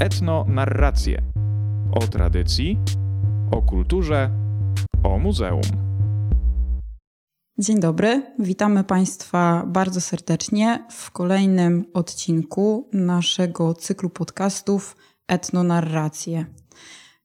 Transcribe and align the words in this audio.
Etno-narracje 0.00 1.22
o 1.92 2.06
tradycji, 2.06 2.78
o 3.50 3.62
kulturze, 3.62 4.30
o 5.02 5.18
muzeum. 5.18 5.60
Dzień 7.58 7.80
dobry, 7.80 8.22
witamy 8.38 8.84
Państwa 8.84 9.64
bardzo 9.66 10.00
serdecznie 10.00 10.84
w 10.90 11.10
kolejnym 11.10 11.84
odcinku 11.94 12.88
naszego 12.92 13.74
cyklu 13.74 14.10
podcastów 14.10 14.96
Etnonarracje. 15.28 16.46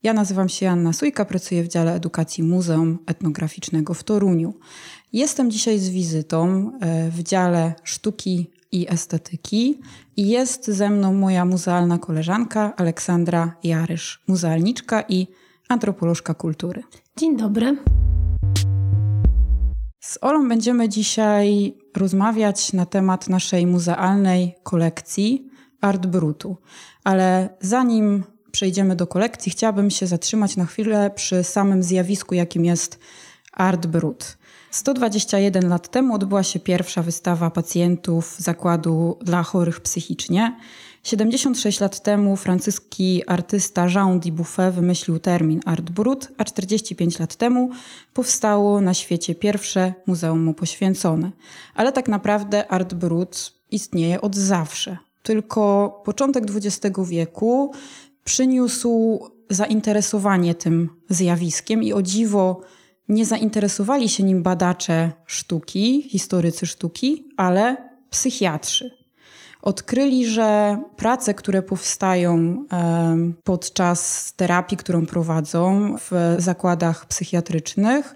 Ja 0.03 0.13
nazywam 0.13 0.49
się 0.49 0.69
Anna 0.69 0.93
Sujka, 0.93 1.25
pracuję 1.25 1.63
w 1.63 1.67
dziale 1.67 1.93
edukacji 1.93 2.43
Muzeum 2.43 2.99
Etnograficznego 3.07 3.93
w 3.93 4.03
Toruniu. 4.03 4.53
Jestem 5.13 5.51
dzisiaj 5.51 5.79
z 5.79 5.89
wizytą 5.89 6.71
e, 6.81 7.09
w 7.09 7.23
dziale 7.23 7.73
sztuki 7.83 8.54
i 8.71 8.85
estetyki 8.89 9.79
i 10.17 10.27
jest 10.27 10.67
ze 10.67 10.89
mną 10.89 11.13
moja 11.13 11.45
muzealna 11.45 11.97
koleżanka 11.97 12.75
Aleksandra 12.75 13.55
Jarysz, 13.63 14.23
muzealniczka 14.27 15.03
i 15.09 15.27
antropolożka 15.69 16.33
kultury. 16.33 16.83
Dzień 17.17 17.37
dobry. 17.37 17.77
Z 19.99 20.17
Olą 20.21 20.49
będziemy 20.49 20.89
dzisiaj 20.89 21.73
rozmawiać 21.97 22.73
na 22.73 22.85
temat 22.85 23.29
naszej 23.29 23.67
muzealnej 23.67 24.55
kolekcji 24.63 25.49
Art 25.81 26.05
Brutu. 26.05 26.57
Ale 27.03 27.49
zanim 27.61 28.23
przejdziemy 28.51 28.95
do 28.95 29.07
kolekcji, 29.07 29.51
chciałabym 29.51 29.89
się 29.89 30.07
zatrzymać 30.07 30.57
na 30.57 30.65
chwilę 30.65 31.11
przy 31.15 31.43
samym 31.43 31.83
zjawisku, 31.83 32.35
jakim 32.35 32.65
jest 32.65 32.99
Art 33.53 33.87
Brut. 33.87 34.37
121 34.75 35.69
lat 35.69 35.87
temu 35.87 36.15
odbyła 36.15 36.43
się 36.43 36.59
pierwsza 36.59 37.03
wystawa 37.03 37.51
pacjentów 37.51 38.35
zakładu 38.39 39.17
dla 39.21 39.43
chorych 39.43 39.81
psychicznie. 39.81 40.55
76 41.03 41.79
lat 41.79 42.03
temu 42.03 42.35
francuski 42.35 43.23
artysta 43.27 43.87
Jean 43.87 44.19
Dubuffet 44.19 44.75
wymyślił 44.75 45.19
termin 45.19 45.61
Art 45.65 45.89
Brut, 45.89 46.27
a 46.37 46.43
45 46.43 47.19
lat 47.19 47.35
temu 47.35 47.69
powstało 48.13 48.81
na 48.81 48.93
świecie 48.93 49.35
pierwsze 49.35 49.93
muzeum 50.07 50.43
mu 50.43 50.53
poświęcone. 50.53 51.31
Ale 51.75 51.91
tak 51.91 52.07
naprawdę 52.07 52.67
Art 52.67 52.93
Brut 52.93 53.53
istnieje 53.71 54.21
od 54.21 54.35
zawsze. 54.35 54.97
Tylko 55.23 56.01
początek 56.05 56.43
XX 56.55 56.99
wieku 57.03 57.71
przyniósł 58.23 59.19
zainteresowanie 59.49 60.55
tym 60.55 60.89
zjawiskiem 61.09 61.83
i 61.83 61.93
o 61.93 62.01
dziwo 62.01 62.61
nie 63.09 63.25
zainteresowali 63.25 64.09
się 64.09 64.23
nim 64.23 64.43
badacze 64.43 65.11
sztuki, 65.25 66.01
historycy 66.09 66.65
sztuki, 66.65 67.25
ale 67.37 67.77
psychiatrzy. 68.09 68.91
Odkryli, 69.61 70.25
że 70.25 70.79
prace, 70.95 71.33
które 71.33 71.61
powstają 71.61 72.65
podczas 73.43 74.33
terapii, 74.35 74.77
którą 74.77 75.05
prowadzą 75.05 75.95
w 75.97 76.35
zakładach 76.37 77.05
psychiatrycznych, 77.05 78.15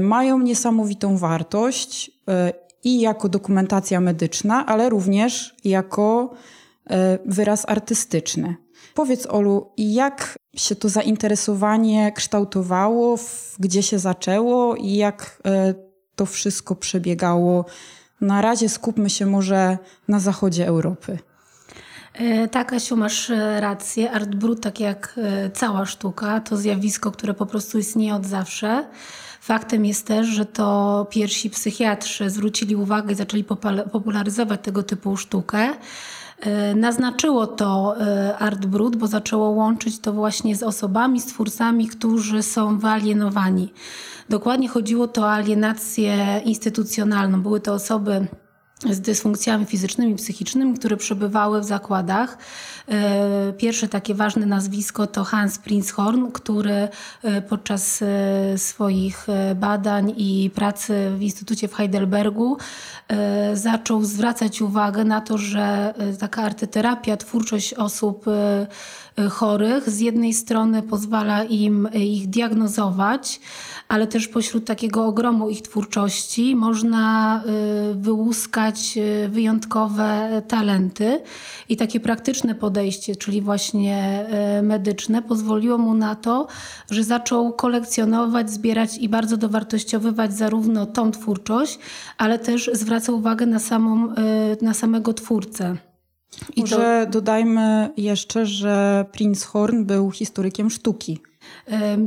mają 0.00 0.38
niesamowitą 0.38 1.16
wartość 1.16 2.10
e, 2.28 2.52
i 2.84 3.00
jako 3.00 3.28
dokumentacja 3.28 4.00
medyczna, 4.00 4.66
ale 4.66 4.88
również 4.88 5.56
jako 5.64 6.34
e, 6.90 7.18
wyraz 7.26 7.68
artystyczny. 7.68 8.56
Powiedz, 8.94 9.26
Olu, 9.26 9.72
jak 9.76 10.38
się 10.56 10.76
to 10.76 10.88
zainteresowanie 10.88 12.12
kształtowało, 12.12 13.18
gdzie 13.58 13.82
się 13.82 13.98
zaczęło 13.98 14.76
i 14.76 14.94
jak 14.94 15.40
e, 15.46 15.74
to 16.16 16.26
wszystko 16.26 16.74
przebiegało? 16.74 17.64
Na 18.20 18.42
razie 18.42 18.68
skupmy 18.68 19.10
się 19.10 19.26
może 19.26 19.78
na 20.08 20.20
zachodzie 20.20 20.66
Europy. 20.66 21.18
E, 22.14 22.48
tak, 22.48 22.72
Asiu, 22.72 22.96
masz 22.96 23.30
e, 23.30 23.60
rację. 23.60 24.10
Art 24.10 24.34
brut, 24.34 24.60
tak 24.60 24.80
jak 24.80 25.20
cała 25.54 25.86
sztuka, 25.86 26.40
to 26.40 26.56
zjawisko, 26.56 27.10
które 27.10 27.34
po 27.34 27.46
prostu 27.46 27.78
istnieje 27.78 28.14
od 28.14 28.26
zawsze. 28.26 28.86
Faktem 29.40 29.86
jest 29.86 30.06
też, 30.06 30.26
że 30.26 30.46
to 30.46 31.06
pierwsi 31.10 31.50
psychiatrzy 31.50 32.30
zwrócili 32.30 32.76
uwagę 32.76 33.12
i 33.12 33.14
zaczęli 33.14 33.44
popularyzować 33.92 34.60
tego 34.62 34.82
typu 34.82 35.16
sztukę. 35.16 35.68
E, 36.40 36.74
naznaczyło 36.74 37.46
to 37.46 37.96
e, 38.00 38.38
Art 38.38 38.66
Brut, 38.66 38.96
bo 38.96 39.06
zaczęło 39.06 39.50
łączyć 39.50 39.98
to 39.98 40.12
właśnie 40.12 40.56
z 40.56 40.62
osobami, 40.62 41.20
z 41.20 41.26
twórcami, 41.26 41.88
którzy 41.88 42.42
są 42.42 42.78
wyalienowani. 42.78 43.72
Dokładnie 44.28 44.68
chodziło 44.68 45.08
to 45.08 45.22
o 45.22 45.32
alienację 45.32 46.40
instytucjonalną. 46.44 47.42
Były 47.42 47.60
to 47.60 47.74
osoby 47.74 48.26
z 48.90 49.00
dysfunkcjami 49.00 49.66
fizycznymi, 49.66 50.14
psychicznymi, 50.14 50.74
które 50.78 50.96
przebywały 50.96 51.60
w 51.60 51.64
zakładach. 51.64 52.38
E, 52.88 53.52
pierwsze 53.52 53.88
takie 53.88 54.14
ważne 54.14 54.46
nazwisko 54.46 55.06
to 55.06 55.24
Hans 55.24 55.58
Prinzhorn, 55.58 56.30
który 56.32 56.88
e, 57.22 57.42
podczas 57.42 58.02
e, 58.02 58.58
swoich 58.58 59.26
badań 59.56 60.14
i 60.16 60.50
pracy 60.54 61.10
w 61.16 61.22
Instytucie 61.22 61.68
w 61.68 61.74
Heidelbergu 61.74 62.56
zaczął 63.54 64.04
zwracać 64.04 64.62
uwagę 64.62 65.04
na 65.04 65.20
to, 65.20 65.38
że 65.38 65.94
taka 66.18 66.42
artyterapia, 66.42 67.16
twórczość 67.16 67.74
osób 67.74 68.24
chorych 69.30 69.90
z 69.90 70.00
jednej 70.00 70.34
strony 70.34 70.82
pozwala 70.82 71.44
im 71.44 71.88
ich 71.94 72.28
diagnozować, 72.28 73.40
ale 73.88 74.06
też 74.06 74.28
pośród 74.28 74.64
takiego 74.64 75.06
ogromu 75.06 75.50
ich 75.50 75.62
twórczości 75.62 76.56
można 76.56 77.42
wyłuskać 77.94 78.98
wyjątkowe 79.28 80.42
talenty 80.48 81.20
i 81.68 81.76
takie 81.76 82.00
praktyczne 82.00 82.54
podejście 82.54 83.16
czyli 83.16 83.42
właśnie 83.42 84.26
e, 84.28 84.62
medyczne, 84.62 85.22
pozwoliło 85.22 85.78
mu 85.78 85.94
na 85.94 86.14
to, 86.14 86.46
że 86.90 87.04
zaczął 87.04 87.52
kolekcjonować, 87.52 88.50
zbierać 88.50 88.98
i 88.98 89.08
bardzo 89.08 89.36
dowartościowywać 89.36 90.32
zarówno 90.32 90.86
tą 90.86 91.10
twórczość, 91.10 91.78
ale 92.18 92.38
też 92.38 92.70
zwraca 92.72 93.12
uwagę 93.12 93.46
na, 93.46 93.58
samą, 93.58 94.14
e, 94.14 94.14
na 94.62 94.74
samego 94.74 95.14
twórcę. 95.14 95.89
I 96.56 96.60
Może 96.60 97.06
to... 97.06 97.12
dodajmy 97.12 97.90
jeszcze, 97.96 98.46
że 98.46 99.04
Prince 99.12 99.44
Horn 99.44 99.84
był 99.84 100.10
historykiem 100.10 100.70
sztuki. 100.70 101.18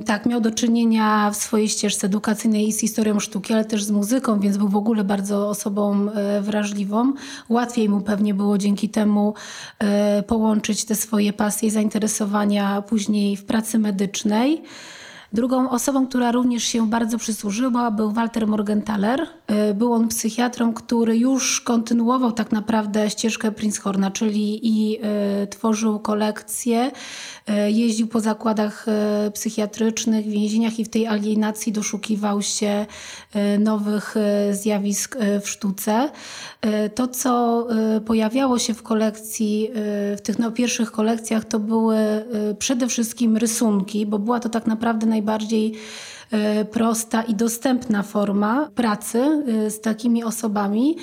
Tak, 0.06 0.26
miał 0.26 0.42
do 0.42 0.52
czynienia 0.52 1.32
w 1.32 1.36
swojej 1.36 1.70
ścieżce 1.70 2.08
edukacyjnej 2.08 2.72
z 2.72 2.80
historią 2.80 3.20
sztuki, 3.20 3.54
ale 3.54 3.66
też 3.66 3.84
z 3.84 3.92
muzyką, 3.92 4.40
więc 4.40 4.58
był 4.58 4.70
w 4.70 4.76
ogóle 4.76 5.04
bardzo 5.04 5.50
osobą 5.50 6.12
e, 6.12 6.42
wrażliwą. 6.42 7.14
Łatwiej 7.50 7.90
mu 7.90 8.02
pewnie 8.02 8.34
było 8.34 8.58
dzięki 8.58 8.90
temu 8.90 9.34
e, 9.80 10.24
połączyć 10.24 10.86
te 10.86 10.96
swoje 10.96 11.34
pasje 11.34 11.68
i 11.68 11.72
zainteresowania 11.72 12.82
później 12.82 13.38
w 13.38 13.46
pracy 13.46 13.80
medycznej. 13.80 14.64
Drugą 15.34 15.70
osobą, 15.70 16.08
która 16.08 16.32
również 16.32 16.64
się 16.64 16.90
bardzo 16.90 17.18
przysłużyła, 17.18 17.92
był 17.92 18.12
Walter 18.12 18.48
Morgenthaler. 18.48 19.28
E, 19.54 19.74
był 19.74 19.94
on 19.94 20.08
psychiatrą, 20.08 20.74
który 20.74 21.18
już 21.18 21.62
kontynuował 21.62 22.32
tak 22.32 22.52
naprawdę 22.52 23.10
ścieżkę 23.10 23.52
Prinzhorna, 23.52 24.12
czyli 24.12 24.60
i 24.64 25.00
y, 25.44 25.48
tworzył 25.48 26.00
kolekcje, 26.00 26.92
y, 27.50 27.72
jeździł 27.72 28.08
po 28.08 28.20
zakładach 28.20 28.86
psychiatrycznych, 29.34 30.26
więzieniach 30.26 30.80
i 30.80 30.86
w 30.86 30.90
tej 30.90 31.08
alienacji 31.08 31.72
doszukiwał 31.72 32.42
się 32.42 32.86
nowych 33.60 34.16
zjawisk 34.52 35.18
w 35.42 35.50
sztuce. 35.50 36.10
To, 36.96 37.08
co 37.08 37.68
pojawiało 38.06 38.60
się 38.60 38.74
w 38.74 38.84
kolekcji, 38.84 39.70
w 40.18 40.22
tych 40.24 40.40
no, 40.40 40.52
pierwszych 40.52 40.92
kolekcjach, 40.92 41.46
to 41.46 41.60
były 41.60 41.98
przede 42.60 42.88
wszystkim 42.88 43.38
rysunki, 43.38 44.06
bo 44.06 44.20
była 44.20 44.40
to 44.40 44.50
tak 44.50 44.68
naprawdę 44.68 45.06
naj 45.06 45.24
najbardziej 45.24 45.74
e, 45.74 45.78
prosta 46.72 47.24
i 47.24 47.36
dostępna 47.36 48.04
forma 48.04 48.70
pracy 48.76 49.20
e, 49.20 49.70
z 49.72 49.82
takimi 49.82 50.24
osobami. 50.24 50.98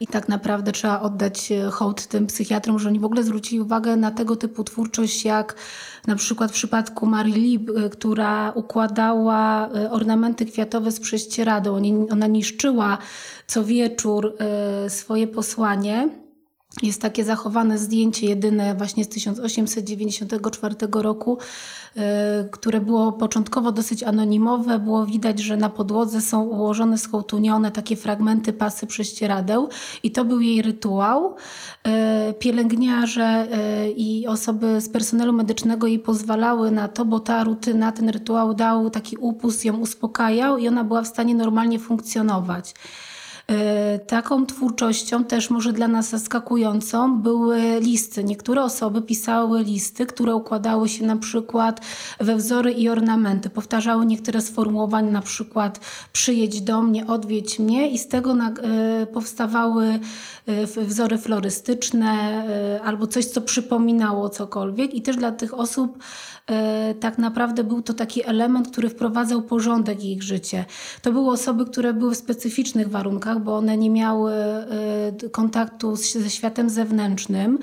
I 0.00 0.06
tak 0.06 0.28
naprawdę 0.28 0.72
trzeba 0.72 1.00
oddać 1.00 1.52
e, 1.52 1.70
hołd 1.70 2.06
tym 2.06 2.26
psychiatrom, 2.26 2.78
że 2.78 2.88
oni 2.88 2.98
w 2.98 3.04
ogóle 3.04 3.22
zwrócili 3.22 3.60
uwagę 3.60 3.96
na 3.96 4.10
tego 4.10 4.36
typu 4.36 4.64
twórczość, 4.64 5.24
jak 5.24 5.54
na 6.06 6.16
przykład 6.16 6.50
w 6.50 6.54
przypadku 6.54 7.06
Marii 7.06 7.34
Lib, 7.34 7.70
która 7.92 8.52
układała 8.52 9.68
ornamenty 9.90 10.46
kwiatowe 10.46 10.92
z 10.92 11.00
prześcieradą. 11.00 11.82
Ona 12.10 12.26
niszczyła 12.26 12.98
co 13.46 13.64
wieczór 13.64 14.36
swoje 14.88 15.26
posłanie 15.26 16.23
jest 16.82 17.02
takie 17.02 17.24
zachowane 17.24 17.78
zdjęcie, 17.78 18.26
jedyne 18.26 18.74
właśnie 18.74 19.04
z 19.04 19.08
1894 19.08 21.02
roku, 21.02 21.38
e, 21.96 22.48
które 22.50 22.80
było 22.80 23.12
początkowo 23.12 23.72
dosyć 23.72 24.02
anonimowe. 24.02 24.78
Było 24.78 25.06
widać, 25.06 25.40
że 25.40 25.56
na 25.56 25.70
podłodze 25.70 26.20
są 26.20 26.42
ułożone, 26.42 26.98
skołtunione 26.98 27.70
takie 27.70 27.96
fragmenty 27.96 28.52
pasy 28.52 28.86
prześcieradeł 28.86 29.68
i 30.02 30.10
to 30.10 30.24
był 30.24 30.40
jej 30.40 30.62
rytuał. 30.62 31.34
E, 31.84 32.34
pielęgniarze 32.38 33.24
e, 33.24 33.90
i 33.90 34.26
osoby 34.26 34.80
z 34.80 34.88
personelu 34.88 35.32
medycznego 35.32 35.86
jej 35.86 35.98
pozwalały 35.98 36.70
na 36.70 36.88
to, 36.88 37.04
bo 37.04 37.20
ta 37.20 37.44
rutyna, 37.44 37.92
ten 37.92 38.08
rytuał 38.08 38.54
dał 38.54 38.90
taki 38.90 39.16
upust, 39.16 39.64
ją 39.64 39.76
uspokajał 39.76 40.58
i 40.58 40.68
ona 40.68 40.84
była 40.84 41.02
w 41.02 41.06
stanie 41.06 41.34
normalnie 41.34 41.78
funkcjonować. 41.78 42.74
E, 43.50 43.98
taką 43.98 44.46
twórczością 44.46 45.24
też 45.24 45.50
może 45.50 45.72
dla 45.72 45.88
nas 45.88 46.10
zaskakującą 46.10 47.20
były 47.20 47.60
listy. 47.80 48.24
Niektóre 48.24 48.62
osoby 48.62 49.02
pisały 49.02 49.62
listy, 49.62 50.06
które 50.06 50.34
układały 50.34 50.88
się 50.88 51.06
na 51.06 51.16
przykład 51.16 51.80
we 52.20 52.36
wzory 52.36 52.72
i 52.72 52.88
ornamenty. 52.88 53.50
Powtarzały 53.50 54.06
niektóre 54.06 54.40
sformułowania, 54.40 55.10
na 55.10 55.22
przykład 55.22 55.80
przyjedź 56.12 56.60
do 56.60 56.82
mnie, 56.82 57.06
odwiedź 57.06 57.58
mnie 57.58 57.90
i 57.90 57.98
z 57.98 58.08
tego 58.08 58.32
e, 58.32 59.06
powstawały 59.06 59.98
wzory 60.76 61.18
florystyczne 61.18 62.44
albo 62.84 63.06
coś, 63.06 63.24
co 63.24 63.40
przypominało 63.40 64.28
cokolwiek 64.28 64.94
i 64.94 65.02
też 65.02 65.16
dla 65.16 65.32
tych 65.32 65.54
osób 65.54 65.98
E, 66.50 66.94
tak 66.94 67.18
naprawdę 67.18 67.64
był 67.64 67.82
to 67.82 67.94
taki 67.94 68.28
element, 68.28 68.68
który 68.68 68.88
wprowadzał 68.88 69.42
porządek 69.42 70.00
w 70.00 70.04
ich 70.04 70.22
życie. 70.22 70.64
To 71.02 71.12
były 71.12 71.30
osoby, 71.30 71.66
które 71.66 71.94
były 71.94 72.14
w 72.14 72.18
specyficznych 72.18 72.90
warunkach, 72.90 73.33
bo 73.40 73.56
one 73.56 73.76
nie 73.76 73.90
miały 73.90 74.32
e, 74.32 75.30
kontaktu 75.32 75.96
ze 75.96 76.30
światem 76.30 76.70
zewnętrznym. 76.70 77.58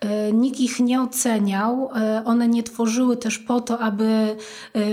E, 0.00 0.32
nikt 0.32 0.60
ich 0.60 0.80
nie 0.80 1.02
oceniał. 1.02 1.90
One 2.24 2.48
nie 2.48 2.62
tworzyły 2.62 3.16
też 3.16 3.38
po 3.38 3.60
to, 3.60 3.78
aby 3.78 4.36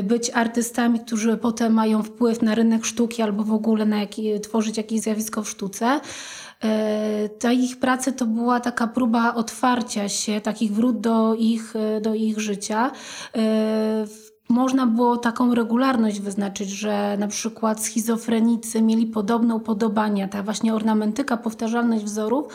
być 0.03 0.31
artystami, 0.33 0.99
którzy 0.99 1.37
potem 1.37 1.73
mają 1.73 2.03
wpływ 2.03 2.41
na 2.41 2.55
rynek 2.55 2.85
sztuki 2.85 3.21
albo 3.21 3.43
w 3.43 3.53
ogóle 3.53 3.85
na 3.85 3.97
tworzyć 4.43 4.77
jakieś 4.77 5.01
zjawisko 5.01 5.43
w 5.43 5.49
sztuce. 5.49 5.99
E, 6.63 7.29
ta 7.29 7.51
ich 7.51 7.79
praca 7.79 8.11
to 8.11 8.25
była 8.25 8.59
taka 8.59 8.87
próba 8.87 9.33
otwarcia 9.33 10.09
się, 10.09 10.41
takich 10.41 10.73
wrót 10.73 10.99
do 11.01 11.35
ich, 11.35 11.75
e, 11.75 12.01
do 12.01 12.13
ich 12.13 12.39
życia. 12.39 12.91
Można 14.49 14.87
było 14.87 15.17
taką 15.17 15.55
regularność 15.55 16.19
wyznaczyć, 16.19 16.69
że 16.69 17.17
na 17.19 17.27
przykład 17.27 17.83
schizofrenicy 17.83 18.81
mieli 18.81 19.07
podobne 19.07 19.55
upodobania, 19.55 20.27
ta 20.27 20.43
właśnie 20.43 20.73
ornamentyka, 20.73 21.37
powtarzalność 21.37 22.03
wzorów, 22.03 22.53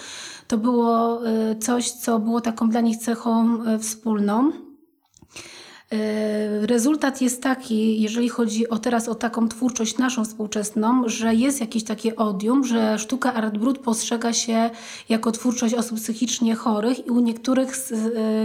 to 0.49 0.59
było 0.59 1.21
coś, 1.61 1.91
co 1.91 2.19
było 2.19 2.41
taką 2.41 2.69
dla 2.69 2.81
nich 2.81 2.97
cechą 2.97 3.59
wspólną. 3.79 4.53
E, 5.93 6.67
rezultat 6.67 7.21
jest 7.21 7.43
taki, 7.43 8.03
jeżeli 8.03 8.29
chodzi 8.29 8.69
o 8.69 8.79
teraz 8.79 9.09
o 9.09 9.15
taką 9.15 9.49
twórczość 9.49 9.99
naszą 9.99 10.25
współczesną, 10.25 11.03
że 11.07 11.35
jest 11.35 11.61
jakieś 11.61 11.85
takie 11.85 12.17
odium, 12.17 12.65
że 12.65 12.99
sztuka 12.99 13.35
Art 13.35 13.59
Brut 13.59 13.79
postrzega 13.79 14.33
się 14.33 14.71
jako 15.09 15.33
twórczość 15.33 15.75
osób 15.75 15.99
psychicznie 15.99 16.55
chorych 16.55 17.07
i 17.07 17.11
u 17.11 17.21
niektórych 17.21 17.77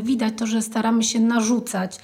widać 0.04 0.34
to, 0.38 0.48
że 0.48 0.62
staramy 0.62 1.04
się 1.04 1.20
narzucać 1.20 2.00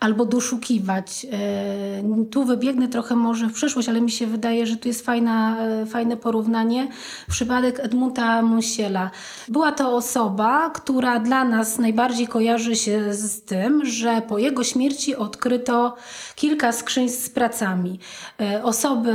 albo 0.00 0.24
doszukiwać. 0.24 1.26
E, 1.32 2.26
tu 2.30 2.44
wybiegnę 2.44 2.88
trochę 2.88 3.16
może 3.16 3.46
w 3.46 3.52
przyszłość, 3.52 3.88
ale 3.88 4.00
mi 4.00 4.10
się 4.10 4.26
wydaje, 4.26 4.66
że 4.66 4.76
tu 4.76 4.88
jest 4.88 5.04
fajna, 5.04 5.56
e, 5.60 5.86
fajne 5.86 6.16
porównanie. 6.16 6.88
Przypadek 7.30 7.80
Edmunda 7.80 8.42
Monsiela. 8.42 9.10
Była 9.48 9.72
to 9.72 9.96
osoba, 9.96 10.70
która 10.70 11.20
dla 11.20 11.44
nas 11.44 11.78
najbardziej 11.78 12.26
kojarzy 12.26 12.76
się 12.76 13.14
z 13.14 13.42
tym, 13.42 13.86
że 13.86 14.22
po 14.28 14.38
jego 14.38 14.64
śmierci 14.64 15.16
odkryto 15.16 15.96
kilka 16.34 16.72
skrzyń 16.72 17.08
z 17.08 17.30
pracami. 17.30 17.98
E, 18.40 18.64
osoby 18.64 19.12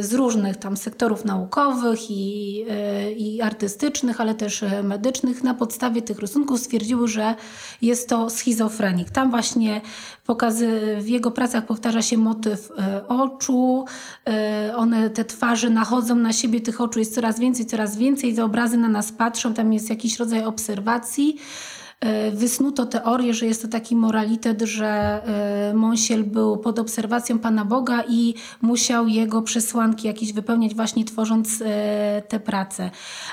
z 0.00 0.14
różnych 0.14 0.56
tam 0.56 0.76
sektorów 0.76 1.24
naukowych 1.24 2.10
i, 2.10 2.64
i 3.16 3.42
artystycznych, 3.42 4.20
ale 4.20 4.34
też 4.34 4.64
medycznych 4.82 5.42
na 5.42 5.54
podstawie 5.54 6.02
tych 6.02 6.18
rysunków 6.18 6.60
stwierdziły, 6.60 7.08
że 7.08 7.34
jest 7.82 8.08
to 8.08 8.30
schizofrenik. 8.30 9.10
Tam 9.10 9.30
właśnie 9.30 9.80
Pokazy, 10.30 10.96
w 11.00 11.08
jego 11.08 11.30
pracach 11.30 11.66
powtarza 11.66 12.02
się 12.02 12.18
motyw 12.18 12.70
e, 12.78 13.08
oczu, 13.08 13.84
e, 14.28 14.72
one, 14.76 15.10
te 15.10 15.24
twarze 15.24 15.70
nachodzą 15.70 16.14
na 16.14 16.32
siebie, 16.32 16.60
tych 16.60 16.80
oczu 16.80 16.98
jest 16.98 17.14
coraz 17.14 17.40
więcej, 17.40 17.66
coraz 17.66 17.96
więcej, 17.96 18.34
te 18.34 18.44
obrazy 18.44 18.76
na 18.76 18.88
nas 18.88 19.12
patrzą, 19.12 19.54
tam 19.54 19.72
jest 19.72 19.90
jakiś 19.90 20.18
rodzaj 20.18 20.44
obserwacji. 20.44 21.36
E, 22.00 22.30
wysnuto 22.30 22.86
teorię, 22.86 23.34
że 23.34 23.46
jest 23.46 23.62
to 23.62 23.68
taki 23.68 23.96
moralitet, 23.96 24.62
że 24.62 24.86
e, 24.86 25.74
Monsiel 25.74 26.24
był 26.24 26.56
pod 26.56 26.78
obserwacją 26.78 27.38
Pana 27.38 27.64
Boga 27.64 28.04
i 28.08 28.34
musiał 28.62 29.08
jego 29.08 29.42
przesłanki 29.42 30.06
jakieś 30.06 30.32
wypełniać 30.32 30.74
właśnie 30.74 31.04
tworząc 31.04 31.62
e, 31.62 32.22
te 32.28 32.40
prace. 32.40 32.90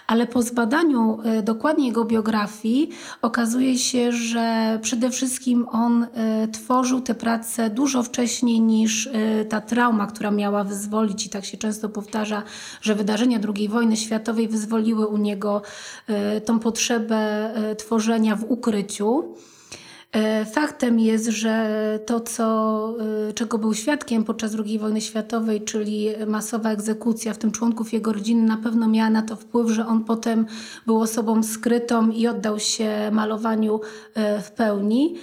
Ale 0.08 0.28
po 0.28 0.42
zbadaniu 0.42 1.18
dokładnie 1.44 1.88
jego 1.88 2.06
biografii 2.06 2.90
okazuje 3.22 3.78
się, 3.78 4.12
że 4.12 4.80
przede 4.82 5.10
wszystkim 5.10 5.68
on 5.72 6.08
tworzył 6.52 7.02
te 7.02 7.16
prace 7.16 7.70
dużo 7.70 8.04
wcześniej 8.04 8.62
niż 8.62 9.10
ta 9.50 9.62
trauma, 9.62 10.08
która 10.08 10.32
miała 10.32 10.64
wyzwolić 10.64 11.26
i 11.26 11.30
tak 11.30 11.46
się 11.46 11.58
często 11.58 11.90
powtarza, 11.90 12.44
że 12.82 12.96
wydarzenia 12.96 13.40
II 13.56 13.70
wojny 13.70 13.98
światowej 13.98 14.48
wyzwoliły 14.48 15.08
u 15.08 15.18
niego 15.18 15.62
tą 16.46 16.60
potrzebę 16.60 17.52
tworzenia 17.78 18.36
w 18.36 18.44
ukryciu. 18.58 19.36
E, 20.12 20.46
faktem 20.46 21.00
jest, 21.00 21.26
że 21.26 22.00
to, 22.06 22.20
co, 22.20 22.94
e, 23.30 23.34
czego 23.34 23.58
był 23.58 23.74
świadkiem 23.74 24.24
podczas 24.24 24.56
II 24.66 24.80
wojny 24.80 25.02
światowej, 25.02 25.62
czyli 25.62 26.10
masowa 26.28 26.72
egzekucja, 26.72 27.34
w 27.34 27.38
tym 27.38 27.52
członków 27.52 27.94
jego 27.94 28.14
rodziny, 28.14 28.48
na 28.48 28.58
pewno 28.58 28.88
miała 28.88 29.10
na 29.10 29.22
to 29.22 29.36
wpływ, 29.36 29.70
że 29.70 29.88
on 29.88 30.04
potem 30.04 30.46
był 30.86 31.02
osobą 31.02 31.44
skrytą 31.44 32.10
i 32.10 32.28
oddał 32.28 32.60
się 32.60 33.10
malowaniu 33.12 33.80
e, 34.14 34.42
w 34.42 34.52
pełni. 34.52 35.16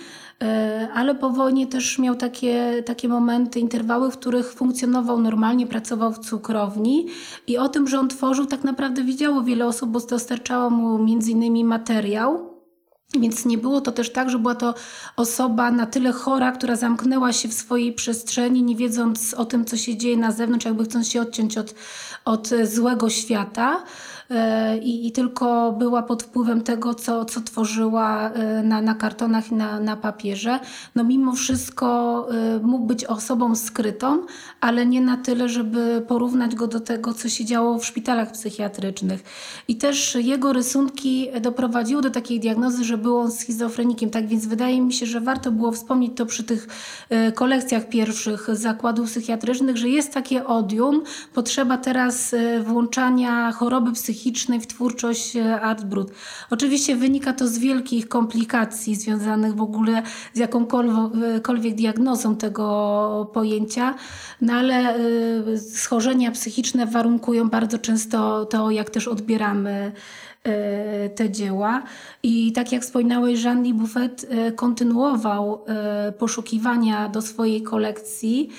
Ale 0.94 1.14
po 1.14 1.30
wojnie 1.30 1.66
też 1.66 1.98
miał 1.98 2.14
takie, 2.14 2.82
takie 2.86 3.08
momenty, 3.08 3.60
interwały, 3.60 4.10
w 4.10 4.18
których 4.18 4.52
funkcjonował 4.52 5.20
normalnie, 5.20 5.66
pracował 5.66 6.12
w 6.12 6.18
cukrowni 6.18 7.06
i 7.46 7.58
o 7.58 7.68
tym, 7.68 7.88
że 7.88 8.00
on 8.00 8.08
tworzył, 8.08 8.46
tak 8.46 8.64
naprawdę 8.64 9.04
widziało 9.04 9.42
wiele 9.42 9.66
osób, 9.66 9.90
bo 9.90 10.00
dostarczało 10.00 10.70
mu 10.70 10.98
między 10.98 11.30
innymi 11.30 11.64
materiał 11.64 12.53
więc 13.20 13.44
nie 13.44 13.58
było 13.58 13.80
to 13.80 13.92
też 13.92 14.12
tak, 14.12 14.30
że 14.30 14.38
była 14.38 14.54
to 14.54 14.74
osoba 15.16 15.70
na 15.70 15.86
tyle 15.86 16.12
chora, 16.12 16.52
która 16.52 16.76
zamknęła 16.76 17.32
się 17.32 17.48
w 17.48 17.54
swojej 17.54 17.92
przestrzeni, 17.92 18.62
nie 18.62 18.76
wiedząc 18.76 19.34
o 19.34 19.44
tym, 19.44 19.64
co 19.64 19.76
się 19.76 19.96
dzieje 19.96 20.16
na 20.16 20.32
zewnątrz, 20.32 20.66
jakby 20.66 20.84
chcąc 20.84 21.08
się 21.08 21.20
odciąć 21.20 21.58
od, 21.58 21.74
od 22.24 22.50
złego 22.64 23.10
świata. 23.10 23.82
E, 24.30 24.78
i, 24.78 25.06
i, 25.06 25.12
tylko 25.12 25.72
była 25.72 26.02
pod 26.02 26.22
wpływem 26.22 26.60
tego, 26.62 26.94
co, 26.94 27.24
co 27.24 27.40
tworzyła 27.40 28.30
e, 28.30 28.62
na, 28.62 28.82
na 28.82 28.94
kartonach 28.94 29.52
i 29.52 29.54
na, 29.54 29.80
na 29.80 29.96
papierze. 29.96 30.60
No 30.94 31.04
mimo 31.04 31.32
wszystko 31.32 32.28
e, 32.30 32.58
mógł 32.58 32.86
być 32.86 33.04
osobą 33.04 33.54
skrytą, 33.54 34.26
ale 34.60 34.86
nie 34.86 35.00
na 35.00 35.16
tyle, 35.16 35.48
żeby 35.48 36.04
porównać 36.08 36.54
go 36.54 36.66
do 36.66 36.80
tego, 36.80 37.14
co 37.14 37.28
się 37.28 37.44
działo 37.44 37.78
w 37.78 37.86
szpitalach 37.86 38.32
psychiatrycznych. 38.32 39.22
I 39.68 39.76
też 39.76 40.14
jego 40.14 40.52
rysunki 40.52 41.28
doprowadziły 41.40 42.02
do 42.02 42.10
takiej 42.10 42.40
diagnozy, 42.40 42.84
że 42.84 42.98
był 42.98 43.18
on 43.18 43.32
schizofrenikiem. 43.32 44.10
Tak 44.10 44.26
więc 44.26 44.46
wydaje 44.46 44.80
mi 44.80 44.92
się, 44.92 45.06
że 45.06 45.20
warto 45.20 45.52
było 45.52 45.72
wspomnieć 45.72 46.12
to 46.16 46.26
przy 46.26 46.44
tych 46.44 46.68
kolekcjach 47.34 47.88
pierwszych 47.88 48.48
zakładów 48.52 49.06
psychiatrycznych, 49.10 49.76
że 49.76 49.88
jest 49.88 50.14
takie 50.14 50.46
odium, 50.46 51.02
potrzeba 51.34 51.78
teraz 51.78 52.34
włączania 52.64 53.52
choroby 53.52 53.92
psychiatrycznej 53.92 54.13
psychicznej 54.14 54.60
w 54.60 54.66
twórczość 54.66 55.36
e, 55.36 55.60
Art 55.60 55.84
Brut. 55.84 56.10
Oczywiście 56.50 56.96
wynika 56.96 57.32
to 57.32 57.48
z 57.48 57.58
wielkich 57.58 58.08
komplikacji 58.08 58.94
związanych 58.94 59.54
w 59.54 59.62
ogóle 59.62 60.02
z 60.32 60.38
jakąkolwiek 60.38 61.74
diagnozą 61.74 62.36
tego 62.36 63.30
pojęcia, 63.32 63.94
no 64.40 64.52
ale 64.52 64.74
e, 64.74 64.98
schorzenia 65.58 66.30
psychiczne 66.30 66.86
warunkują 66.86 67.50
bardzo 67.50 67.78
często 67.78 68.44
to, 68.44 68.70
jak 68.70 68.90
też 68.90 69.08
odbieramy 69.08 69.92
e, 70.44 71.08
te 71.08 71.30
dzieła. 71.30 71.82
I 72.22 72.52
tak 72.52 72.72
jak 72.72 72.82
wspominałeś, 72.82 73.44
Jean 73.44 73.74
Buffet 73.74 74.26
kontynuował 74.56 75.64
poszukiwania 76.18 77.08
do 77.08 77.22
swojej 77.22 77.62
kolekcji. 77.62 78.50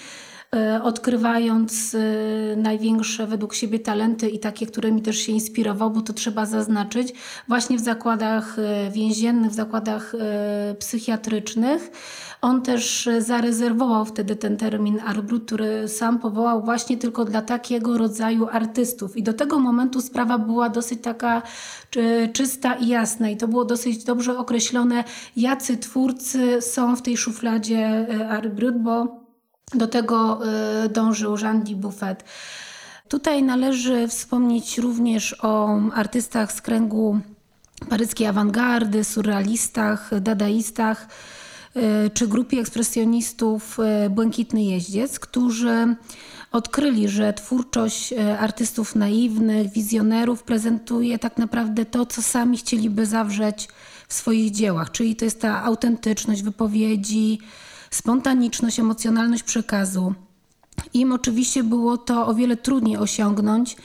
E, 0.56 0.84
odkrywając 0.84 1.96
e, 1.96 2.56
największe 2.56 3.28
według 3.28 3.54
siebie 3.54 3.80
talenty 3.80 4.30
i 4.30 4.40
takie, 4.40 4.68
którymi 4.68 5.02
też 5.02 5.18
się 5.18 5.32
inspirował, 5.32 5.92
bo 5.92 6.02
to 6.02 6.14
trzeba 6.14 6.46
zaznaczyć, 6.46 7.14
właśnie 7.48 7.78
w 7.78 7.82
zakładach 7.82 8.60
e, 8.60 8.92
więziennych, 8.92 9.52
w 9.52 9.54
zakładach 9.54 10.14
psychiatrycznych. 10.80 11.92
On 12.42 12.62
też 12.62 13.10
zarezerwował 13.20 14.06
wtedy 14.06 14.36
ten 14.36 14.58
termin 14.58 15.00
arbrut, 15.06 15.46
który 15.46 15.88
sam 15.88 16.20
powołał 16.20 16.64
właśnie 16.64 16.98
tylko 16.98 17.26
dla 17.26 17.42
takiego 17.42 17.98
rodzaju 17.98 18.48
artystów. 18.52 19.18
I 19.18 19.24
do 19.24 19.34
tego 19.34 19.60
momentu 19.60 20.02
sprawa 20.02 20.38
była 20.38 20.70
dosyć 20.70 21.02
taka 21.02 21.42
czysta 22.34 22.74
i 22.74 22.88
jasna. 22.88 23.30
I 23.30 23.38
to 23.38 23.48
było 23.48 23.66
dosyć 23.66 24.04
dobrze 24.04 24.38
określone, 24.38 25.04
jacy 25.38 25.78
twórcy 25.78 26.62
są 26.62 26.96
w 26.96 27.02
tej 27.02 27.18
szufladzie 27.18 28.08
arbrut, 28.30 28.78
bo 28.78 29.25
do 29.74 29.88
tego 29.88 30.40
y, 30.86 30.90
dążył 30.90 31.38
Jean 31.38 31.64
Buffet. 31.64 32.24
Tutaj 33.08 33.44
należy 33.44 34.08
wspomnieć 34.08 34.78
również 34.78 35.36
o 35.42 35.80
artystach 35.94 36.52
z 36.52 36.62
kręgu 36.62 37.20
paryskiej 37.90 38.28
awangardy, 38.28 39.04
surrealistach, 39.04 40.20
dadaistach, 40.22 41.08
czy 42.14 42.28
grupie 42.28 42.60
ekspresjonistów 42.60 43.78
Błękitny 44.10 44.64
Jeździec, 44.64 45.20
którzy 45.20 45.96
odkryli, 46.52 47.10
że 47.10 47.34
twórczość 47.34 48.14
artystów 48.40 48.96
naiwnych, 48.96 49.72
wizjonerów 49.72 50.44
prezentuje 50.44 51.20
tak 51.20 51.38
naprawdę 51.38 51.86
to, 51.86 52.06
co 52.06 52.22
sami 52.22 52.58
chcieliby 52.58 53.06
zawrzeć 53.06 53.68
w 54.08 54.14
swoich 54.14 54.52
dziełach, 54.52 54.92
czyli 54.92 55.16
to 55.16 55.26
jest 55.26 55.42
ta 55.42 55.64
autentyczność 55.64 56.44
wypowiedzi, 56.44 57.40
spontaniczność, 57.90 58.80
emocjonalność 58.80 59.44
przekazu. 59.44 60.14
Im 60.94 61.12
oczywiście 61.12 61.64
było 61.64 61.98
to 61.98 62.28
o 62.28 62.36
wiele 62.36 62.58
trudniej 62.58 62.98
osiągnąć, 62.98 63.78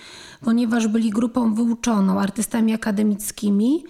ponieważ 0.44 0.88
byli 0.88 1.10
grupą 1.10 1.54
wyuczoną, 1.54 2.20
artystami 2.20 2.74
akademickimi 2.74 3.84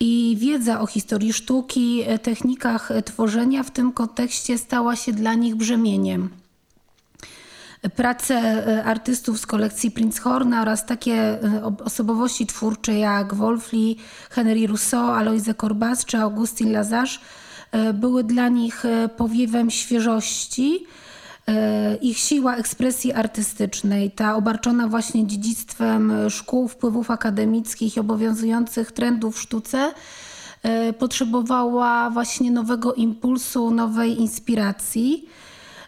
i 0.00 0.36
wiedza 0.40 0.80
o 0.80 0.86
historii 0.86 1.32
sztuki, 1.32 2.04
technikach 2.22 2.92
tworzenia 3.04 3.62
w 3.62 3.70
tym 3.70 3.92
kontekście 3.92 4.58
stała 4.58 4.96
się 4.96 5.12
dla 5.12 5.34
nich 5.34 5.56
brzemieniem. 5.56 6.30
Prace 7.96 8.34
e, 8.34 8.84
artystów 8.84 9.40
z 9.40 9.46
kolekcji 9.46 9.90
Prinzhorna 9.90 10.62
oraz 10.62 10.86
takie 10.86 11.14
e, 11.14 11.62
osobowości 11.84 12.46
twórcze 12.46 12.94
jak 12.94 13.34
Wolfli, 13.34 13.96
Henry 14.30 14.66
Rousseau, 14.66 15.10
Aloise 15.10 15.54
Corbas 15.54 16.04
czy 16.04 16.18
Augustin 16.18 16.72
Lazarze 16.72 17.18
e, 17.18 17.22
były 17.94 18.24
dla 18.24 18.48
nich 18.48 18.82
powiewem 19.16 19.70
świeżości. 19.70 20.86
Ich 22.02 22.18
siła 22.18 22.56
ekspresji 22.56 23.12
artystycznej, 23.12 24.10
ta 24.10 24.36
obarczona 24.36 24.88
właśnie 24.88 25.26
dziedzictwem 25.26 26.12
szkół, 26.30 26.68
wpływów 26.68 27.10
akademickich 27.10 27.96
i 27.96 28.00
obowiązujących 28.00 28.92
trendów 28.92 29.36
w 29.36 29.40
sztuce, 29.40 29.92
potrzebowała 30.98 32.10
właśnie 32.10 32.50
nowego 32.50 32.94
impulsu, 32.94 33.70
nowej 33.70 34.20
inspiracji. 34.20 35.28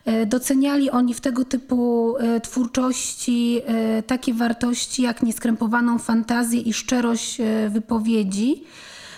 E, 0.04 0.26
doceniali 0.26 0.90
oni 0.90 1.14
w 1.14 1.20
tego 1.20 1.44
typu 1.44 2.14
e, 2.18 2.40
twórczości 2.40 3.60
e, 3.66 4.02
takie 4.02 4.34
wartości 4.34 5.02
jak 5.02 5.22
nieskrępowaną 5.22 5.98
fantazję 5.98 6.60
i 6.60 6.72
szczerość 6.72 7.38
wypowiedzi. 7.68 8.64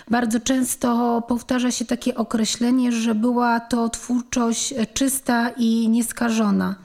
Bardzo 0.09 0.39
często 0.39 1.21
powtarza 1.27 1.71
się 1.71 1.85
takie 1.85 2.15
określenie, 2.15 2.91
że 2.91 3.15
była 3.15 3.59
to 3.59 3.89
twórczość 3.89 4.73
czysta 4.93 5.49
i 5.57 5.89
nieskażona. 5.89 6.75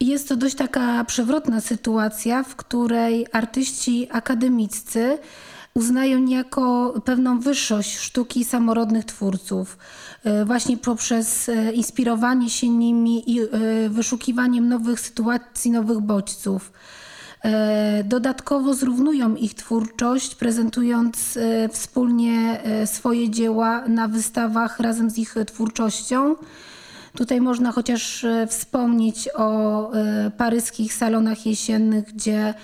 Jest 0.00 0.28
to 0.28 0.36
dość 0.36 0.54
taka 0.54 1.04
przewrotna 1.04 1.60
sytuacja, 1.60 2.42
w 2.42 2.56
której 2.56 3.26
artyści 3.32 4.08
akademiccy 4.10 5.18
uznają 5.74 6.18
niejako 6.18 6.94
pewną 7.04 7.40
wyższość 7.40 7.98
sztuki 7.98 8.44
samorodnych 8.44 9.04
twórców. 9.04 9.78
E, 10.24 10.44
właśnie 10.44 10.76
poprzez 10.76 11.48
e, 11.48 11.72
inspirowanie 11.72 12.50
się 12.50 12.68
nimi 12.68 13.30
i 13.30 13.40
e, 13.40 13.48
wyszukiwaniem 13.88 14.68
nowych 14.68 15.00
sytuacji, 15.00 15.70
nowych 15.70 16.00
bodźców. 16.00 16.72
Dodatkowo 18.04 18.74
zrównują 18.74 19.34
ich 19.34 19.54
twórczość, 19.54 20.34
prezentując 20.34 21.38
wspólnie 21.72 22.60
swoje 22.84 23.30
dzieła 23.30 23.88
na 23.88 24.08
wystawach 24.08 24.80
razem 24.80 25.10
z 25.10 25.18
ich 25.18 25.34
twórczością. 25.46 26.36
Tutaj 27.16 27.40
można 27.40 27.72
chociaż 27.72 28.26
wspomnieć 28.48 29.28
o 29.36 29.90
paryskich 30.36 30.94
salonach 30.94 31.46
jesiennych, 31.46 32.04
gdzie 32.04 32.54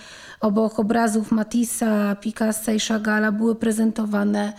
obok 0.40 0.78
obrazów 0.78 1.32
Matissa, 1.32 2.16
Picassa 2.16 2.72
i 2.72 2.80
Chagalla 2.80 3.32
były 3.32 3.54
prezentowane 3.54 4.52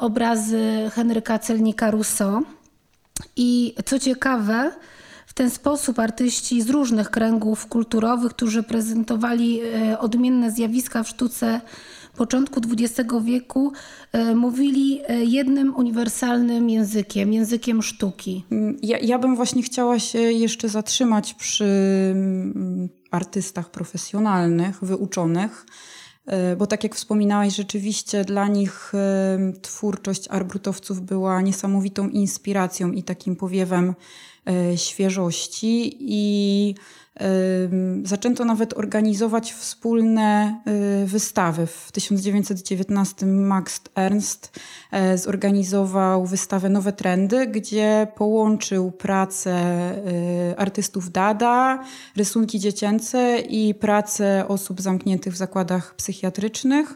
obrazy 0.00 0.90
Henryka 0.94 1.38
Celnika 1.38 1.90
Rousseau. 1.90 2.42
I 3.36 3.74
co 3.84 3.98
ciekawe, 3.98 4.70
ten 5.36 5.50
sposób 5.50 5.98
artyści 5.98 6.62
z 6.62 6.70
różnych 6.70 7.10
kręgów 7.10 7.66
kulturowych, 7.66 8.32
którzy 8.32 8.62
prezentowali 8.62 9.60
y, 9.92 9.98
odmienne 9.98 10.50
zjawiska 10.50 11.02
w 11.02 11.08
sztuce 11.08 11.60
początku 12.16 12.60
XX 12.60 13.10
wieku, 13.24 13.72
y, 14.14 14.34
mówili 14.34 15.00
jednym 15.24 15.76
uniwersalnym 15.76 16.70
językiem, 16.70 17.32
językiem 17.32 17.82
sztuki. 17.82 18.44
Ja, 18.82 18.98
ja 18.98 19.18
bym 19.18 19.36
właśnie 19.36 19.62
chciała 19.62 19.98
się 19.98 20.18
jeszcze 20.18 20.68
zatrzymać 20.68 21.34
przy 21.34 21.64
mm, 22.14 22.88
artystach 23.10 23.70
profesjonalnych, 23.70 24.84
wyuczonych 24.84 25.66
E, 26.26 26.56
bo 26.56 26.66
tak 26.66 26.84
jak 26.84 26.94
wspominałaś, 26.94 27.56
rzeczywiście 27.56 28.24
dla 28.24 28.48
nich 28.48 28.92
e, 28.94 29.38
twórczość 29.62 30.28
arbrutowców 30.30 31.00
była 31.00 31.40
niesamowitą 31.40 32.08
inspiracją 32.08 32.92
i 32.92 33.02
takim 33.02 33.36
powiewem 33.36 33.88
e, 33.88 33.94
świeżości 34.76 35.96
i 36.00 36.74
Zaczęto 38.04 38.44
nawet 38.44 38.74
organizować 38.78 39.52
wspólne 39.52 40.60
y, 41.02 41.06
wystawy. 41.06 41.66
W 41.66 41.92
1919 41.92 43.26
Max 43.26 43.80
Ernst 43.94 44.60
e, 44.90 45.18
zorganizował 45.18 46.26
wystawę 46.26 46.68
Nowe 46.68 46.92
Trendy, 46.92 47.46
gdzie 47.46 48.06
połączył 48.16 48.92
pracę 48.92 49.56
artystów 50.56 51.12
Dada, 51.12 51.84
rysunki 52.16 52.60
dziecięce 52.60 53.38
i 53.38 53.74
pracę 53.74 54.44
osób 54.48 54.80
zamkniętych 54.80 55.32
w 55.32 55.36
zakładach 55.36 55.94
psychiatrycznych 55.94 56.94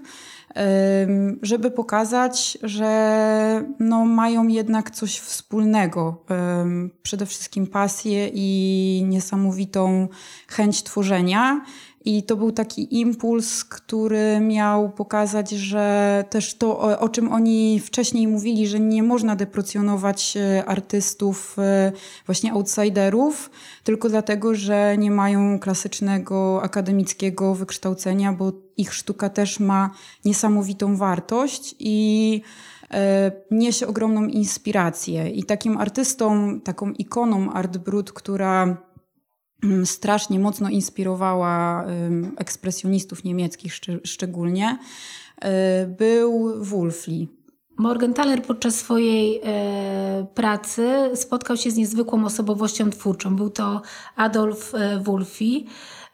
żeby 1.42 1.70
pokazać, 1.70 2.58
że 2.62 3.64
no, 3.80 4.04
mają 4.04 4.48
jednak 4.48 4.90
coś 4.90 5.18
wspólnego. 5.18 6.24
Przede 7.02 7.26
wszystkim 7.26 7.66
pasję 7.66 8.30
i 8.34 9.04
niesamowitą 9.08 10.08
chęć 10.48 10.82
tworzenia. 10.82 11.64
I 12.10 12.22
to 12.22 12.36
był 12.36 12.52
taki 12.52 13.00
impuls, 13.00 13.64
który 13.64 14.40
miał 14.40 14.90
pokazać, 14.90 15.50
że 15.50 16.24
też 16.30 16.54
to, 16.54 16.80
o, 17.00 17.08
czym 17.08 17.32
oni 17.32 17.80
wcześniej 17.80 18.28
mówili, 18.28 18.68
że 18.68 18.80
nie 18.80 19.02
można 19.02 19.36
deprecjonować 19.36 20.36
e, 20.36 20.64
artystów, 20.64 21.56
e, 21.58 21.92
właśnie 22.26 22.52
outsiderów, 22.52 23.50
tylko 23.84 24.08
dlatego, 24.08 24.54
że 24.54 24.98
nie 24.98 25.10
mają 25.10 25.58
klasycznego 25.58 26.62
akademickiego 26.62 27.54
wykształcenia, 27.54 28.32
bo 28.32 28.52
ich 28.76 28.94
sztuka 28.94 29.28
też 29.28 29.60
ma 29.60 29.90
niesamowitą 30.24 30.96
wartość 30.96 31.74
i 31.78 32.42
e, 32.90 33.32
niesie 33.50 33.86
ogromną 33.86 34.26
inspirację. 34.26 35.30
I 35.30 35.44
takim 35.44 35.78
artystą, 35.78 36.60
taką 36.60 36.90
ikoną 36.92 37.52
Art 37.52 37.78
Brut, 37.78 38.12
która 38.12 38.76
strasznie 39.84 40.38
mocno 40.38 40.68
inspirowała 40.68 41.84
ekspresjonistów 42.36 43.24
niemieckich 43.24 43.74
szczególnie, 44.04 44.78
y, 45.44 45.48
był 45.86 46.54
Wulfli. 46.64 47.40
Morgenthaler 47.80 48.42
podczas 48.42 48.74
swojej 48.74 49.40
e, 49.44 50.26
pracy 50.34 51.10
spotkał 51.14 51.56
się 51.56 51.70
z 51.70 51.76
niezwykłą 51.76 52.24
osobowością 52.24 52.90
twórczą. 52.90 53.36
Był 53.36 53.50
to 53.50 53.82
Adolf 54.16 54.74
e, 54.74 54.98
Wulfi. 54.98 55.66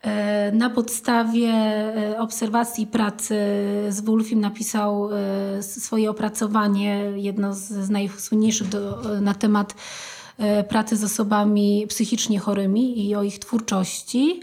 E, 0.03 0.53
na 0.53 0.71
podstawie 0.71 1.53
obserwacji 2.19 2.87
pracy 2.87 3.35
z 3.89 4.01
Wulfim 4.01 4.41
napisał 4.41 5.09
swoje 5.61 6.11
opracowanie, 6.11 7.13
jedno 7.17 7.55
z 7.55 7.91
najsłynniejszych 7.91 8.69
do, 8.69 9.03
na 9.21 9.35
temat 9.35 9.75
pracy 10.69 10.97
z 10.97 11.05
osobami 11.05 11.87
psychicznie 11.89 12.39
chorymi 12.39 13.09
i 13.09 13.17
o 13.17 13.23
ich 13.23 13.39
twórczości. 13.39 14.41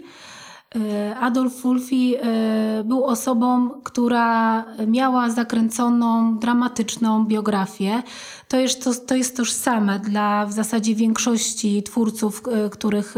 E, 0.74 1.16
Adolf 1.16 1.54
Fulfi 1.54 2.16
e, 2.16 2.84
był 2.84 3.04
osobą, 3.04 3.70
która 3.70 4.64
miała 4.86 5.30
zakręconą, 5.30 6.38
dramatyczną 6.38 7.24
biografię. 7.24 8.02
To 8.48 8.56
jest, 8.56 8.84
to, 8.84 8.94
to 8.94 9.14
jest 9.14 9.36
tożsame 9.36 9.98
dla 9.98 10.46
w 10.46 10.52
zasadzie 10.52 10.94
większości 10.94 11.82
twórców, 11.82 12.42
których 12.70 13.14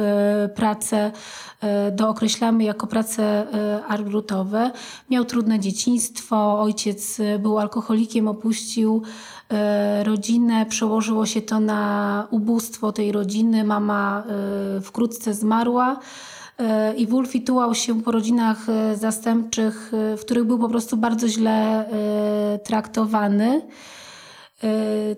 prace 0.55 1.13
dookreślamy 1.93 2.65
jako 2.65 2.87
prace 2.87 3.47
arbrutowe. 3.89 4.71
Miał 5.11 5.25
trudne 5.25 5.61
dzieciństwo, 5.61 6.61
ojciec 6.61 7.19
był 7.39 7.59
alkoholikiem, 7.59 8.29
opuścił 8.29 9.03
E, 9.03 9.36
rodzinę, 10.03 10.67
przełożyło 10.67 11.27
się 11.27 11.43
to 11.43 11.61
na 11.61 12.27
ubóstwo 12.31 12.93
tej 12.93 13.13
rodziny. 13.13 13.65
Mama 13.65 14.25
e, 14.77 14.81
wkrótce 14.81 15.35
zmarła. 15.35 15.99
E, 16.59 16.95
I 16.95 17.07
Wolfi 17.07 17.43
tułał 17.43 17.75
się 17.75 18.03
po 18.03 18.11
rodzinach 18.11 18.67
zastępczych, 18.95 19.93
w 19.93 20.21
których 20.21 20.45
był 20.45 20.59
po 20.59 20.69
prostu 20.69 20.97
bardzo 20.97 21.29
źle 21.29 21.89
traktowany. 22.65 23.63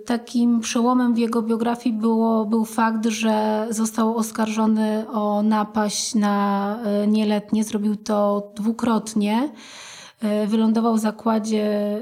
Takim 0.06 0.61
przełomem 0.61 1.14
w 1.14 1.18
jego 1.18 1.42
biografii 1.42 1.94
było, 1.97 2.44
był 2.44 2.64
fakt, 2.64 3.06
że 3.06 3.66
został 3.70 4.16
oskarżony 4.16 5.04
o 5.12 5.42
napaść 5.42 6.14
na 6.14 6.78
nieletnie. 7.06 7.64
Zrobił 7.64 7.97
to 7.97 8.50
dwukrotnie. 8.56 9.49
Wylądował 10.46 10.94
w 10.94 11.00
zakładzie 11.00 11.98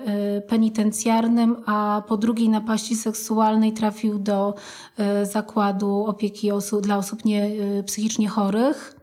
penitencjarnym, 0.49 1.57
a 1.67 2.03
po 2.09 2.17
drugiej 2.17 2.49
napaści 2.49 2.97
seksualnej 2.97 3.73
trafił 3.73 4.19
do 4.19 4.55
zakładu 5.23 6.05
opieki 6.07 6.53
osób, 6.53 6.83
dla 6.83 6.97
osób 6.97 7.25
nie, 7.25 7.51
psychicznie 7.87 8.29
chorych. 8.29 8.97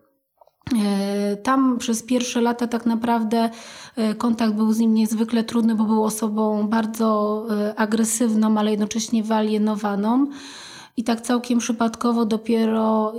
E, 0.85 1.35
tam 1.35 1.77
przez 1.77 2.03
pierwsze 2.03 2.41
lata 2.41 2.67
tak 2.67 2.85
naprawdę 2.85 3.49
e, 3.95 4.15
kontakt 4.15 4.53
był 4.53 4.73
z 4.73 4.79
nim 4.79 4.93
niezwykle 4.93 5.43
trudny, 5.43 5.75
bo 5.75 5.83
był 5.83 6.03
osobą 6.03 6.67
bardzo 6.67 7.45
e, 7.49 7.75
agresywną, 7.75 8.57
ale 8.57 8.71
jednocześnie 8.71 9.23
wyalienowaną. 9.23 10.27
I 10.97 11.03
tak 11.03 11.21
całkiem 11.21 11.59
przypadkowo 11.59 12.25
dopiero 12.25 13.13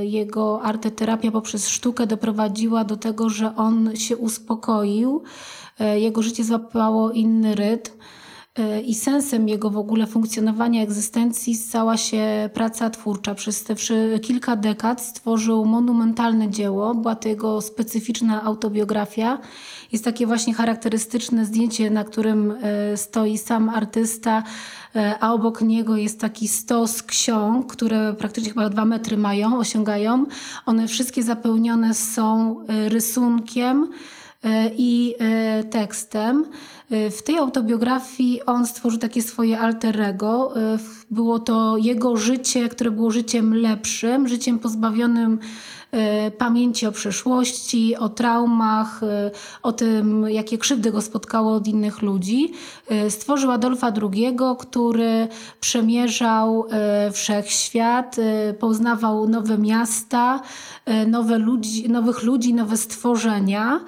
jego 0.00 0.62
arteterapia 0.62 1.30
poprzez 1.30 1.68
sztukę 1.68 2.06
doprowadziła 2.06 2.84
do 2.84 2.96
tego, 2.96 3.28
że 3.28 3.56
on 3.56 3.96
się 3.96 4.16
uspokoił. 4.16 5.22
Jego 5.96 6.22
życie 6.22 6.44
złapało 6.44 7.10
inny 7.10 7.54
rytm. 7.54 7.92
E, 8.58 8.80
i 8.80 8.94
sensem 8.94 9.48
jego 9.48 9.70
w 9.70 9.78
ogóle 9.78 10.06
funkcjonowania 10.06 10.82
egzystencji 10.82 11.54
stała 11.54 11.96
się 11.96 12.50
praca 12.54 12.90
twórcza. 12.90 13.34
Przez 13.34 13.64
te 13.64 13.74
kilka 14.22 14.56
dekad 14.56 15.00
stworzył 15.00 15.64
monumentalne 15.64 16.50
dzieło, 16.50 16.94
była 16.94 17.14
to 17.14 17.28
jego 17.28 17.60
specyficzna 17.60 18.42
autobiografia. 18.42 19.38
Jest 19.92 20.04
takie 20.04 20.26
właśnie 20.26 20.54
charakterystyczne 20.54 21.44
zdjęcie, 21.44 21.90
na 21.90 22.04
którym 22.04 22.54
stoi 22.96 23.38
sam 23.38 23.68
artysta, 23.68 24.42
a 25.20 25.32
obok 25.32 25.60
niego 25.60 25.96
jest 25.96 26.20
taki 26.20 26.48
stos 26.48 27.02
ksiąg, 27.02 27.72
które 27.72 28.14
praktycznie 28.18 28.50
chyba 28.50 28.70
dwa 28.70 28.84
metry 28.84 29.16
mają, 29.16 29.58
osiągają. 29.58 30.26
One 30.66 30.88
wszystkie 30.88 31.22
zapełnione 31.22 31.94
są 31.94 32.56
rysunkiem 32.88 33.88
i 34.76 35.14
tekstem. 35.70 36.44
W 36.90 37.22
tej 37.22 37.38
autobiografii 37.38 38.46
on 38.46 38.66
stworzył 38.66 39.00
takie 39.00 39.22
swoje 39.22 39.60
alter 39.60 40.00
ego. 40.00 40.54
Było 41.10 41.38
to 41.38 41.76
jego 41.76 42.16
życie, 42.16 42.68
które 42.68 42.90
było 42.90 43.10
życiem 43.10 43.54
lepszym, 43.54 44.28
życiem 44.28 44.58
pozbawionym 44.58 45.32
e, 45.32 45.38
pamięci 46.38 46.86
o 46.86 46.92
przeszłości, 46.92 47.96
o 47.96 48.08
traumach, 48.08 49.02
e, 49.02 49.30
o 49.62 49.72
tym, 49.72 50.26
jakie 50.28 50.58
krzywdy 50.58 50.92
go 50.92 51.02
spotkało 51.02 51.54
od 51.54 51.66
innych 51.66 52.02
ludzi. 52.02 52.52
E, 52.88 53.10
stworzył 53.10 53.50
Adolfa 53.50 53.92
II, 54.02 54.36
który 54.58 55.28
przemierzał 55.60 56.66
wszechświat, 57.12 58.16
poznawał 58.58 59.28
nowe 59.28 59.58
miasta, 59.58 60.40
nowe 61.06 61.38
ludzi, 61.38 61.88
nowych 61.90 62.22
ludzi, 62.22 62.54
nowe 62.54 62.76
stworzenia. 62.76 63.80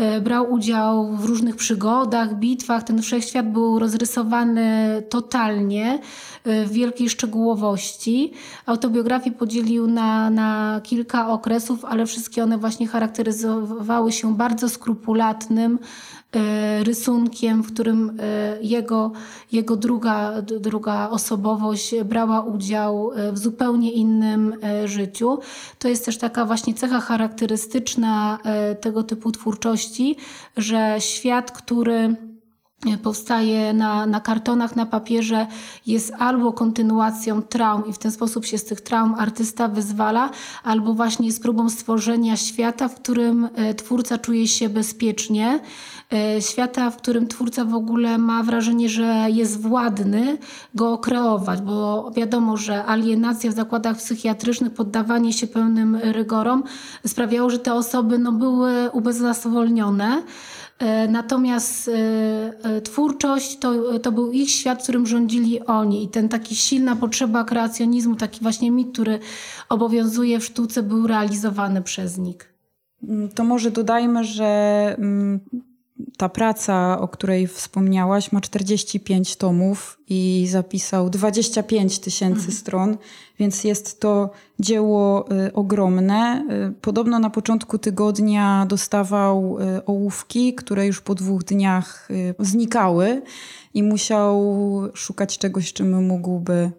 E, 0.00 0.20
brał 0.20 0.52
udział 0.52 1.16
w 1.16 1.24
różnych 1.24 1.56
przygodach, 1.56 2.34
bitwach. 2.34 2.82
Ten 2.82 3.02
wszechświat 3.02 3.52
był 3.52 3.78
rozrysowany 3.78 5.02
totalnie, 5.08 5.98
e, 6.44 6.66
w 6.66 6.72
wielkiej 6.72 7.10
szczegółowości. 7.10 8.32
Autobiografię 8.66 9.32
podzielił 9.32 9.86
na, 9.86 10.30
na 10.30 10.80
kilka 10.84 11.28
okresów, 11.28 11.84
ale 11.84 12.06
wszystkie 12.06 12.42
one 12.42 12.58
właśnie 12.58 12.86
charakteryzowały 12.86 14.12
się 14.12 14.34
bardzo 14.36 14.68
skrupulatnym, 14.68 15.78
rysunkiem, 16.82 17.62
w 17.62 17.72
którym 17.72 18.18
e, 18.20 18.58
jego, 18.62 19.12
jego 19.52 19.76
druga, 19.76 20.42
druga 20.42 21.10
osobowość 21.10 21.94
brała 22.04 22.40
udział 22.40 23.12
e, 23.12 23.32
w 23.32 23.38
zupełnie 23.38 23.92
innym 23.92 24.54
życiu. 24.84 25.38
To 25.78 25.88
jest 25.88 26.04
też 26.04 26.18
taka 26.18 26.44
właśnie 26.44 26.74
cecha 26.74 27.00
charakterystyczna 27.00 28.38
tego 28.80 29.02
typu 29.02 29.32
twórczości, 29.32 30.16
że 30.56 30.96
świat, 30.98 31.52
który 31.52 32.16
powstaje 33.02 33.72
na, 33.72 34.06
na 34.06 34.20
kartonach, 34.20 34.76
na 34.76 34.86
papierze, 34.86 35.46
jest 35.86 36.12
albo 36.18 36.52
kontynuacją 36.52 37.42
traum 37.42 37.86
i 37.86 37.92
w 37.92 37.98
ten 37.98 38.12
sposób 38.12 38.46
się 38.46 38.58
z 38.58 38.64
tych 38.64 38.80
traum 38.80 39.14
artysta 39.14 39.68
wyzwala, 39.68 40.30
albo 40.64 40.94
właśnie 40.94 41.26
jest 41.26 41.42
próbą 41.42 41.70
stworzenia 41.70 42.36
świata, 42.36 42.88
w 42.88 42.94
którym 42.94 43.48
twórca 43.76 44.18
czuje 44.18 44.48
się 44.48 44.68
bezpiecznie, 44.68 45.60
E, 46.12 46.42
świata, 46.42 46.90
w 46.90 46.96
którym 46.96 47.28
twórca 47.28 47.64
w 47.64 47.74
ogóle 47.74 48.18
ma 48.18 48.42
wrażenie, 48.42 48.88
że 48.88 49.26
jest 49.28 49.60
władny 49.60 50.38
go 50.74 50.98
kreować, 50.98 51.60
bo 51.60 52.10
wiadomo, 52.16 52.56
że 52.56 52.84
alienacja 52.84 53.50
w 53.50 53.54
zakładach 53.54 53.96
psychiatrycznych, 53.96 54.74
poddawanie 54.74 55.32
się 55.32 55.46
pełnym 55.46 55.96
rygorom 55.96 56.62
sprawiało, 57.06 57.50
że 57.50 57.58
te 57.58 57.74
osoby 57.74 58.18
no, 58.18 58.32
były 58.32 58.90
ubezwłasnowolnione. 58.92 60.22
E, 60.80 61.08
natomiast 61.08 61.88
e, 61.88 62.80
twórczość 62.80 63.58
to, 63.58 63.98
to 63.98 64.12
był 64.12 64.32
ich 64.32 64.50
świat, 64.50 64.82
którym 64.82 65.06
rządzili 65.06 65.60
oni. 65.60 66.04
I 66.04 66.08
ten 66.08 66.28
taki 66.28 66.56
silna 66.56 66.96
potrzeba 66.96 67.44
kreacjonizmu, 67.44 68.16
taki 68.16 68.40
właśnie 68.40 68.70
mit, 68.70 68.92
który 68.92 69.18
obowiązuje 69.68 70.40
w 70.40 70.44
sztuce, 70.44 70.82
był 70.82 71.06
realizowany 71.06 71.82
przez 71.82 72.18
nich. 72.18 72.54
To 73.34 73.44
może 73.44 73.70
dodajmy, 73.70 74.24
że 74.24 74.44
mm, 74.98 75.40
ta 76.16 76.28
praca, 76.28 77.00
o 77.00 77.08
której 77.08 77.46
wspomniałaś, 77.46 78.32
ma 78.32 78.40
45 78.40 79.36
tomów 79.36 79.98
i 80.08 80.46
zapisał 80.50 81.10
25 81.10 81.98
tysięcy 81.98 82.38
mhm. 82.38 82.52
stron, 82.52 82.96
więc 83.38 83.64
jest 83.64 84.00
to 84.00 84.30
dzieło 84.60 85.32
y, 85.46 85.52
ogromne. 85.52 86.46
Y, 86.68 86.72
podobno 86.80 87.18
na 87.18 87.30
początku 87.30 87.78
tygodnia 87.78 88.66
dostawał 88.68 89.58
y, 89.58 89.84
ołówki, 89.84 90.54
które 90.54 90.86
już 90.86 91.00
po 91.00 91.14
dwóch 91.14 91.44
dniach 91.44 92.08
znikały 92.38 93.22
i 93.74 93.82
musiał 93.82 94.56
szukać 94.94 95.38
czegoś, 95.38 95.72
czym 95.72 96.06
mógłby 96.06 96.70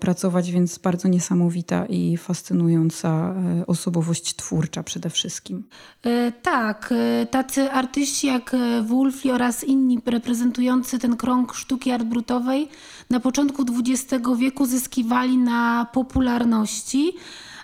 pracować, 0.00 0.50
więc 0.50 0.78
bardzo 0.78 1.08
niesamowita 1.08 1.86
i 1.86 2.16
fascynująca 2.16 3.08
e, 3.08 3.66
osobowość 3.66 4.36
twórcza 4.36 4.82
przede 4.82 5.10
wszystkim. 5.10 5.64
E, 6.06 6.32
tak, 6.32 6.94
tacy 7.30 7.70
artyści 7.72 8.26
jak 8.26 8.56
Wolfi 8.86 9.30
oraz 9.30 9.64
inni 9.64 9.98
reprezentujący 10.06 10.98
ten 10.98 11.16
krąg 11.16 11.54
sztuki 11.54 11.90
artbrutowej 11.90 12.68
na 13.10 13.20
początku 13.20 13.62
XX 13.62 14.28
wieku 14.38 14.66
zyskiwali 14.66 15.36
na 15.36 15.86
popularności, 15.92 17.12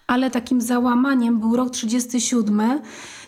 ale 0.07 0.31
takim 0.31 0.61
załamaniem 0.61 1.41
był 1.41 1.57
rok 1.57 1.71
1937 1.71 2.81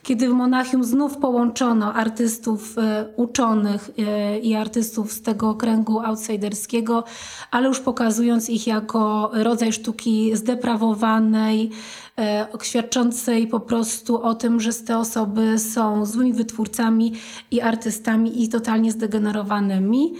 kiedy 0.06 0.28
w 0.28 0.32
Monachium 0.32 0.84
znów 0.84 1.16
połączono 1.16 1.94
artystów 1.94 2.78
e, 2.78 3.06
uczonych 3.16 3.90
e, 3.98 4.38
i 4.38 4.54
artystów 4.54 5.12
z 5.12 5.22
tego 5.22 5.54
kręgu 5.54 6.00
outsiderskiego, 6.00 7.04
ale 7.50 7.68
już 7.68 7.80
pokazując 7.80 8.50
ich 8.50 8.66
jako 8.66 9.30
rodzaj 9.34 9.72
sztuki 9.72 10.36
zdeprawowanej, 10.36 11.70
e, 12.18 12.46
świadczącej 12.62 13.46
po 13.46 13.60
prostu 13.60 14.22
o 14.22 14.34
tym, 14.34 14.60
że 14.60 14.72
te 14.72 14.98
osoby 14.98 15.58
są 15.58 16.06
złymi 16.06 16.32
wytwórcami 16.32 17.12
i 17.50 17.60
artystami 17.60 18.42
i 18.42 18.48
totalnie 18.48 18.92
zdegenerowanymi. 18.92 20.14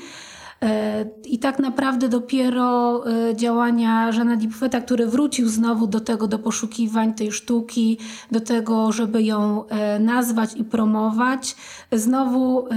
E, 0.67 1.07
I 1.25 1.39
tak 1.39 1.59
naprawdę 1.59 2.09
dopiero 2.09 3.03
e, 3.07 3.37
działania 3.37 4.13
Żana 4.13 4.37
Dipfeta, 4.37 4.81
który 4.81 5.07
wrócił 5.07 5.49
znowu 5.49 5.87
do 5.87 6.01
tego, 6.01 6.29
do 6.29 6.39
poszukiwań 6.39 7.15
tej 7.15 7.33
sztuki, 7.33 7.99
do 8.31 8.41
tego, 8.41 8.93
żeby 8.93 9.23
ją 9.23 9.67
e, 9.69 9.99
nazwać 9.99 10.57
i 10.57 10.65
promować, 10.65 11.57
znowu 11.93 12.69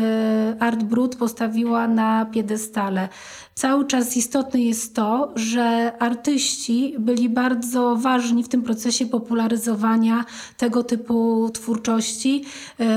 Art 0.60 0.84
Brut 0.84 1.16
postawiła 1.16 1.88
na 1.88 2.26
piedestale. 2.26 3.10
Cały 3.60 3.86
czas 3.86 4.18
istotne 4.18 4.62
jest 4.62 4.96
to, 4.96 5.32
że 5.36 5.94
artyści 6.00 6.96
byli 7.00 7.30
bardzo 7.30 7.96
ważni 7.96 8.44
w 8.44 8.50
tym 8.50 8.62
procesie 8.62 9.06
popularyzowania 9.06 10.26
tego 10.58 10.84
typu 10.84 11.50
twórczości, 11.54 12.46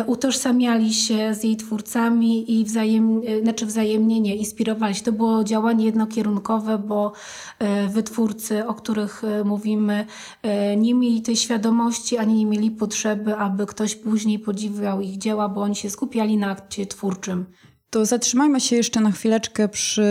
utożsamiali 0.06 0.94
się 0.94 1.34
z 1.34 1.44
jej 1.44 1.56
twórcami 1.56 2.60
i 2.60 2.64
wzajem, 2.64 3.22
znaczy 3.42 3.66
wzajemnie 3.66 4.20
nie 4.20 4.36
inspirowali 4.36 4.94
się. 4.94 5.02
To 5.02 5.12
było 5.12 5.44
działanie 5.44 5.84
jednokierunkowe, 5.84 6.78
bo 6.78 7.12
e, 7.58 7.88
wytwórcy, 7.88 8.66
o 8.66 8.74
których 8.74 9.24
e, 9.24 9.44
mówimy, 9.44 10.06
e, 10.42 10.76
nie 10.76 10.94
mieli 10.94 11.22
tej 11.22 11.36
świadomości, 11.36 12.18
ani 12.18 12.34
nie 12.34 12.46
mieli 12.46 12.70
potrzeby, 12.70 13.36
aby 13.36 13.66
ktoś 13.66 13.94
później 13.94 14.38
podziwiał 14.38 15.00
ich 15.00 15.18
dzieła, 15.18 15.48
bo 15.48 15.60
oni 15.60 15.76
się 15.76 15.90
skupiali 15.90 16.36
na 16.36 16.50
akcie 16.50 16.86
twórczym. 16.86 17.46
To 17.92 18.06
zatrzymajmy 18.06 18.60
się 18.60 18.76
jeszcze 18.76 19.00
na 19.00 19.10
chwileczkę 19.10 19.68
przy 19.68 20.04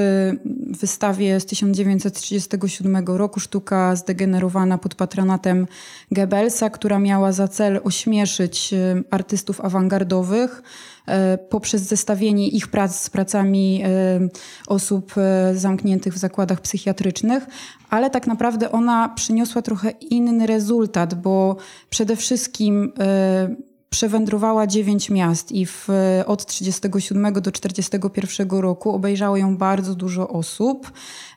wystawie 0.79 1.39
z 1.39 1.45
1937 1.45 3.05
roku, 3.05 3.39
sztuka 3.39 3.95
zdegenerowana 3.95 4.77
pod 4.77 4.95
patronatem 4.95 5.67
Goebbelsa, 6.11 6.69
która 6.69 6.99
miała 6.99 7.31
za 7.31 7.47
cel 7.47 7.79
ośmieszyć 7.83 8.73
y, 8.73 9.03
artystów 9.11 9.61
awangardowych 9.61 10.63
y, 11.07 11.11
poprzez 11.37 11.81
zestawienie 11.81 12.47
ich 12.47 12.67
prac 12.67 12.95
z 12.95 13.09
pracami 13.09 13.83
y, 13.85 14.29
osób 14.67 15.13
zamkniętych 15.53 16.13
w 16.13 16.17
zakładach 16.17 16.61
psychiatrycznych, 16.61 17.45
ale 17.89 18.09
tak 18.09 18.27
naprawdę 18.27 18.71
ona 18.71 19.09
przyniosła 19.09 19.61
trochę 19.61 19.89
inny 19.89 20.47
rezultat, 20.47 21.13
bo 21.13 21.55
przede 21.89 22.15
wszystkim 22.15 22.93
przewędrowała 23.93 24.67
dziewięć 24.67 25.09
miast 25.09 25.51
i 25.51 25.65
w, 25.65 25.87
od 26.25 26.45
37 26.45 27.33
do 27.33 27.51
41 27.51 28.49
roku 28.49 28.91
obejrzało 28.91 29.37
ją 29.37 29.57
bardzo 29.57 29.95
dużo 29.95 30.29
osób 30.29 30.91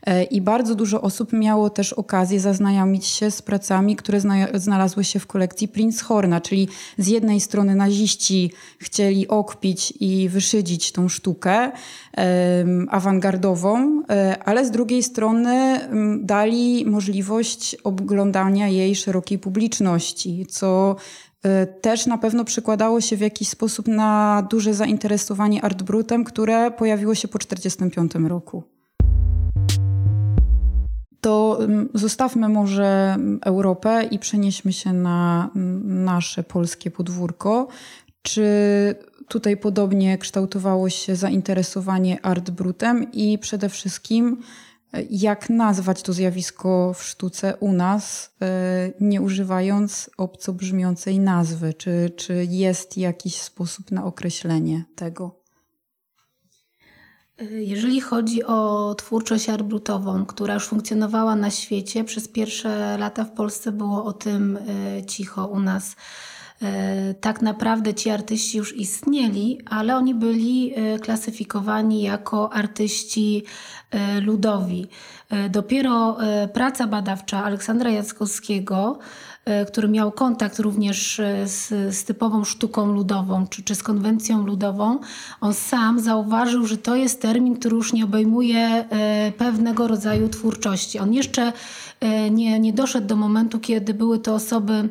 e, 0.07 0.25
i 0.25 0.41
bardzo 0.41 0.75
dużo 0.75 1.01
osób 1.01 1.33
miało 1.33 1.71
też 1.71 1.93
okazję 1.93 2.41
zaznajomić 2.41 3.07
się 3.07 3.31
z 3.31 3.43
pracami, 3.43 3.97
które 3.97 4.21
znalazły 4.55 5.05
się 5.05 5.19
w 5.19 5.27
kolekcji 5.27 5.69
Prince 5.69 6.03
Horna, 6.03 6.41
czyli 6.41 6.69
z 6.99 7.07
jednej 7.07 7.41
strony 7.41 7.75
naziści 7.75 8.53
chcieli 8.79 9.29
okpić 9.29 9.95
i 10.01 10.29
wyszydzić 10.29 10.93
tą 10.93 11.09
sztukę 11.09 11.73
um, 12.17 12.89
awangardową, 12.91 14.03
e, 14.11 14.39
ale 14.45 14.67
z 14.67 14.71
drugiej 14.71 15.03
strony 15.03 15.81
dali 16.21 16.87
możliwość 16.87 17.77
oglądania 17.85 18.69
jej 18.69 18.95
szerokiej 18.95 19.39
publiczności, 19.39 20.47
co 20.51 20.97
też 21.81 22.07
na 22.07 22.19
pewno 22.19 22.45
przekładało 22.45 23.01
się 23.01 23.17
w 23.17 23.21
jakiś 23.21 23.49
sposób 23.49 23.89
na 23.89 24.43
duże 24.51 24.75
zainteresowanie 24.75 25.65
Artbrutem, 25.65 26.25
które 26.25 26.71
pojawiło 26.71 27.15
się 27.15 27.29
po 27.29 27.39
1945 27.39 28.29
roku. 28.29 28.63
To 31.21 31.59
mm, 31.61 31.89
zostawmy 31.95 32.49
może 32.49 33.13
mm, 33.15 33.39
Europę 33.45 34.05
i 34.11 34.19
przenieśmy 34.19 34.73
się 34.73 34.93
na 34.93 35.51
mm, 35.57 36.05
nasze 36.05 36.43
polskie 36.43 36.91
podwórko. 36.91 37.69
Czy 38.23 38.45
tutaj 39.29 39.57
podobnie 39.57 40.19
kształtowało 40.19 40.91
się 40.91 41.17
zainteresowanie 41.17 42.27
Artbrutem 42.27 43.13
i 43.13 43.39
przede 43.39 43.69
wszystkim 43.69 44.43
jak 45.11 45.51
nazwać 45.51 46.03
to 46.03 46.13
zjawisko 46.13 46.95
w 46.95 47.03
sztuce 47.03 47.57
u 47.57 47.73
nas, 47.73 48.35
e, 48.43 48.93
nie 49.01 49.21
używając 49.21 50.11
obco 50.17 50.53
brzmiącej 50.53 51.21
nazwy? 51.21 51.75
Czy, 51.75 52.11
czy 52.17 52.47
jest 52.51 52.97
jakiś 52.97 53.41
sposób 53.41 53.91
na 53.91 54.05
określenie 54.05 54.85
tego? 54.97 55.45
Jeżeli 57.51 58.01
chodzi 58.01 58.45
o 58.45 58.95
twórczość 58.99 59.49
arbrutową, 59.49 60.27
która 60.27 60.55
już 60.55 60.67
funkcjonowała 60.67 61.37
na 61.37 61.51
świecie, 61.51 62.05
przez 62.05 62.29
pierwsze 62.29 62.99
lata 62.99 63.25
w 63.25 63.33
Polsce 63.33 63.73
było 63.73 64.05
o 64.05 64.13
tym 64.13 64.57
e, 64.57 65.07
cicho 65.07 65.47
u 65.47 65.61
nas. 65.61 65.97
E, 66.65 67.15
tak 67.15 67.43
naprawdę 67.43 67.95
ci 67.95 68.11
artyści 68.11 68.59
już 68.59 68.77
istnieli, 68.77 69.59
ale 69.71 69.97
oni 69.97 70.15
byli 70.15 70.75
klasyfikowani 71.01 72.03
jako 72.03 72.53
artyści 72.53 73.45
E, 73.95 74.21
ludowi. 74.21 74.87
E, 75.31 75.49
dopiero 75.49 76.23
e, 76.23 76.49
praca 76.49 76.87
badawcza 76.87 77.45
Aleksandra 77.45 77.91
Jackowskiego, 77.91 78.99
który 79.69 79.89
miał 79.89 80.13
kontakt 80.13 80.59
również 80.59 81.21
z, 81.45 81.69
z, 81.97 82.05
typową 82.05 82.45
sztuką 82.45 82.93
ludową 82.93 83.47
czy, 83.47 83.63
czy 83.63 83.75
z 83.75 83.83
konwencją 83.83 84.47
ludową, 84.47 84.99
on 85.41 85.55
sam 85.55 86.01
zauważył, 86.01 86.67
że 86.67 86.79
to 86.79 86.97
jest 86.97 87.23
termin, 87.23 87.57
który 87.57 87.77
już 87.77 87.93
nie 87.93 88.05
obejmuje 88.05 88.85
pewnego 89.39 89.89
rodzaju 89.89 90.29
twórczości. 90.29 90.99
On 90.99 91.13
jeszcze 91.13 91.53
nie, 92.31 92.61
nie 92.61 92.73
doszedł 92.73 93.07
do 93.07 93.17
momentu, 93.17 93.61
kiedy 93.61 93.95
były 93.95 94.19
to 94.19 94.35
osoby 94.35 94.89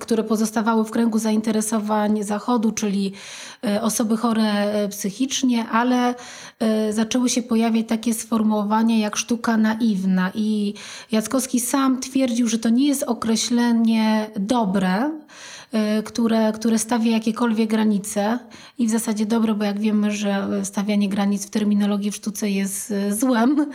które 0.00 0.24
pozostawały 0.24 0.84
w 0.84 0.90
kręgu 0.90 1.18
zainteresowań 1.18 2.22
Zachodu, 2.22 2.72
czyli 2.72 3.12
e, 3.64 3.82
osoby 3.82 4.16
chore 4.16 4.42
e, 4.42 4.88
psychicznie, 4.88 5.68
ale 5.68 6.14
e, 6.58 6.92
zaczęły 6.92 7.28
się 7.28 7.42
pojawiać 7.42 7.86
takie 7.88 8.14
sformułowania 8.14 8.98
jak 8.98 9.16
sztuka 9.16 9.56
naiwna. 9.56 10.30
I 10.34 10.74
Jackowski 11.12 11.60
sam 11.60 12.00
twierdził, 12.00 12.48
że 12.48 12.58
to 12.58 12.68
nie 12.68 12.88
jest 12.88 13.02
określenie 13.02 14.30
dobre, 14.36 15.10
które, 16.04 16.52
które 16.52 16.78
stawia 16.78 17.12
jakiekolwiek 17.12 17.70
granice 17.70 18.38
i 18.78 18.86
w 18.86 18.90
zasadzie 18.90 19.26
dobre, 19.26 19.54
bo 19.54 19.64
jak 19.64 19.80
wiemy, 19.80 20.10
że 20.10 20.48
stawianie 20.64 21.08
granic 21.08 21.46
w 21.46 21.50
terminologii 21.50 22.10
w 22.10 22.16
sztuce 22.16 22.50
jest 22.50 22.92
złem 23.10 23.66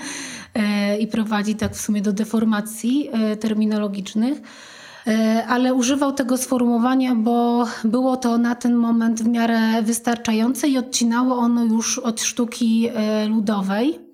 i 1.00 1.08
prowadzi 1.08 1.56
tak 1.56 1.76
w 1.76 1.82
sumie 1.82 2.02
do 2.02 2.14
deformacji 2.14 3.10
terminologicznych 3.40 4.42
ale 5.48 5.74
używał 5.74 6.12
tego 6.12 6.38
sformułowania, 6.38 7.16
bo 7.16 7.66
było 7.84 8.18
to 8.18 8.38
na 8.38 8.56
ten 8.56 8.76
moment 8.76 9.24
w 9.24 9.28
miarę 9.28 9.82
wystarczające 9.82 10.68
i 10.68 10.78
odcinało 10.78 11.36
ono 11.36 11.66
już 11.66 12.00
od 12.00 12.22
sztuki 12.22 12.90
e, 12.94 13.26
ludowej. 13.28 14.11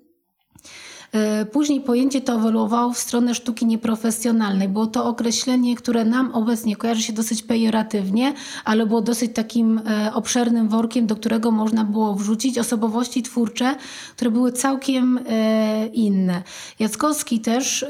E, 1.13 1.45
później 1.45 1.81
pojęcie 1.81 2.21
to 2.21 2.33
ewoluowało 2.33 2.93
w 2.93 2.97
stronę 2.97 3.35
sztuki 3.35 3.65
nieprofesjonalnej. 3.65 4.67
Było 4.67 4.87
to 4.87 5.05
określenie, 5.05 5.75
które 5.75 6.05
nam 6.05 6.31
obecnie 6.35 6.75
kojarzy 6.75 7.03
się 7.03 7.13
dosyć 7.13 7.43
pejoratywnie, 7.43 8.33
ale 8.65 8.85
było 8.85 9.01
dosyć 9.01 9.31
takim 9.33 9.81
e, 9.87 10.13
obszernym 10.13 10.69
workiem, 10.69 11.07
do 11.07 11.15
którego 11.15 11.51
można 11.51 11.83
było 11.83 12.15
wrzucić 12.15 12.57
osobowości 12.57 13.23
twórcze, 13.23 13.75
które 14.15 14.31
były 14.31 14.51
całkiem 14.51 15.19
e, 15.29 15.87
inne. 15.87 16.43
Jackowski 16.79 17.39
też 17.39 17.85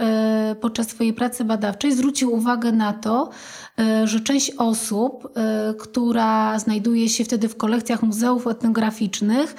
podczas 0.61 0.87
swojej 0.87 1.13
pracy 1.13 1.45
badawczej 1.45 1.91
zwrócił 1.91 2.33
uwagę 2.33 2.71
na 2.71 2.93
to, 2.93 3.29
że 4.03 4.19
część 4.19 4.51
osób, 4.57 5.33
która 5.79 6.59
znajduje 6.59 7.09
się 7.09 7.23
wtedy 7.23 7.49
w 7.49 7.57
kolekcjach 7.57 8.03
muzeów 8.03 8.47
etnograficznych, 8.47 9.55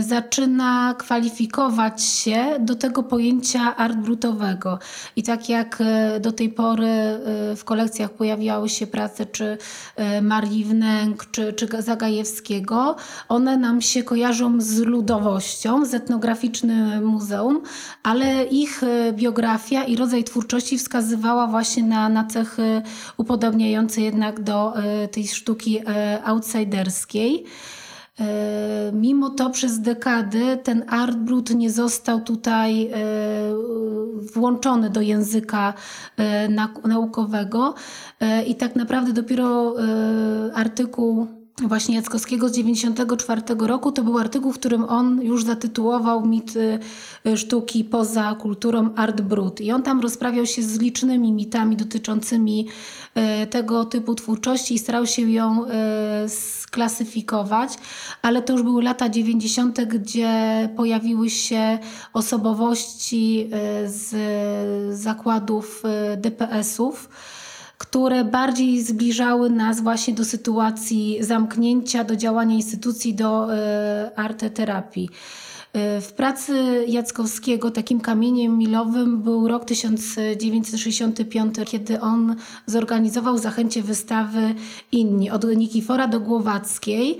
zaczyna 0.00 0.94
kwalifikować 0.98 2.02
się 2.02 2.44
do 2.60 2.74
tego 2.74 3.02
pojęcia 3.02 3.76
art 3.76 3.96
brutowego. 3.96 4.78
I 5.16 5.22
tak 5.22 5.48
jak 5.48 5.78
e, 5.80 6.20
do 6.20 6.32
tej 6.32 6.48
pory 6.48 6.86
e, 6.86 7.56
w 7.56 7.64
kolekcjach 7.64 8.10
pojawiały 8.10 8.68
się 8.68 8.86
prace 8.86 9.26
czy 9.26 9.58
e, 9.96 10.22
Marii 10.22 10.64
Wnęk, 10.64 11.26
czy, 11.30 11.52
czy 11.52 11.68
Zagajewskiego, 11.78 12.96
one 13.28 13.56
nam 13.56 13.80
się 13.80 14.02
kojarzą 14.02 14.60
z 14.60 14.78
ludowością, 14.78 15.84
z 15.84 15.94
etnograficznym 15.94 17.04
muzeum, 17.04 17.62
ale 18.02 18.44
ich 18.44 18.82
biografia 19.12 19.84
i 19.84 19.96
rodzaj 19.96 20.24
twórczości 20.24 20.78
wskazywała 20.78 21.46
właśnie 21.46 21.82
na, 21.82 22.08
na 22.08 22.24
cechy 22.24 22.82
upodobniające 23.38 24.00
jednak 24.00 24.40
do 24.40 24.72
tej 25.10 25.28
sztuki 25.28 25.80
outsiderskiej. 26.24 27.44
E, 28.20 28.92
mimo 28.92 29.30
to 29.30 29.50
przez 29.50 29.80
dekady 29.80 30.56
ten 30.56 30.84
art 30.88 31.16
brut 31.16 31.50
nie 31.54 31.70
został 31.70 32.20
tutaj 32.20 32.86
e, 32.86 32.96
włączony 34.34 34.90
do 34.90 35.00
języka 35.00 35.74
e, 36.16 36.48
naukowego 36.84 37.74
i 38.46 38.54
tak 38.54 38.76
naprawdę 38.76 39.12
dopiero 39.12 39.74
artykuł 40.54 41.26
właśnie 41.66 41.96
Jackowskiego 41.96 42.48
z 42.48 42.52
94 42.52 43.42
roku. 43.58 43.92
To 43.92 44.02
był 44.02 44.18
artykuł, 44.18 44.52
w 44.52 44.58
którym 44.58 44.84
on 44.84 45.22
już 45.22 45.44
zatytułował 45.44 46.26
mit 46.26 46.54
sztuki 47.36 47.84
poza 47.84 48.34
kulturą 48.34 48.94
Art 48.96 49.20
Brut. 49.20 49.60
I 49.60 49.72
on 49.72 49.82
tam 49.82 50.00
rozprawiał 50.00 50.46
się 50.46 50.62
z 50.62 50.78
licznymi 50.78 51.32
mitami 51.32 51.76
dotyczącymi 51.76 52.66
tego 53.50 53.84
typu 53.84 54.14
twórczości 54.14 54.74
i 54.74 54.78
starał 54.78 55.06
się 55.06 55.22
ją 55.22 55.64
sklasyfikować, 56.28 57.70
ale 58.22 58.42
to 58.42 58.52
już 58.52 58.62
były 58.62 58.82
lata 58.82 59.08
90., 59.08 59.84
gdzie 59.84 60.68
pojawiły 60.76 61.30
się 61.30 61.78
osobowości 62.12 63.50
z 63.86 64.14
zakładów 65.00 65.82
DPS-ów 66.16 67.08
które 67.78 68.24
bardziej 68.24 68.82
zbliżały 68.82 69.50
nas 69.50 69.80
właśnie 69.80 70.14
do 70.14 70.24
sytuacji 70.24 71.18
zamknięcia, 71.20 72.04
do 72.04 72.16
działania 72.16 72.54
instytucji, 72.54 73.14
do 73.14 73.54
e, 73.54 74.10
arteterapii. 74.16 75.08
E, 75.72 76.00
w 76.00 76.12
pracy 76.12 76.84
Jackowskiego 76.88 77.70
takim 77.70 78.00
kamieniem 78.00 78.58
milowym 78.58 79.22
był 79.22 79.48
rok 79.48 79.64
1965, 79.64 81.54
kiedy 81.66 82.00
on 82.00 82.36
zorganizował 82.66 83.38
zachęcie 83.38 83.82
wystawy 83.82 84.54
Inni 84.92 85.30
od 85.30 85.56
Nikifora 85.56 86.08
do 86.08 86.20
Głowackiej. 86.20 87.18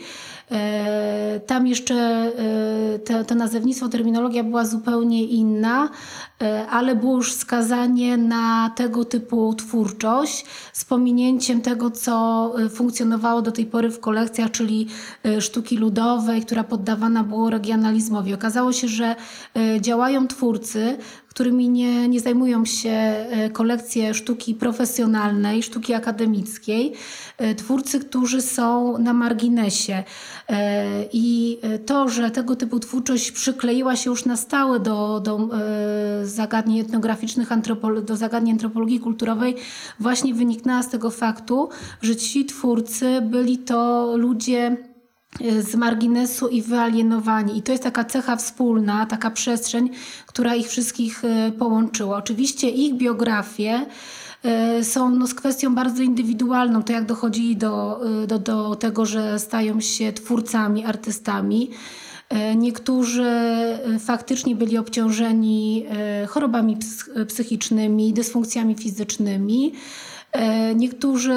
E, 0.50 1.40
tam 1.46 1.66
jeszcze 1.66 1.94
e, 1.94 3.24
to, 3.24 3.34
nazewnictwo, 3.34 3.88
terminologia 3.88 4.44
była 4.44 4.64
zupełnie 4.64 5.24
inna, 5.24 5.88
e, 6.42 6.66
ale 6.66 6.96
było 6.96 7.16
już 7.16 7.34
wskazanie 7.34 8.16
na 8.16 8.70
tego 8.76 9.04
typu 9.04 9.54
twórczość 9.54 10.44
z 10.72 10.84
pominięciem 10.84 11.60
tego, 11.60 11.90
co 11.90 12.54
funkcjonowało 12.70 13.42
do 13.42 13.52
tej 13.52 13.66
pory 13.66 13.90
w 13.90 14.00
kolekcjach, 14.00 14.50
czyli 14.50 14.86
sztuki 15.40 15.76
ludowej, 15.76 16.42
która 16.42 16.64
poddawana 16.64 17.24
było 17.24 17.50
regionalizmowi. 17.50 18.34
Okazało 18.34 18.72
się, 18.72 18.88
że 18.88 19.16
działają 19.80 20.28
twórcy, 20.28 20.98
którymi 21.38 21.68
nie, 21.68 22.08
nie 22.08 22.20
zajmują 22.20 22.64
się 22.64 23.14
kolekcje 23.52 24.14
sztuki 24.14 24.54
profesjonalnej, 24.54 25.62
sztuki 25.62 25.94
akademickiej, 25.94 26.92
twórcy, 27.56 28.00
którzy 28.00 28.42
są 28.42 28.98
na 28.98 29.12
marginesie. 29.12 30.04
I 31.12 31.58
to, 31.86 32.08
że 32.08 32.30
tego 32.30 32.56
typu 32.56 32.80
twórczość 32.80 33.32
przykleiła 33.32 33.96
się 33.96 34.10
już 34.10 34.24
na 34.24 34.36
stałe 34.36 34.80
do, 34.80 35.20
do 35.20 35.48
zagadnień 36.22 36.78
etnograficznych, 36.78 37.48
do 38.02 38.16
zagadnień 38.16 38.52
antropologii 38.52 39.00
kulturowej, 39.00 39.56
właśnie 40.00 40.34
wyniknęła 40.34 40.82
z 40.82 40.88
tego 40.88 41.10
faktu, 41.10 41.68
że 42.02 42.16
ci 42.16 42.44
twórcy 42.46 43.20
byli 43.20 43.58
to 43.58 44.12
ludzie 44.16 44.58
e, 44.66 44.87
z 45.60 45.74
marginesu 45.74 46.48
i 46.48 46.62
wyalienowani. 46.62 47.58
I 47.58 47.62
to 47.62 47.72
jest 47.72 47.84
taka 47.84 48.04
cecha 48.04 48.36
wspólna, 48.36 49.06
taka 49.06 49.30
przestrzeń, 49.30 49.90
która 50.26 50.54
ich 50.54 50.68
wszystkich 50.68 51.24
e, 51.24 51.52
połączyła. 51.52 52.16
Oczywiście 52.16 52.70
ich 52.70 52.94
biografie 52.94 53.86
e, 54.42 54.84
są 54.84 55.10
no, 55.10 55.26
z 55.26 55.34
kwestią 55.34 55.74
bardzo 55.74 56.02
indywidualną, 56.02 56.82
to 56.82 56.92
jak 56.92 57.06
dochodzili 57.06 57.56
do, 57.56 58.00
do, 58.26 58.38
do 58.38 58.76
tego, 58.76 59.06
że 59.06 59.38
stają 59.38 59.80
się 59.80 60.12
twórcami, 60.12 60.84
artystami. 60.84 61.70
Niektórzy 62.56 63.30
faktycznie 63.98 64.56
byli 64.56 64.78
obciążeni 64.78 65.86
chorobami 66.28 66.76
psychicznymi, 67.28 68.12
dysfunkcjami 68.12 68.74
fizycznymi. 68.74 69.72
E, 70.38 70.74
niektórzy 70.74 71.34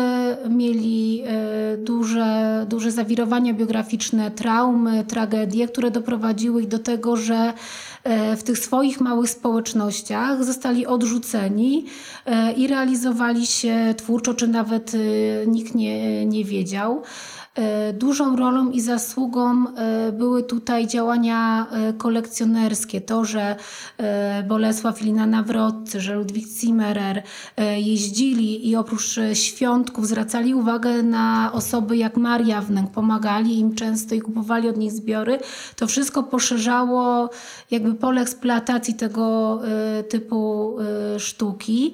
mieli 0.49 1.23
e, 1.25 1.77
duże, 1.77 2.65
duże 2.69 2.91
zawirowania 2.91 3.53
biograficzne, 3.53 4.31
traumy, 4.31 5.03
tragedie, 5.03 5.67
które 5.67 5.91
doprowadziły 5.91 6.61
ich 6.61 6.67
do 6.67 6.79
tego, 6.79 7.15
że 7.15 7.53
e, 8.03 8.35
w 8.37 8.43
tych 8.43 8.59
swoich 8.59 9.01
małych 9.01 9.29
społecznościach 9.29 10.43
zostali 10.43 10.85
odrzuceni 10.85 11.85
i 12.57 12.67
realizowali 12.67 13.47
się 13.47 13.93
twórczo, 13.97 14.33
czy 14.33 14.47
nawet 14.47 14.91
nikt 15.47 15.75
nie, 15.75 16.25
nie 16.25 16.45
wiedział. 16.45 17.01
E, 17.55 17.93
dużą 17.93 18.35
rolą 18.35 18.71
i 18.71 18.81
zasługą 18.81 19.67
e, 19.67 20.11
były 20.11 20.43
tutaj 20.43 20.87
działania 20.87 21.67
e, 21.71 21.93
kolekcjonerskie. 21.93 23.01
To, 23.01 23.25
że 23.25 23.55
Bolesław 24.47 25.01
Lina 25.01 25.25
Nawrotcy, 25.25 26.01
że 26.01 26.15
Ludwik 26.15 26.47
Zimmerer 26.47 27.23
jeździli 27.77 28.69
i 28.69 28.75
oprócz 28.75 29.19
świątków 29.33 30.07
zwracali 30.07 30.55
uwagę 30.55 31.03
na 31.03 31.51
osoby 31.53 31.97
jak 31.97 32.17
Maria 32.17 32.61
Wnęk, 32.61 32.91
pomagali 32.91 33.59
im 33.59 33.75
często 33.75 34.15
i 34.15 34.21
kupowali 34.21 34.69
od 34.69 34.77
nich 34.77 34.91
zbiory, 34.91 35.39
to 35.75 35.87
wszystko 35.87 36.23
poszerzało 36.23 37.29
jakby 37.71 37.93
pole 37.93 38.21
eksploatacji 38.21 38.93
tego 38.93 39.59
typu 40.09 40.75
sztuki. 41.17 41.93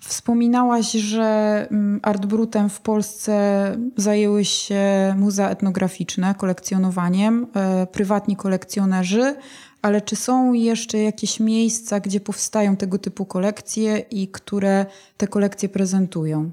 Wspominałaś, 0.00 0.92
że 0.92 1.66
mm, 1.70 2.00
artbrutem 2.02 2.68
w 2.68 2.80
Polsce 2.80 3.76
zajęły 3.96 4.44
się 4.44 5.14
muzea 5.16 5.50
etnograficzne 5.50 6.34
kolekcjonowaniem, 6.34 7.46
e, 7.54 7.86
prywatni 7.86 8.36
kolekcjonerzy, 8.36 9.36
ale 9.82 10.00
czy 10.00 10.16
są 10.16 10.52
jeszcze 10.52 10.98
jakieś 10.98 11.40
miejsca, 11.40 12.00
gdzie 12.00 12.20
powstają 12.20 12.76
tego 12.76 12.98
typu 12.98 13.26
kolekcje 13.26 13.98
i 13.98 14.28
które 14.28 14.86
te 15.16 15.28
kolekcje 15.28 15.68
prezentują? 15.68 16.50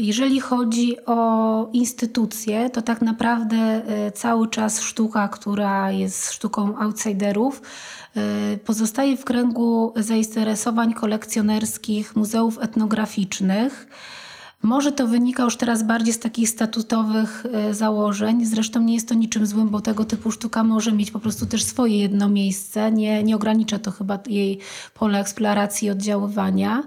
Jeżeli 0.00 0.40
chodzi 0.40 1.06
o 1.06 1.68
instytucje, 1.72 2.70
to 2.70 2.82
tak 2.82 3.02
naprawdę 3.02 3.56
e, 3.56 4.12
cały 4.12 4.48
czas 4.48 4.80
sztuka, 4.80 5.28
która 5.28 5.90
jest 5.90 6.32
sztuką 6.32 6.78
outsiderów, 6.78 7.62
e, 8.16 8.56
pozostaje 8.56 9.16
w 9.16 9.24
kręgu 9.24 9.92
zainteresowań 9.96 10.94
kolekcjonerskich 10.94 12.16
muzeów 12.16 12.58
etnograficznych. 12.60 13.86
Może 14.62 14.92
to 14.92 15.06
wynika 15.06 15.42
już 15.42 15.56
teraz 15.56 15.82
bardziej 15.82 16.14
z 16.14 16.18
takich 16.18 16.48
statutowych 16.48 17.46
e, 17.52 17.74
założeń. 17.74 18.46
Zresztą 18.46 18.80
nie 18.80 18.94
jest 18.94 19.08
to 19.08 19.14
niczym 19.14 19.46
złym, 19.46 19.68
bo 19.68 19.80
tego 19.80 20.04
typu 20.04 20.30
sztuka 20.30 20.64
może 20.64 20.92
mieć 20.92 21.10
po 21.10 21.20
prostu 21.20 21.46
też 21.46 21.64
swoje 21.64 21.98
jedno 21.98 22.28
miejsce. 22.28 22.92
Nie, 22.92 23.22
nie 23.22 23.36
ogranicza 23.36 23.78
to 23.78 23.90
chyba 23.90 24.18
jej 24.26 24.58
pole 24.94 25.20
eksploracji 25.20 25.88
i 25.88 25.90
oddziaływania. 25.90 26.82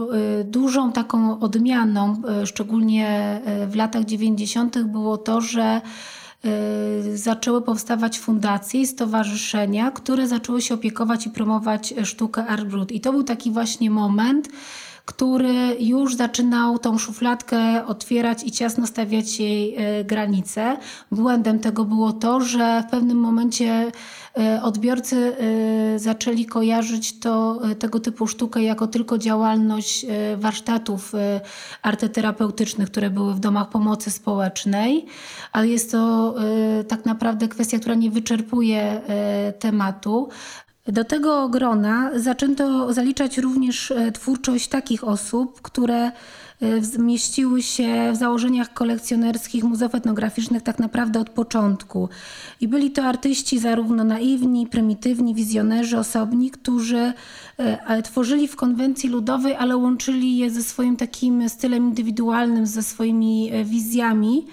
Y, 0.00 0.44
dużą 0.44 0.92
taką 0.92 1.40
odmianą, 1.40 2.22
y, 2.42 2.46
szczególnie 2.46 3.40
y, 3.62 3.66
w 3.66 3.76
latach 3.76 4.04
90., 4.04 4.84
było 4.84 5.18
to, 5.18 5.40
że 5.40 5.80
zaczęły 7.14 7.62
powstawać 7.62 8.18
fundacje 8.18 8.80
i 8.80 8.86
stowarzyszenia, 8.86 9.90
które 9.90 10.28
zaczęły 10.28 10.62
się 10.62 10.74
opiekować 10.74 11.26
i 11.26 11.30
promować 11.30 11.94
sztukę 12.04 12.46
Art 12.46 12.64
Brut. 12.64 12.92
I 12.92 13.00
to 13.00 13.12
był 13.12 13.22
taki 13.22 13.50
właśnie 13.50 13.90
moment, 13.90 14.48
który 15.08 15.76
już 15.80 16.14
zaczynał 16.14 16.78
tą 16.78 16.98
szufladkę 16.98 17.86
otwierać 17.86 18.44
i 18.44 18.50
ciasno 18.50 18.86
stawiać 18.86 19.40
jej 19.40 19.76
granice. 20.04 20.76
Błędem 21.12 21.58
tego 21.58 21.84
było 21.84 22.12
to, 22.12 22.40
że 22.40 22.82
w 22.88 22.90
pewnym 22.90 23.18
momencie 23.18 23.92
E, 24.38 24.62
odbiorcy 24.62 25.36
e, 25.36 25.98
zaczęli 25.98 26.46
kojarzyć 26.46 27.18
to, 27.18 27.58
e, 27.70 27.74
tego 27.74 28.00
typu 28.00 28.26
sztukę 28.26 28.62
jako 28.62 28.86
tylko 28.86 29.18
działalność 29.18 30.06
warsztatów 30.36 31.12
arteterapeutycznych, 31.82 32.90
które 32.90 33.10
były 33.10 33.34
w 33.34 33.40
domach 33.40 33.68
pomocy 33.68 34.10
społecznej, 34.10 35.06
ale 35.52 35.68
jest 35.68 35.92
to 35.92 36.34
tak 36.88 37.04
naprawdę 37.04 37.48
kwestia, 37.48 37.78
która 37.78 37.94
nie 37.94 38.10
wyczerpuje 38.10 39.00
tematu. 39.58 40.28
Do 40.88 41.04
tego 41.04 41.48
grona 41.48 42.10
zaczęto 42.16 42.92
zaliczać 42.92 43.38
również 43.38 43.92
twórczość 44.12 44.68
takich 44.68 45.04
osób, 45.04 45.62
które 45.62 46.12
Y, 46.62 46.84
zmieściły 46.84 47.62
się 47.62 48.12
w 48.12 48.16
założeniach 48.16 48.72
kolekcjonerskich 48.72 49.64
muzeów 49.64 49.94
etnograficznych 49.94 50.62
tak 50.62 50.78
naprawdę 50.78 51.20
od 51.20 51.30
początku. 51.30 52.08
I 52.60 52.68
byli 52.68 52.90
to 52.90 53.04
artyści 53.04 53.58
zarówno 53.58 54.04
naiwni, 54.04 54.66
prymitywni, 54.66 55.34
wizjonerzy, 55.34 55.98
osobni, 55.98 56.50
którzy 56.50 57.12
y, 57.98 58.02
tworzyli 58.02 58.48
w 58.48 58.56
konwencji 58.56 59.08
ludowej, 59.08 59.56
ale 59.56 59.76
łączyli 59.76 60.38
je 60.38 60.50
ze 60.50 60.62
swoim 60.62 60.96
takim 60.96 61.48
stylem 61.48 61.84
indywidualnym, 61.84 62.66
ze 62.66 62.82
swoimi 62.82 63.50
wizjami. 63.64 64.46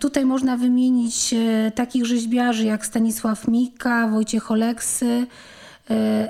Tutaj 0.00 0.24
można 0.24 0.56
wymienić 0.56 1.34
takich 1.74 2.06
rzeźbiarzy 2.06 2.64
jak 2.64 2.86
Stanisław 2.86 3.48
Mika, 3.48 4.08
Wojciech 4.08 4.50
Oleksy, 4.50 5.26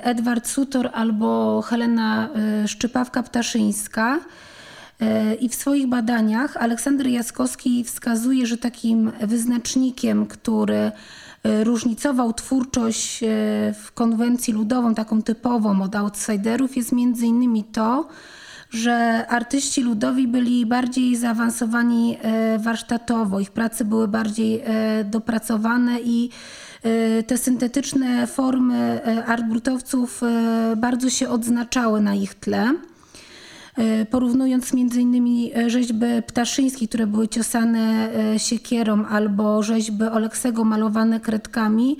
Edward 0.01 0.47
Sutor 0.47 0.89
albo 0.93 1.61
Helena 1.61 2.29
Szczypawka-Ptaszyńska. 2.65 4.19
E, 5.03 5.35
I 5.35 5.49
w 5.49 5.55
swoich 5.55 5.87
badaniach 5.87 6.57
Aleksander 6.57 7.07
Jaskowski 7.07 7.83
wskazuje, 7.83 8.47
że 8.47 8.57
takim 8.57 9.11
wyznacznikiem, 9.21 10.25
który 10.25 10.75
e, 10.75 10.91
różnicował 11.63 12.33
twórczość 12.33 13.23
e, 13.23 13.27
w 13.73 13.91
konwencji 13.93 14.53
ludową, 14.53 14.95
taką 14.95 15.21
typową 15.21 15.81
od 15.81 15.95
outsiderów, 15.95 16.77
jest 16.77 16.91
między 16.91 17.25
innymi 17.25 17.63
to, 17.63 18.07
że 18.73 19.27
artyści 19.27 19.81
ludowi 19.81 20.27
byli 20.27 20.65
bardziej 20.65 21.15
zaawansowani 21.15 22.17
warsztatowo, 22.59 23.39
ich 23.39 23.51
prace 23.51 23.85
były 23.85 24.07
bardziej 24.07 24.63
dopracowane 25.05 26.01
i 26.01 26.29
te 27.27 27.37
syntetyczne 27.37 28.27
formy 28.27 29.01
artbrutowców 29.27 30.21
bardzo 30.77 31.09
się 31.09 31.29
odznaczały 31.29 32.01
na 32.01 32.15
ich 32.15 32.35
tle. 32.35 32.73
E, 33.77 34.05
porównując 34.05 34.73
między 34.73 35.01
innymi 35.01 35.51
e, 35.55 35.69
rzeźby 35.69 36.05
ptaszyńskie, 36.27 36.87
które 36.87 37.07
były 37.07 37.27
ciosane 37.27 38.09
e, 38.13 38.39
siekierą 38.39 39.05
albo 39.05 39.63
rzeźby 39.63 40.03
Oleksego 40.03 40.63
malowane 40.63 41.19
kredkami, 41.19 41.97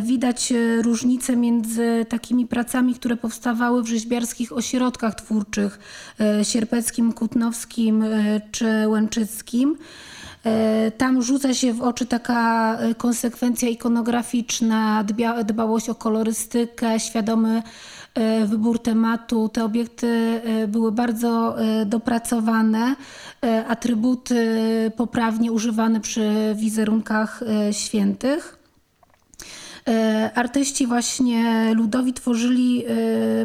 widać 0.00 0.52
różnicę 0.82 1.36
między 1.36 2.06
takimi 2.08 2.46
pracami, 2.46 2.94
które 2.94 3.16
powstawały 3.16 3.82
w 3.82 3.86
rzeźbiarskich 3.86 4.52
ośrodkach 4.52 5.14
twórczych 5.14 5.78
sierpeckim, 6.42 7.12
kutnowskim 7.12 8.04
czy 8.50 8.88
łęczyckim. 8.88 9.76
Tam 10.98 11.22
rzuca 11.22 11.54
się 11.54 11.72
w 11.72 11.82
oczy 11.82 12.06
taka 12.06 12.78
konsekwencja 12.96 13.68
ikonograficzna, 13.68 15.04
dbałość 15.44 15.88
o 15.88 15.94
kolorystykę, 15.94 17.00
świadomy 17.00 17.62
wybór 18.46 18.78
tematu. 18.78 19.48
Te 19.48 19.64
obiekty 19.64 20.06
e, 20.06 20.68
były 20.68 20.92
bardzo 20.92 21.60
e, 21.62 21.86
dopracowane, 21.86 22.96
atrybuty 23.68 24.46
poprawnie 24.96 25.52
używane 25.52 26.00
przy 26.00 26.30
wizerunkach 26.54 27.40
świętych. 27.72 28.58
Artyści 30.34 30.86
właśnie 30.86 31.72
ludowi 31.74 32.12
tworzyli 32.12 32.84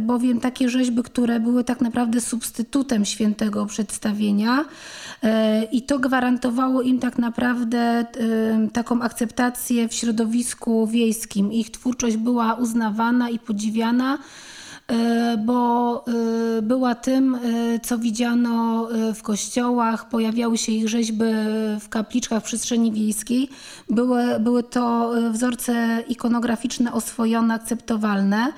bowiem 0.02 0.40
takie 0.40 0.70
rzeźby, 0.70 1.04
które 1.04 1.40
były 1.40 1.64
tak 1.64 1.82
naprawdę 1.82 2.22
substytutem 2.22 3.06
świętego 3.06 3.66
przedstawienia 3.66 4.66
i 5.72 5.82
to 5.82 6.00
gwarantowało 6.00 6.82
im 6.82 7.00
tak 7.00 7.18
naprawdę 7.18 8.06
taką 8.74 9.02
akceptację 9.02 9.88
w 9.88 9.94
środowisku 9.94 10.88
wiejskim. 10.88 11.52
Ich 11.52 11.72
twórczość 11.72 12.18
była 12.18 12.54
uznawana 12.54 13.30
i 13.30 13.40
podziwiana. 13.40 14.18
E, 14.92 15.38
bo 15.38 16.06
e, 16.08 16.62
była 16.62 16.96
tym, 16.96 17.36
e, 17.36 17.40
co 17.80 17.98
widziano 17.98 18.88
w 19.16 19.22
kościołach, 19.22 20.10
pojawiały 20.10 20.58
się 20.58 20.72
ich 20.72 20.90
rzeźby 20.90 21.26
w 21.80 21.90
kapliczkach 21.90 22.44
w 22.44 22.46
przestrzeni 22.46 22.92
wiejskiej. 22.92 23.50
Były, 23.90 24.40
były 24.40 24.64
to 24.64 25.12
wzorce 25.32 26.04
ikonograficzne 26.08 26.94
oswojone, 26.94 27.54
akceptowalne, 27.54 28.54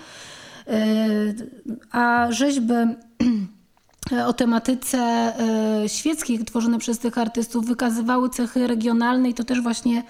a 1.91 2.27
rzeźby 2.29 2.73
o 4.27 4.33
tematyce 4.33 5.33
świeckiej 5.87 6.45
tworzone 6.45 6.79
przez 6.79 6.99
tych 6.99 7.17
artystów 7.17 7.65
wykazywały 7.65 8.29
cechy 8.29 8.67
regionalne 8.67 9.29
i 9.29 9.33
to 9.33 9.43
też 9.43 9.61
właśnie 9.61 10.03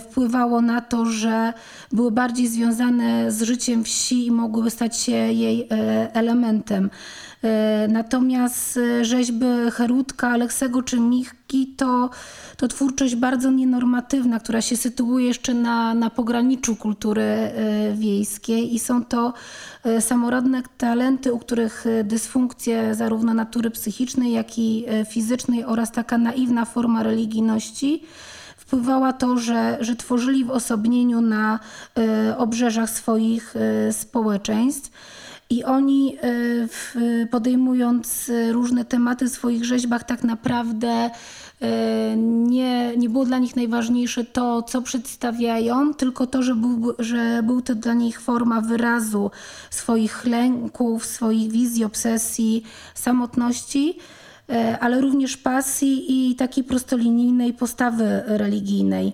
wpływało 0.00 0.60
na 0.60 0.80
to, 0.80 1.06
że 1.06 1.52
były 1.92 2.10
bardziej 2.10 2.46
związane 2.46 3.32
z 3.32 3.42
życiem 3.42 3.84
wsi 3.84 4.26
i 4.26 4.30
mogły 4.30 4.70
stać 4.70 4.96
się 4.96 5.12
jej 5.12 5.68
e, 5.70 6.14
elementem. 6.14 6.90
E, 7.44 7.88
natomiast 7.88 8.78
rzeźby 9.02 9.46
Herutka, 9.72 10.28
Aleksego 10.28 10.82
czy 10.82 11.00
Michki 11.00 11.74
to, 11.76 12.10
to 12.56 12.68
twórczość 12.68 13.16
bardzo 13.16 13.50
nienormatywna, 13.50 14.40
która 14.40 14.60
się 14.60 14.76
sytuuje 14.76 15.26
jeszcze 15.26 15.54
na, 15.54 15.94
na 15.94 16.10
pograniczu 16.10 16.76
kultury 16.76 17.50
wiejskiej 17.94 18.74
i 18.74 18.78
są 18.78 19.04
to 19.04 19.32
samorodne 20.00 20.62
talenty, 20.78 21.32
u 21.32 21.38
których 21.38 21.84
dysfunkcje 22.04 22.94
zarówno 22.94 23.34
natury 23.34 23.70
psychicznej, 23.70 24.32
jak 24.32 24.58
i 24.58 24.84
fizycznej 25.10 25.64
oraz 25.64 25.92
taka 25.92 26.18
naiwna 26.18 26.64
forma 26.64 27.02
religijności 27.02 28.02
wpływała 28.70 29.12
to, 29.12 29.38
że, 29.38 29.78
że 29.80 29.96
tworzyli 29.96 30.44
w 30.44 30.50
osobnieniu 30.50 31.20
na 31.20 31.58
y, 31.98 32.36
obrzeżach 32.36 32.90
swoich 32.90 33.54
y, 33.88 33.92
społeczeństw. 33.92 34.90
I 35.50 35.64
oni 35.64 36.16
y, 36.96 37.28
podejmując 37.30 38.30
różne 38.50 38.84
tematy 38.84 39.28
w 39.28 39.32
swoich 39.32 39.64
rzeźbach, 39.64 40.04
tak 40.04 40.24
naprawdę 40.24 41.10
nie, 42.16 42.96
nie 42.96 43.08
było 43.08 43.24
dla 43.24 43.38
nich 43.38 43.56
najważniejsze 43.56 44.24
to, 44.24 44.62
co 44.62 44.82
przedstawiają, 44.82 45.94
tylko 45.94 46.26
to, 46.26 46.42
że 46.42 46.54
był, 46.54 46.94
że 46.98 47.42
był 47.42 47.62
to 47.62 47.74
dla 47.74 47.94
nich 47.94 48.20
forma 48.20 48.60
wyrazu 48.60 49.30
swoich 49.70 50.24
lęków, 50.24 51.06
swoich 51.06 51.50
wizji, 51.50 51.84
obsesji, 51.84 52.62
samotności. 52.94 53.98
E, 54.50 54.78
ale 54.78 55.00
również 55.00 55.36
pasji 55.36 56.30
i 56.30 56.34
takiej 56.34 56.64
prostolinijnej 56.64 57.52
postawy 57.52 58.22
religijnej. 58.26 59.12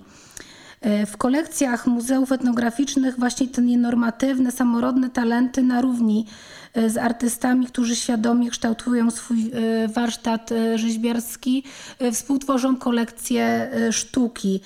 E, 0.80 1.06
w 1.06 1.16
kolekcjach 1.16 1.86
muzeów 1.86 2.32
etnograficznych 2.32 3.18
właśnie 3.18 3.48
te 3.48 3.62
nienormatywne, 3.62 4.52
samorodne 4.52 5.10
talenty 5.10 5.62
na 5.62 5.80
równi 5.80 6.26
e, 6.74 6.90
z 6.90 6.96
artystami, 6.96 7.66
którzy 7.66 7.96
świadomie 7.96 8.50
kształtują 8.50 9.10
swój 9.10 9.50
warsztat 9.94 10.50
rzeźbiarski, 10.74 11.64
współtworzą 12.12 12.76
kolekcję 12.76 13.70
sztuki. 13.90 14.60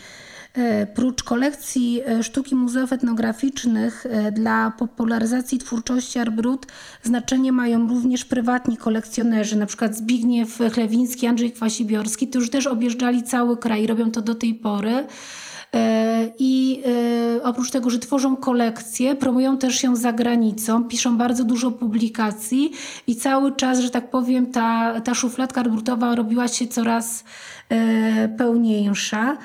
E, 0.55 0.87
prócz 0.87 1.23
kolekcji 1.23 2.01
e, 2.07 2.23
sztuki 2.23 2.55
muzeów 2.55 2.93
etnograficznych 2.93 4.07
e, 4.07 4.33
dla 4.33 4.73
popularyzacji 4.79 5.59
twórczości 5.59 6.19
Arbrut 6.19 6.67
znaczenie 7.03 7.53
mają 7.53 7.89
również 7.89 8.25
prywatni 8.25 8.77
kolekcjonerzy, 8.77 9.57
na 9.57 9.67
przykład 9.67 9.97
Zbigniew 9.97 10.59
Chlewiński, 10.73 11.27
Andrzej 11.27 11.53
Kwasibiorski, 11.53 12.29
którzy 12.29 12.49
też 12.49 12.67
objeżdżali 12.67 13.23
cały 13.23 13.57
kraj, 13.57 13.87
robią 13.87 14.11
to 14.11 14.23
do 14.23 14.35
tej 14.35 14.55
pory. 14.55 15.07
I 16.39 16.83
oprócz 17.43 17.71
tego, 17.71 17.91
że 17.91 17.99
tworzą 17.99 18.37
kolekcje, 18.37 19.17
promują 19.17 19.59
też 19.59 19.75
się 19.75 19.97
za 19.97 20.13
granicą, 20.13 20.85
piszą 20.85 21.19
bardzo 21.19 21.45
dużo 21.45 21.71
publikacji 21.71 22.73
i 23.07 23.17
cały 23.17 23.57
czas, 23.57 23.79
że 23.79 23.91
tak 23.91 24.11
powiem, 24.11 24.47
ta, 24.47 25.01
ta 25.01 25.15
szufladka 25.15 25.61
arbrutowa 25.61 26.15
robiła 26.15 26.49
się 26.49 26.67
coraz 26.67 27.25
pełniejsza. 28.39 29.37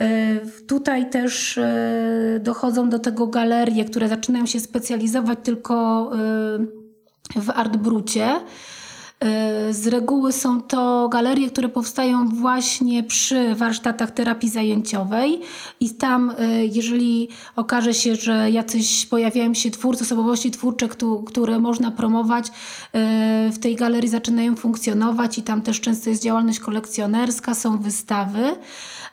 E, 0.00 0.36
tutaj 0.66 1.10
też 1.10 1.58
e, 1.58 2.40
dochodzą 2.42 2.88
do 2.88 2.98
tego 2.98 3.26
galerie, 3.26 3.84
które 3.84 4.08
zaczynają 4.08 4.46
się 4.46 4.60
specjalizować 4.60 5.38
tylko 5.42 6.10
e, 6.14 7.40
w 7.40 7.50
artbrucie. 7.50 8.28
Z 9.70 9.86
reguły 9.86 10.32
są 10.32 10.62
to 10.62 11.08
galerie, 11.08 11.50
które 11.50 11.68
powstają 11.68 12.28
właśnie 12.28 13.02
przy 13.02 13.54
warsztatach 13.54 14.10
terapii 14.10 14.48
zajęciowej 14.48 15.40
i 15.80 15.90
tam, 15.90 16.32
jeżeli 16.72 17.28
okaże 17.56 17.94
się, 17.94 18.16
że 18.16 18.50
jacyś 18.50 19.06
pojawiają 19.06 19.54
się 19.54 19.70
twórcy, 19.70 20.04
osobowości 20.04 20.50
twórcze, 20.50 20.88
które 21.26 21.58
można 21.58 21.90
promować, 21.90 22.46
w 23.52 23.58
tej 23.60 23.76
galerii 23.76 24.10
zaczynają 24.10 24.56
funkcjonować 24.56 25.38
i 25.38 25.42
tam 25.42 25.62
też 25.62 25.80
często 25.80 26.10
jest 26.10 26.22
działalność 26.22 26.58
kolekcjonerska, 26.58 27.54
są 27.54 27.78
wystawy 27.78 28.56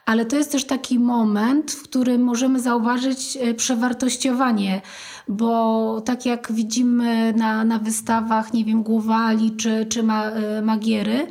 ale 0.06 0.26
to 0.26 0.36
jest 0.36 0.52
też 0.52 0.66
taki 0.66 1.00
moment, 1.00 1.72
w 1.72 1.84
którym 1.84 2.22
możemy 2.22 2.60
zauważyć 2.60 3.38
e, 3.42 3.54
przewartościowanie, 3.54 4.82
bo 5.28 6.02
tak 6.06 6.26
jak 6.26 6.52
widzimy 6.52 7.34
na, 7.34 7.64
na 7.64 7.80
wystawach, 7.80 8.54
nie 8.54 8.66
wiem, 8.66 8.84
Głowali 8.84 9.52
czy, 9.52 9.86
czy 9.86 10.00
e, 10.00 10.62
Magiery, 10.62 11.28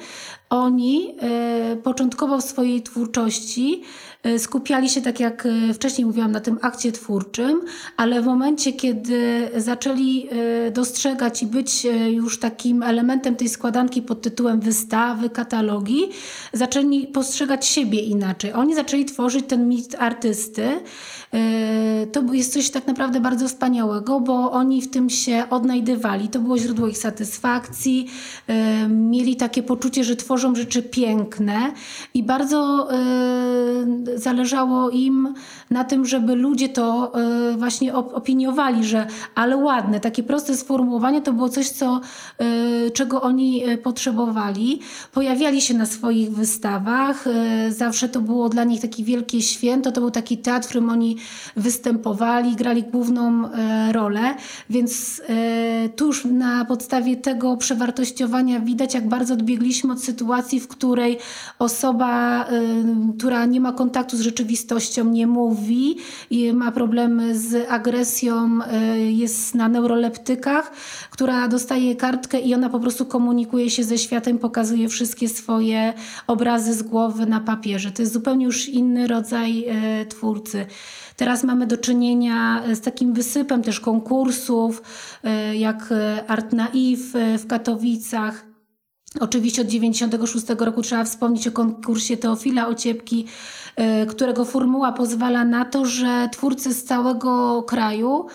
oni 0.50 1.14
e, 1.20 1.76
początkowo 1.76 2.38
w 2.38 2.44
swojej 2.44 2.83
twórczości 2.83 3.83
skupiali 4.38 4.88
się, 4.90 5.00
tak 5.02 5.20
jak 5.20 5.46
e, 5.46 5.74
wcześniej 5.74 6.06
mówiłam, 6.06 6.33
na 6.33 6.40
tym 6.40 6.59
akcie 6.62 6.92
twórczym, 6.92 7.61
ale 7.96 8.22
w 8.22 8.26
momencie, 8.26 8.72
kiedy 8.72 9.50
zaczęli 9.56 10.28
e, 10.30 10.70
dostrzegać 10.70 11.42
i 11.42 11.46
być 11.46 11.87
już 12.11 12.38
takim 12.38 12.83
elementem 12.83 13.37
tej 13.37 13.48
składanki 13.48 14.02
pod 14.02 14.22
tytułem 14.22 14.61
wystawy, 14.61 15.30
katalogi, 15.30 16.02
zaczęli 16.52 17.06
postrzegać 17.06 17.66
siebie 17.66 18.00
inaczej. 18.00 18.52
Oni 18.52 18.74
zaczęli 18.74 19.04
tworzyć 19.04 19.44
ten 19.48 19.68
mit 19.68 19.96
artysty. 19.98 20.68
To 22.12 22.33
jest 22.33 22.52
coś 22.52 22.70
tak 22.70 22.87
naprawdę 22.87 23.20
bardzo 23.20 23.48
wspaniałego, 23.48 24.20
bo 24.20 24.52
oni 24.52 24.83
w 24.83 24.90
tym 24.90 25.11
się 25.11 25.44
odnajdywali. 25.50 26.28
To 26.28 26.38
było 26.38 26.59
źródło 26.59 26.88
ich 26.88 26.98
satysfakcji. 26.98 28.06
Mieli 28.88 29.37
takie 29.37 29.62
poczucie, 29.62 30.04
że 30.04 30.16
tworzą 30.16 30.54
rzeczy 30.54 30.83
piękne 30.83 31.72
i 32.14 32.22
bardzo 32.22 32.88
zależało 34.16 34.90
im 34.90 35.35
na 35.70 35.85
tym, 35.85 36.07
żeby 36.07 36.35
ludzie 36.35 36.68
to 36.68 37.12
e, 37.14 37.57
właśnie 37.57 37.94
opiniowali, 37.94 38.85
że 38.85 39.07
ale 39.35 39.57
ładne, 39.57 40.01
takie 40.01 40.23
proste 40.23 40.57
sformułowanie 40.57 41.23
to 41.23 41.33
było 41.33 41.49
coś, 41.49 41.68
co, 41.68 42.01
e, 42.38 42.90
czego 42.90 43.23
oni 43.23 43.64
e, 43.64 43.79
potrzebowali. 43.79 44.81
Pojawiali 45.12 45.61
się 45.61 45.75
na 45.75 45.87
swoich 45.87 46.31
wystawach, 46.31 47.25
zawsze 47.68 48.09
to 48.09 48.20
było 48.20 48.49
dla 48.49 48.64
nich 48.64 48.81
takie 48.81 49.05
wielkie 49.05 49.42
święto, 49.42 49.92
to 49.92 50.01
był 50.01 50.11
taki 50.11 50.38
teatr, 50.38 50.66
w 50.66 50.68
którym 50.68 50.90
oni 50.90 51.16
występowali, 51.57 52.57
grali 52.57 52.83
główną 52.83 53.49
rolę, 53.92 54.35
więc 54.70 55.23
tuż 55.96 56.25
na 56.25 56.64
podstawie 56.64 57.16
tego 57.16 57.57
przewartościowania 57.57 58.61
widać, 58.61 58.94
jak 58.94 59.09
bardzo 59.09 59.35
odbiegliśmy 59.35 59.92
od 59.92 60.05
sytuacji, 60.05 60.61
w 60.61 60.68
której 60.68 61.18
osoba, 61.59 62.46
która 63.18 63.46
nie 63.46 63.61
ma 63.61 63.73
kontaktu 63.73 64.00
z 64.13 64.21
rzeczywistością, 64.21 65.05
nie 65.05 65.27
mówi, 65.27 65.97
ma 66.53 66.73
problemy 66.73 67.39
z 67.39 67.71
agresją, 67.71 68.59
e, 68.63 68.99
jest 68.99 69.55
na 69.55 69.69
neuroleptykach, 69.69 70.73
która 71.11 71.49
dostaje 71.49 71.97
kartkę 71.97 72.41
i 72.41 72.55
ona 72.55 72.71
po 72.71 72.81
prostu 72.81 73.07
komunikuje 73.07 73.71
się 73.71 73.85
ze 73.85 73.99
światem, 73.99 74.39
pokazuje 74.39 74.89
wszystkie 74.89 75.29
swoje 75.29 75.93
obrazy 76.27 76.75
z 76.75 76.83
głowy 76.83 77.27
na 77.27 77.41
papierze. 77.41 77.91
To 77.91 78.03
jest 78.03 78.13
zupełnie 78.13 78.45
już 78.45 78.69
inny 78.69 79.07
rodzaj 79.07 79.65
e, 79.69 80.07
twórcy. 80.07 80.67
Teraz 81.17 81.45
mamy 81.45 81.67
do 81.67 81.77
czynienia 81.77 82.63
z 82.75 82.81
takim 82.81 83.13
wysypem 83.13 83.63
też 83.63 83.81
konkursów, 83.81 84.83
jak 85.55 85.95
Art 86.27 86.53
Naiv 86.53 87.13
w 87.39 87.47
Katowicach, 87.47 88.50
Oczywiście 89.20 89.62
od 89.62 89.68
1996 89.68 90.61
roku 90.61 90.83
trzeba 90.83 91.05
wspomnieć 91.05 91.49
o 91.49 91.53
konkursie 91.53 92.16
Teofila 92.16 92.68
Ociepki, 92.68 93.27
e, 93.77 94.07
którego 94.07 94.44
formuła 94.44 94.92
pozwala 94.92 95.44
na 95.44 95.64
to, 95.64 95.85
że 95.85 96.29
twórcy 96.33 96.75
z 96.75 96.85
całego 96.85 97.62
kraju 97.62 98.27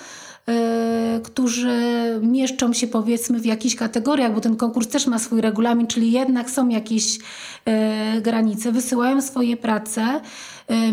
którzy 1.24 1.80
mieszczą 2.22 2.74
się 2.74 2.88
powiedzmy 2.88 3.40
w 3.40 3.46
jakichś 3.46 3.76
kategoriach, 3.76 4.34
bo 4.34 4.42
ten 4.42 4.56
konkurs 4.56 4.88
też 4.88 5.08
ma 5.08 5.20
swój 5.20 5.42
regulamin, 5.42 5.88
czyli 5.88 6.12
jednak 6.12 6.50
są 6.50 6.70
jakieś 6.70 7.20
granice, 8.22 8.72
wysyłają 8.72 9.22
swoje 9.22 9.58
prace. 9.58 10.22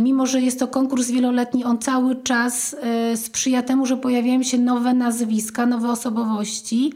Mimo, 0.01 0.27
że 0.27 0.41
jest 0.41 0.59
to 0.59 0.69
konkurs 0.69 1.11
wieloletni, 1.11 1.65
on 1.65 1.79
cały 1.79 2.17
czas 2.17 2.77
sprzyja 3.17 3.63
temu, 3.63 3.87
że 3.87 3.97
pojawiają 3.97 4.43
się 4.43 4.59
nowe 4.59 4.95
nazwiska, 4.95 5.67
nowe 5.67 5.91
osobowości. 5.91 6.93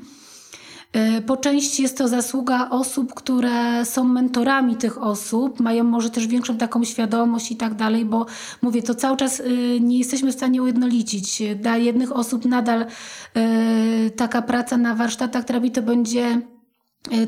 E, 0.97 1.23
po 1.23 1.37
części 1.37 1.83
jest 1.83 1.99
to 1.99 2.09
zasługa 2.09 2.71
osób, 2.71 3.15
które 3.15 3.85
są 3.85 4.05
mentorami 4.05 4.77
tych 4.77 5.03
osób, 5.03 5.61
mają 5.61 5.85
może 5.85 6.11
też 6.11 6.27
większą 6.27 6.57
taką 6.57 6.85
świadomość 6.85 7.51
i 7.53 7.57
tak 7.57 7.75
dalej, 7.75 8.05
bo 8.05 8.27
mówię, 8.63 8.83
to 8.83 8.95
cały 8.95 9.17
czas 9.17 9.41
e, 9.41 9.45
nie 9.81 9.99
jesteśmy 9.99 10.33
w 10.33 10.35
stanie 10.35 10.63
ujednolicić. 10.63 11.43
Dla 11.57 11.77
jednych 11.77 12.17
osób 12.17 12.45
nadal 12.45 12.87
e, 13.35 14.11
taka 14.11 14.43
praca 14.43 14.77
na 14.77 14.95
warsztatach 14.95 15.45
terapii 15.45 15.71
to 15.71 15.83
będzie 15.83 16.41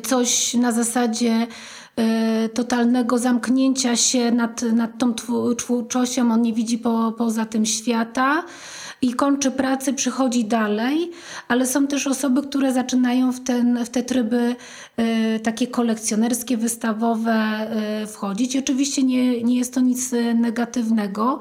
coś 0.03 0.55
na 0.55 0.73
zasadzie 0.73 1.47
totalnego 2.55 3.19
zamknięcia 3.19 3.97
się 3.97 4.31
nad, 4.31 4.63
nad 4.63 4.99
tą 4.99 5.15
twórczością, 5.57 6.33
on 6.33 6.43
nie 6.43 6.53
widzi 6.53 6.79
po, 6.79 7.13
poza 7.19 7.45
tym 7.45 7.67
świata 7.67 8.45
i 9.03 9.15
kończy 9.15 9.51
pracę, 9.51 9.93
przychodzi 9.93 10.45
dalej, 10.45 11.11
ale 11.49 11.67
są 11.67 11.87
też 11.87 12.07
osoby, 12.07 12.43
które 12.43 12.73
zaczynają 12.73 13.33
w, 13.33 13.41
ten, 13.41 13.85
w 13.85 13.89
te 13.89 14.03
tryby 14.03 14.57
y, 15.37 15.41
takie 15.41 15.67
kolekcjonerskie, 15.67 16.57
wystawowe 16.57 17.69
y, 18.03 18.07
wchodzić. 18.07 18.57
Oczywiście 18.57 19.03
nie, 19.03 19.43
nie 19.43 19.59
jest 19.59 19.75
to 19.75 19.81
nic 19.81 20.13
negatywnego. 20.35 21.39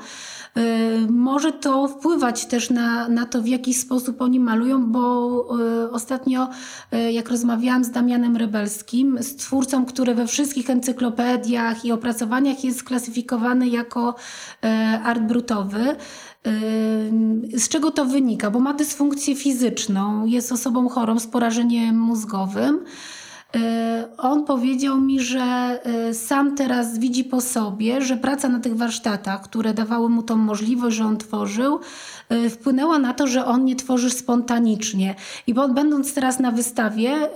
Y, 0.57 1.11
może 1.11 1.51
to 1.51 1.87
wpływać 1.87 2.45
też 2.45 2.69
na, 2.69 3.09
na 3.09 3.25
to, 3.25 3.41
w 3.41 3.47
jaki 3.47 3.73
sposób 3.73 4.21
oni 4.21 4.39
malują, 4.39 4.91
bo 4.91 5.45
y, 5.85 5.91
ostatnio, 5.91 6.49
y, 6.93 7.11
jak 7.11 7.29
rozmawiałam 7.29 7.83
z 7.83 7.91
Damianem 7.91 8.37
Rebelskim, 8.37 9.17
z 9.23 9.35
twórcą, 9.35 9.85
który 9.85 10.15
we 10.15 10.27
wszystkich 10.27 10.69
encyklopediach 10.69 11.85
i 11.85 11.91
opracowaniach 11.91 12.63
jest 12.63 12.83
klasyfikowany 12.83 13.67
jako 13.67 14.15
art 15.03 15.21
brutowy, 15.21 15.95
z 17.53 17.69
czego 17.69 17.91
to 17.91 18.05
wynika? 18.05 18.51
Bo 18.51 18.59
ma 18.59 18.73
dysfunkcję 18.73 19.35
fizyczną, 19.35 20.25
jest 20.25 20.51
osobą 20.51 20.89
chorą 20.89 21.19
z 21.19 21.27
porażeniem 21.27 21.99
mózgowym. 21.99 22.79
On 24.17 24.45
powiedział 24.45 25.01
mi, 25.01 25.19
że 25.19 25.79
sam 26.13 26.55
teraz 26.55 26.97
widzi 26.97 27.23
po 27.23 27.41
sobie, 27.41 28.01
że 28.01 28.17
praca 28.17 28.49
na 28.49 28.59
tych 28.59 28.77
warsztatach, 28.77 29.41
które 29.41 29.73
dawały 29.73 30.09
mu 30.09 30.23
tą 30.23 30.35
możliwość, 30.35 30.97
że 30.97 31.05
on 31.05 31.17
tworzył, 31.17 31.79
Y, 31.79 32.16
wpłynęła 32.49 32.99
na 32.99 33.13
to, 33.13 33.27
że 33.27 33.45
on 33.45 33.65
nie 33.65 33.75
tworzy 33.75 34.09
spontanicznie. 34.09 35.15
I 35.47 35.53
będąc 35.53 36.13
teraz 36.13 36.39
na 36.39 36.51
wystawie 36.51 37.29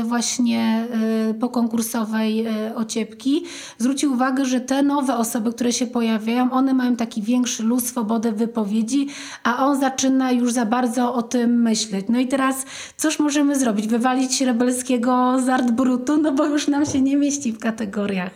y, 0.00 0.02
właśnie 0.02 0.86
y, 1.30 1.34
po 1.34 1.48
konkursowej 1.48 2.46
ociepki, 2.74 3.44
zwrócił 3.78 4.12
uwagę, 4.12 4.44
że 4.44 4.60
te 4.60 4.82
nowe 4.82 5.16
osoby, 5.16 5.52
które 5.52 5.72
się 5.72 5.86
pojawiają, 5.86 6.50
one 6.50 6.74
mają 6.74 6.96
taki 6.96 7.22
większy 7.22 7.62
luz, 7.62 7.84
swobodę 7.84 8.32
wypowiedzi, 8.32 9.08
a 9.42 9.66
on 9.66 9.80
zaczyna 9.80 10.32
już 10.32 10.52
za 10.52 10.66
bardzo 10.66 11.14
o 11.14 11.22
tym 11.22 11.62
myśleć. 11.62 12.06
No 12.08 12.18
i 12.18 12.28
teraz 12.28 12.66
cóż 12.96 13.18
możemy 13.18 13.58
zrobić? 13.58 13.88
Wywalić 13.88 14.40
Rebelskiego 14.40 15.36
z 15.40 15.70
Brutu? 15.70 16.16
No 16.16 16.32
bo 16.32 16.46
już 16.46 16.68
nam 16.68 16.86
się 16.86 17.00
nie 17.00 17.16
mieści 17.16 17.52
w 17.52 17.58
kategoriach. 17.58 18.30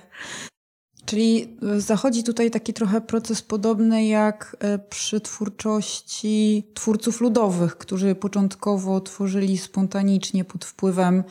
Czyli 1.10 1.56
e, 1.76 1.80
zachodzi 1.80 2.22
tutaj 2.22 2.50
taki 2.50 2.72
trochę 2.72 3.00
proces 3.00 3.42
podobny 3.42 4.04
jak 4.06 4.56
e, 4.60 4.78
przy 4.78 5.20
twórczości 5.20 6.64
twórców 6.74 7.20
ludowych, 7.20 7.76
którzy 7.76 8.14
początkowo 8.14 9.00
tworzyli 9.00 9.58
spontanicznie 9.58 10.44
pod 10.44 10.64
wpływem 10.64 11.24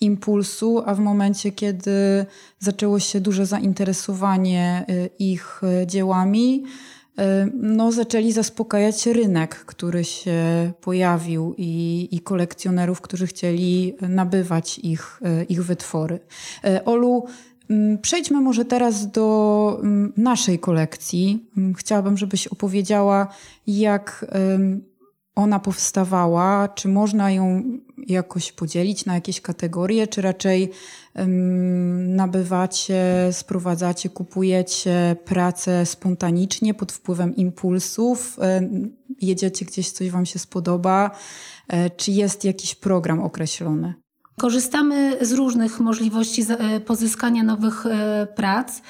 impulsu, 0.00 0.82
a 0.86 0.94
w 0.94 0.98
momencie, 0.98 1.52
kiedy 1.52 2.26
zaczęło 2.58 2.98
się 2.98 3.20
duże 3.20 3.46
zainteresowanie 3.46 4.84
e, 4.88 5.06
ich 5.18 5.60
dziełami, 5.86 6.64
no, 7.54 7.92
zaczęli 7.92 8.32
zaspokajać 8.32 9.06
rynek, 9.06 9.54
który 9.54 10.04
się 10.04 10.72
pojawił 10.80 11.54
i, 11.58 12.08
i 12.10 12.20
kolekcjonerów, 12.20 13.00
którzy 13.00 13.26
chcieli 13.26 13.94
nabywać 14.00 14.78
ich, 14.78 15.20
ich 15.48 15.64
wytwory. 15.64 16.20
Olu, 16.84 17.26
przejdźmy 18.02 18.40
może 18.40 18.64
teraz 18.64 19.10
do 19.10 19.78
mm, 19.82 20.12
naszej 20.16 20.58
kolekcji. 20.58 21.46
Mm, 21.56 21.74
chciałabym, 21.74 22.16
żebyś 22.16 22.46
opowiedziała, 22.46 23.28
jak 23.66 24.26
ona 25.34 25.58
powstawała, 25.58 26.68
czy 26.68 26.88
można 26.88 27.30
ją 27.30 27.62
jakoś 28.06 28.52
podzielić 28.52 29.04
na 29.04 29.14
jakieś 29.14 29.40
kategorie, 29.40 30.06
czy 30.06 30.22
raczej 30.22 30.70
nabywacie, 32.06 33.28
sprowadzacie, 33.32 34.08
kupujecie 34.08 35.16
pracę 35.24 35.86
spontanicznie 35.86 36.74
pod 36.74 36.92
wpływem 36.92 37.36
impulsów, 37.36 38.38
jedziecie 39.20 39.64
gdzieś, 39.64 39.90
coś 39.90 40.10
wam 40.10 40.26
się 40.26 40.38
spodoba, 40.38 41.10
e, 41.68 41.90
czy 41.90 42.12
jest 42.12 42.44
jakiś 42.44 42.74
program 42.74 43.20
określony? 43.20 43.94
Korzystamy 44.38 45.16
z 45.20 45.32
różnych 45.32 45.80
możliwości 45.80 46.42
e, 46.48 46.80
pozyskania 46.80 47.42
nowych 47.42 47.86
e, 47.86 48.26
prac. 48.36 48.82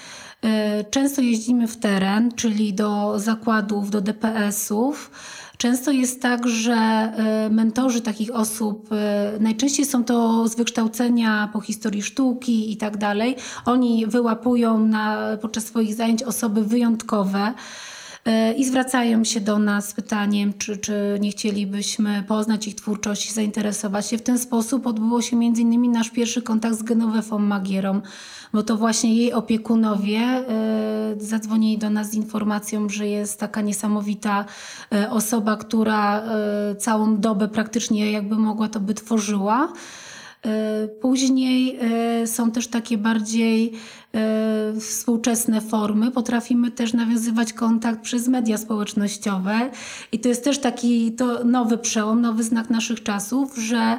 E, 0.43 0.85
często 0.85 1.23
jeździmy 1.23 1.69
w 1.69 1.77
teren, 1.77 2.33
czyli 2.33 2.75
do 2.75 3.19
zakładów, 3.19 3.91
do 3.91 4.01
DPS-ów. 4.01 5.11
Często 5.57 5.91
jest 5.91 6.23
tak, 6.23 6.49
że 6.49 7.13
mentorzy 7.51 8.01
takich 8.01 8.35
osób, 8.35 8.89
najczęściej 9.41 9.87
są 9.87 10.05
to 10.05 10.49
z 10.49 10.57
wykształcenia 10.57 11.51
po 11.53 11.61
historii 11.61 12.03
sztuki 12.03 12.73
i 12.73 12.77
tak 12.77 12.97
dalej. 12.97 13.37
Oni 13.65 14.07
wyłapują 14.07 14.79
na, 14.79 15.19
podczas 15.41 15.65
swoich 15.65 15.95
zajęć 15.95 16.23
osoby 16.23 16.65
wyjątkowe 16.65 17.55
i 18.57 18.65
zwracają 18.65 19.25
się 19.25 19.41
do 19.41 19.59
nas 19.59 19.89
z 19.89 19.93
pytaniem, 19.93 20.53
czy, 20.59 20.77
czy 20.77 21.19
nie 21.21 21.31
chcielibyśmy 21.31 22.25
poznać 22.29 22.69
ich 22.69 22.75
twórczość, 22.75 23.33
zainteresować 23.33 24.07
się. 24.07 24.19
W 24.19 24.23
ten 24.23 24.39
sposób 24.39 24.87
odbyło 24.87 25.23
się 25.23 25.45
innymi 25.45 25.89
nasz 25.89 26.11
pierwszy 26.11 26.43
kontakt 26.43 26.77
z 26.77 26.83
Genowefą 26.83 27.39
Magierą, 27.39 28.01
bo 28.53 28.63
to 28.63 28.77
właśnie 28.77 29.15
jej 29.15 29.33
opiekunowie 29.33 30.19
e, 30.19 30.45
zadzwonili 31.19 31.79
do 31.79 31.91
nas 31.91 32.11
z 32.11 32.15
informacją, 32.15 32.89
że 32.89 33.07
jest 33.07 33.41
taka 33.41 33.61
niesamowita 33.61 34.45
e, 34.93 35.11
osoba, 35.11 35.57
która 35.57 36.23
e, 36.23 36.77
całą 36.77 37.17
dobę 37.21 37.49
praktycznie 37.49 38.13
jakby 38.13 38.37
mogła 38.37 38.69
to 38.69 38.81
by 38.81 38.95
tworzyła. 38.95 39.73
Później 41.01 41.79
są 42.27 42.51
też 42.51 42.69
takie 42.69 42.99
bardziej 42.99 43.73
współczesne 44.81 45.61
formy. 45.61 46.11
Potrafimy 46.11 46.71
też 46.71 46.93
nawiązywać 46.93 47.53
kontakt 47.53 48.01
przez 48.01 48.29
media 48.29 48.59
społecznościowe 48.59 49.71
i 50.13 50.21
to 50.21 50.29
jest 50.29 50.45
też 50.45 50.59
taki 50.59 51.13
to 51.13 51.45
nowy 51.45 51.79
przełom, 51.79 52.21
nowy 52.21 52.43
znak 52.43 52.71
naszych 52.71 53.03
czasów, 53.03 53.57
że 53.57 53.99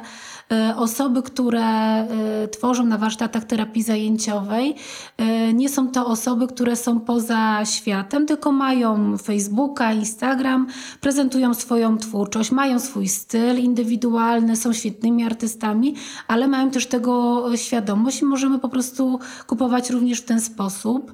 osoby, 0.76 1.22
które 1.22 1.64
e, 1.64 2.48
tworzą 2.48 2.86
na 2.86 2.98
warsztatach 2.98 3.44
terapii 3.44 3.82
zajęciowej, 3.82 4.74
e, 5.16 5.52
nie 5.52 5.68
są 5.68 5.90
to 5.90 6.06
osoby, 6.06 6.46
które 6.46 6.76
są 6.76 7.00
poza 7.00 7.64
światem, 7.64 8.26
tylko 8.26 8.52
mają 8.52 9.18
Facebooka, 9.18 9.92
Instagram, 9.92 10.66
prezentują 11.00 11.54
swoją 11.54 11.98
twórczość, 11.98 12.50
mają 12.50 12.78
swój 12.78 13.08
styl 13.08 13.58
indywidualny, 13.58 14.56
są 14.56 14.72
świetnymi 14.72 15.24
artystami, 15.24 15.94
ale 16.28 16.48
mają 16.48 16.70
też 16.70 16.86
tego 16.86 17.44
świadomość 17.56 18.22
i 18.22 18.24
możemy 18.24 18.58
po 18.58 18.68
prostu 18.68 19.20
kupować 19.46 19.90
również 19.90 20.20
w 20.20 20.24
ten 20.24 20.40
sposób. 20.40 21.12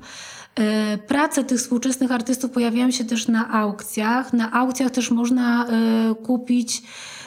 Prace 1.06 1.44
tych 1.44 1.58
współczesnych 1.58 2.12
artystów 2.12 2.50
pojawiają 2.50 2.90
się 2.90 3.04
też 3.04 3.28
na 3.28 3.50
aukcjach. 3.50 4.32
Na 4.32 4.52
aukcjach 4.52 4.90
też 4.90 5.10
można 5.10 5.66
kupić 6.22 6.82
E, 6.82 7.21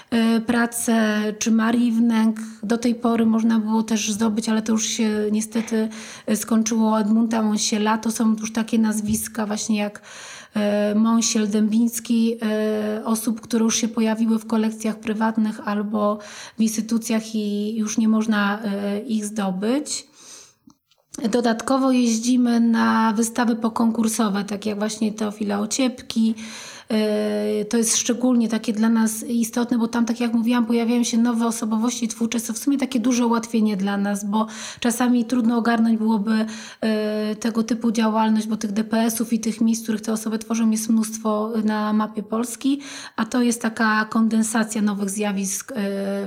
pracę, 0.46 1.24
czy 1.40 1.52
Marii 1.52 1.92
Wnęk. 1.92 2.40
Do 2.64 2.78
tej 2.78 2.96
pory 2.96 3.26
można 3.26 3.60
było 3.60 3.84
też 3.84 4.12
zdobyć, 4.12 4.50
ale 4.50 4.62
to 4.62 4.72
już 4.72 4.86
się 4.86 5.10
niestety 5.32 5.90
e, 6.26 6.36
skończyło. 6.36 7.00
Edmunda 7.00 7.42
Monsiela 7.42 7.98
to 7.98 8.12
są 8.12 8.36
już 8.36 8.54
takie 8.54 8.80
nazwiska 8.80 9.46
właśnie 9.46 9.78
jak 9.78 10.02
e, 10.56 10.96
Monsiel, 10.96 11.48
Dębiński, 11.48 12.40
osób, 13.04 13.42
które 13.42 13.64
już 13.64 13.76
się 13.76 13.88
pojawiły 13.88 14.40
w 14.40 14.48
kolekcjach 14.48 15.00
prywatnych 15.00 15.68
albo 15.68 16.20
w 16.58 16.62
instytucjach 16.62 17.36
i 17.36 17.76
już 17.76 17.98
nie 17.98 18.08
można 18.08 18.60
ich 19.08 19.26
zdobyć. 19.26 20.08
Dodatkowo 21.32 21.92
jeździmy 21.92 22.60
na 22.60 23.14
wystawy 23.14 23.56
pokonkursowe, 23.56 24.44
tak 24.44 24.66
jak 24.66 24.80
właśnie 24.80 25.14
Teofila 25.14 25.60
Ociepki, 25.60 26.36
to 27.70 27.78
jest 27.78 27.98
szczególnie 27.98 28.50
takie 28.50 28.74
dla 28.74 28.90
nas 28.90 29.24
istotne, 29.24 29.78
bo 29.78 29.88
tam, 29.88 30.06
tak 30.06 30.20
jak 30.20 30.34
mówiłam, 30.34 30.66
pojawiają 30.66 31.04
się 31.04 31.18
nowe 31.18 31.48
osobowości 31.48 32.08
twórcze, 32.08 32.40
co 32.40 32.54
w 32.54 32.58
sumie 32.58 32.78
takie 32.78 33.00
duże 33.00 33.26
ułatwienie 33.26 33.78
dla 33.78 33.98
nas, 33.98 34.26
bo 34.26 34.48
czasami 34.80 35.26
trudno 35.26 35.58
ogarnąć 35.58 35.98
byłoby 35.98 36.46
tego 37.40 37.64
typu 37.64 37.92
działalność, 37.92 38.48
bo 38.48 38.58
tych 38.58 38.72
DPS-ów 38.72 39.34
i 39.34 39.40
tych 39.40 39.62
miejsc, 39.62 39.82
w 39.82 39.84
których 39.84 40.02
te 40.02 40.14
osoby 40.14 40.40
tworzą 40.40 40.70
jest 40.70 40.90
mnóstwo 40.90 41.52
na 41.64 41.94
mapie 41.94 42.24
Polski, 42.24 42.82
a 43.16 43.26
to 43.26 43.42
jest 43.42 43.62
taka 43.62 44.06
kondensacja 44.06 44.82
nowych 44.82 45.10
zjawisk 45.10 45.74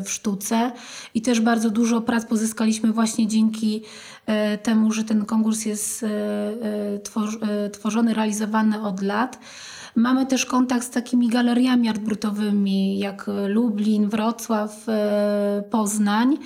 w 0.05 0.11
sztuce 0.11 0.73
i 1.15 1.23
też 1.23 1.41
bardzo 1.41 1.71
dużo 1.71 2.01
prac 2.01 2.27
pozyskaliśmy 2.27 2.93
właśnie 2.93 3.27
dzięki 3.27 3.83
E, 4.29 4.59
temu, 4.59 4.93
że 4.93 5.05
ten 5.05 5.25
konkurs 5.25 5.65
jest 5.65 6.03
e, 6.03 6.09
e, 7.67 7.71
tworzony, 7.71 8.15
realizowany 8.15 8.83
od 8.83 9.03
lat. 9.03 9.39
Mamy 9.99 10.27
też 10.27 10.47
kontakt 10.47 10.85
z 10.85 10.91
takimi 10.91 11.29
galeriami 11.29 11.89
artbrutowymi 11.89 12.99
jak 12.99 13.27
Lublin, 13.49 14.09
Wrocław, 14.09 14.87
Poznań 15.71 16.39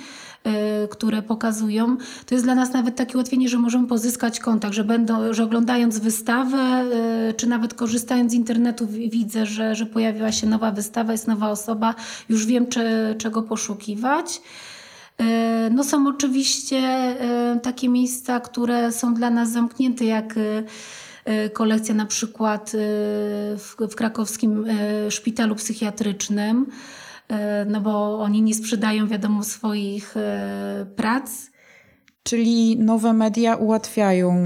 które 0.89 1.21
pokazują. 1.21 1.97
To 2.25 2.35
jest 2.35 2.45
dla 2.45 2.55
nas 2.55 2.73
nawet 2.73 2.95
takie 2.95 3.13
ułatwienie, 3.13 3.49
że 3.49 3.57
możemy 3.57 3.87
pozyskać 3.87 4.39
kontakt, 4.39 4.73
że, 4.73 4.83
będą, 4.83 5.33
że 5.33 5.43
oglądając 5.43 5.99
wystawę, 5.99 6.85
czy 7.37 7.47
nawet 7.47 7.73
korzystając 7.73 8.31
z 8.31 8.35
internetu 8.35 8.87
widzę, 8.87 9.45
że, 9.45 9.75
że 9.75 9.85
pojawiła 9.85 10.31
się 10.31 10.47
nowa 10.47 10.71
wystawa, 10.71 11.11
jest 11.11 11.27
nowa 11.27 11.49
osoba, 11.49 11.95
już 12.29 12.45
wiem 12.45 12.67
czy, 12.67 13.15
czego 13.17 13.41
poszukiwać. 13.41 14.41
E, 15.17 15.69
no 15.69 15.83
są 15.83 16.07
oczywiście 16.07 16.77
e, 16.77 17.59
takie 17.63 17.89
miejsca, 17.89 18.39
które 18.39 18.91
są 18.91 19.13
dla 19.13 19.29
nas 19.29 19.51
zamknięte, 19.51 20.05
jak 20.05 20.37
e, 20.37 20.63
kolekcja 21.53 21.95
na 21.95 22.05
przykład 22.05 22.71
w, 23.57 23.75
w 23.89 23.95
krakowskim 23.95 24.65
szpitalu 25.09 25.55
psychiatrycznym, 25.55 26.65
no 27.67 27.81
bo 27.81 28.19
oni 28.19 28.41
nie 28.41 28.53
sprzedają, 28.53 29.07
wiadomo, 29.07 29.43
swoich 29.43 30.15
prac. 30.95 31.31
Czyli 32.23 32.77
nowe 32.77 33.13
media 33.13 33.55
ułatwiają 33.55 34.43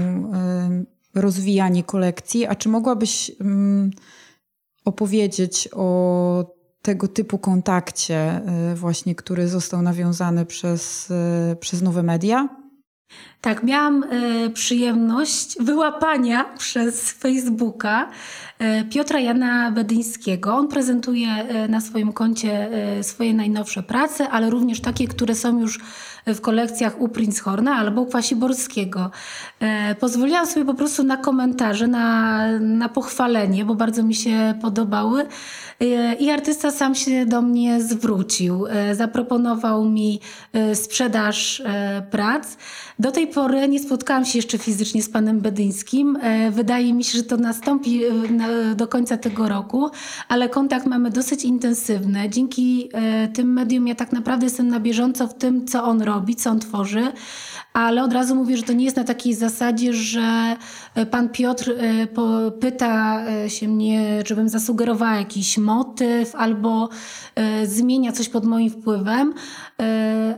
rozwijanie 1.14 1.84
kolekcji. 1.84 2.46
A 2.46 2.54
czy 2.54 2.68
mogłabyś 2.68 3.30
mm, 3.40 3.90
opowiedzieć 4.84 5.68
o 5.72 6.58
tego 6.82 7.08
typu 7.08 7.38
kontakcie, 7.38 8.40
y, 8.72 8.74
właśnie, 8.74 9.14
który 9.14 9.48
został 9.48 9.82
nawiązany 9.82 10.46
przez, 10.46 11.10
y, 11.10 11.56
przez 11.56 11.82
nowe 11.82 12.02
media? 12.02 12.48
Tak, 13.40 13.62
miałam 13.62 14.04
y, 14.04 14.50
przyjemność 14.50 15.56
wyłapania 15.60 16.44
przez 16.58 17.10
Facebooka 17.12 18.10
Piotra 18.90 19.20
Jana 19.20 19.70
Bedyńskiego. 19.70 20.54
On 20.54 20.68
prezentuje 20.68 21.28
na 21.68 21.80
swoim 21.80 22.12
koncie 22.12 22.68
swoje 23.02 23.34
najnowsze 23.34 23.82
prace, 23.82 24.28
ale 24.28 24.50
również 24.50 24.80
takie, 24.80 25.08
które 25.08 25.34
są 25.34 25.60
już 25.60 25.80
w 26.26 26.40
kolekcjach 26.40 27.00
u 27.00 27.08
Prinzhorna 27.08 27.76
albo 27.76 28.00
u 28.00 28.06
Kwasiborskiego. 28.06 29.10
Pozwoliłam 30.00 30.46
sobie 30.46 30.66
po 30.66 30.74
prostu 30.74 31.04
na 31.04 31.16
komentarze, 31.16 31.86
na, 31.86 32.46
na 32.58 32.88
pochwalenie, 32.88 33.64
bo 33.64 33.74
bardzo 33.74 34.02
mi 34.02 34.14
się 34.14 34.54
podobały. 34.62 35.26
I 36.18 36.30
artysta 36.30 36.70
sam 36.70 36.94
się 36.94 37.26
do 37.26 37.42
mnie 37.42 37.80
zwrócił. 37.80 38.66
E, 38.66 38.94
zaproponował 38.94 39.84
mi 39.84 40.20
e, 40.52 40.74
sprzedaż 40.74 41.60
e, 41.60 42.02
prac. 42.10 42.56
Do 42.98 43.12
tej 43.12 43.26
pory 43.26 43.68
nie 43.68 43.80
spotkałam 43.80 44.24
się 44.24 44.38
jeszcze 44.38 44.58
fizycznie 44.58 45.02
z 45.02 45.10
panem 45.10 45.40
Bedyńskim. 45.40 46.18
Wydaje 46.50 46.94
mi 46.94 47.04
się, 47.04 47.18
że 47.18 47.24
to 47.24 47.36
nastąpi 47.36 48.00
do 48.76 48.88
końca 48.88 49.16
tego 49.16 49.48
roku, 49.48 49.90
ale 50.28 50.48
kontakt 50.48 50.86
mamy 50.86 51.10
dosyć 51.10 51.44
intensywny. 51.44 52.28
Dzięki 52.30 52.90
tym 53.34 53.52
medium 53.52 53.88
ja 53.88 53.94
tak 53.94 54.12
naprawdę 54.12 54.46
jestem 54.46 54.68
na 54.68 54.80
bieżąco 54.80 55.28
w 55.28 55.34
tym, 55.34 55.66
co 55.66 55.84
on 55.84 56.02
robi, 56.02 56.36
co 56.36 56.50
on 56.50 56.60
tworzy 56.60 57.12
ale 57.78 58.04
od 58.04 58.12
razu 58.12 58.34
mówię, 58.34 58.56
że 58.56 58.62
to 58.62 58.72
nie 58.72 58.84
jest 58.84 58.96
na 58.96 59.04
takiej 59.04 59.34
zasadzie, 59.34 59.92
że 59.92 60.56
e, 60.94 61.06
pan 61.06 61.28
Piotr 61.28 61.70
e, 61.70 62.52
pyta 62.60 63.26
e, 63.26 63.50
się 63.50 63.68
mnie, 63.68 64.22
żebym 64.26 64.48
zasugerowała 64.48 65.16
jakiś 65.16 65.58
motyw 65.58 66.34
albo 66.34 66.88
zmienia 67.64 68.12
coś 68.12 68.28
pod 68.28 68.44
moim 68.44 68.70
wpływem, 68.70 69.34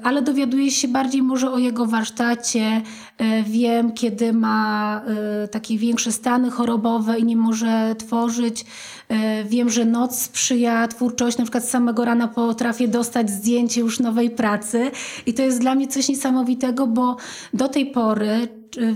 ale 0.03 0.22
dowiaduję 0.22 0.70
się 0.70 0.88
bardziej 0.88 1.22
może 1.22 1.53
o 1.53 1.59
jego 1.59 1.86
warsztacie. 1.86 2.82
Wiem, 3.45 3.93
kiedy 3.93 4.32
ma 4.32 5.03
takie 5.51 5.78
większe 5.78 6.12
stany 6.12 6.51
chorobowe 6.51 7.18
i 7.18 7.24
nie 7.24 7.36
może 7.36 7.95
tworzyć. 7.99 8.64
Wiem, 9.44 9.70
że 9.70 9.84
noc 9.84 10.18
sprzyja 10.18 10.88
twórczości. 10.88 11.38
Na 11.38 11.44
przykład 11.44 11.64
z 11.64 11.70
samego 11.70 12.04
rana 12.04 12.28
potrafię 12.28 12.88
dostać 12.88 13.30
zdjęcie 13.30 13.80
już 13.80 14.00
nowej 14.00 14.30
pracy 14.30 14.90
i 15.26 15.34
to 15.34 15.42
jest 15.42 15.61
dla 15.61 15.74
mnie 15.74 15.88
coś 15.88 16.08
niesamowitego, 16.08 16.86
bo 16.86 17.16
do 17.54 17.68
tej 17.68 17.86
pory 17.86 18.59
czy, 18.71 18.95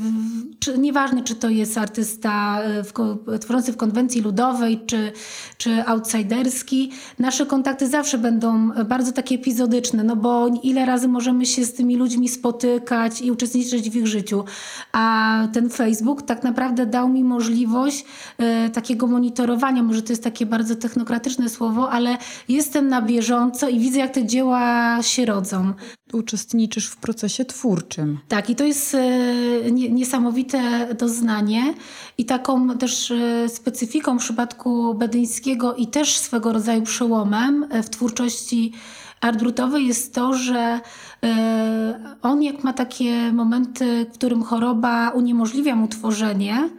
czy, 0.58 0.78
nieważne, 0.78 1.22
czy 1.22 1.34
to 1.34 1.48
jest 1.48 1.78
artysta 1.78 2.62
e, 2.62 2.84
w, 2.84 2.92
tworzący 3.40 3.72
w 3.72 3.76
konwencji 3.76 4.20
ludowej, 4.20 4.80
czy, 4.86 5.12
czy 5.58 5.86
outsiderski, 5.86 6.92
nasze 7.18 7.46
kontakty 7.46 7.88
zawsze 7.88 8.18
będą 8.18 8.70
bardzo 8.70 9.12
takie 9.12 9.34
epizodyczne, 9.34 10.04
no 10.04 10.16
bo 10.16 10.48
ile 10.62 10.86
razy 10.86 11.08
możemy 11.08 11.46
się 11.46 11.64
z 11.64 11.74
tymi 11.74 11.96
ludźmi 11.96 12.28
spotykać 12.28 13.22
i 13.22 13.30
uczestniczyć 13.30 13.90
w 13.90 13.96
ich 13.96 14.06
życiu. 14.06 14.44
A 14.92 15.48
ten 15.52 15.70
Facebook 15.70 16.22
tak 16.22 16.42
naprawdę 16.42 16.86
dał 16.86 17.08
mi 17.08 17.24
możliwość 17.24 18.04
e, 18.38 18.70
takiego 18.70 19.06
monitorowania, 19.06 19.82
może 19.82 20.02
to 20.02 20.12
jest 20.12 20.24
takie 20.24 20.46
bardzo 20.46 20.76
technokratyczne 20.76 21.48
słowo, 21.48 21.90
ale 21.90 22.18
jestem 22.48 22.88
na 22.88 23.02
bieżąco 23.02 23.68
i 23.68 23.78
widzę, 23.78 23.98
jak 23.98 24.10
te 24.10 24.26
dzieła 24.26 24.98
się 25.02 25.26
rodzą. 25.26 25.72
Uczestniczysz 26.12 26.86
w 26.86 26.96
procesie 26.96 27.44
twórczym. 27.44 28.18
Tak, 28.28 28.50
i 28.50 28.54
to 28.54 28.64
jest 28.64 28.94
e, 28.94 29.63
niesamowite 29.70 30.88
doznanie 30.98 31.74
i 32.18 32.24
taką 32.24 32.78
też 32.78 33.10
e, 33.10 33.48
specyfiką 33.48 34.18
w 34.18 34.22
przypadku 34.22 34.94
Bedyńskiego 34.94 35.74
i 35.74 35.86
też 35.86 36.18
swego 36.18 36.52
rodzaju 36.52 36.82
przełomem 36.82 37.66
e, 37.70 37.82
w 37.82 37.90
twórczości 37.90 38.72
art 39.20 39.38
brutowej 39.38 39.86
jest 39.86 40.14
to, 40.14 40.34
że 40.34 40.80
e, 41.22 42.16
on 42.22 42.42
jak 42.42 42.64
ma 42.64 42.72
takie 42.72 43.32
momenty, 43.32 44.06
w 44.10 44.14
którym 44.14 44.42
choroba 44.42 45.10
uniemożliwia 45.10 45.76
mu 45.76 45.88
tworzenie, 45.88 46.70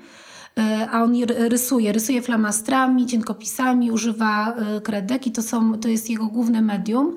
a 0.91 1.03
on 1.03 1.13
rysuje, 1.27 1.91
rysuje 1.91 2.21
flamastrami, 2.21 3.05
cienkopisami, 3.05 3.91
używa 3.91 4.53
kredek 4.83 5.27
i 5.27 5.31
to, 5.31 5.41
są, 5.41 5.79
to 5.79 5.87
jest 5.87 6.09
jego 6.09 6.25
główne 6.25 6.61
medium 6.61 7.15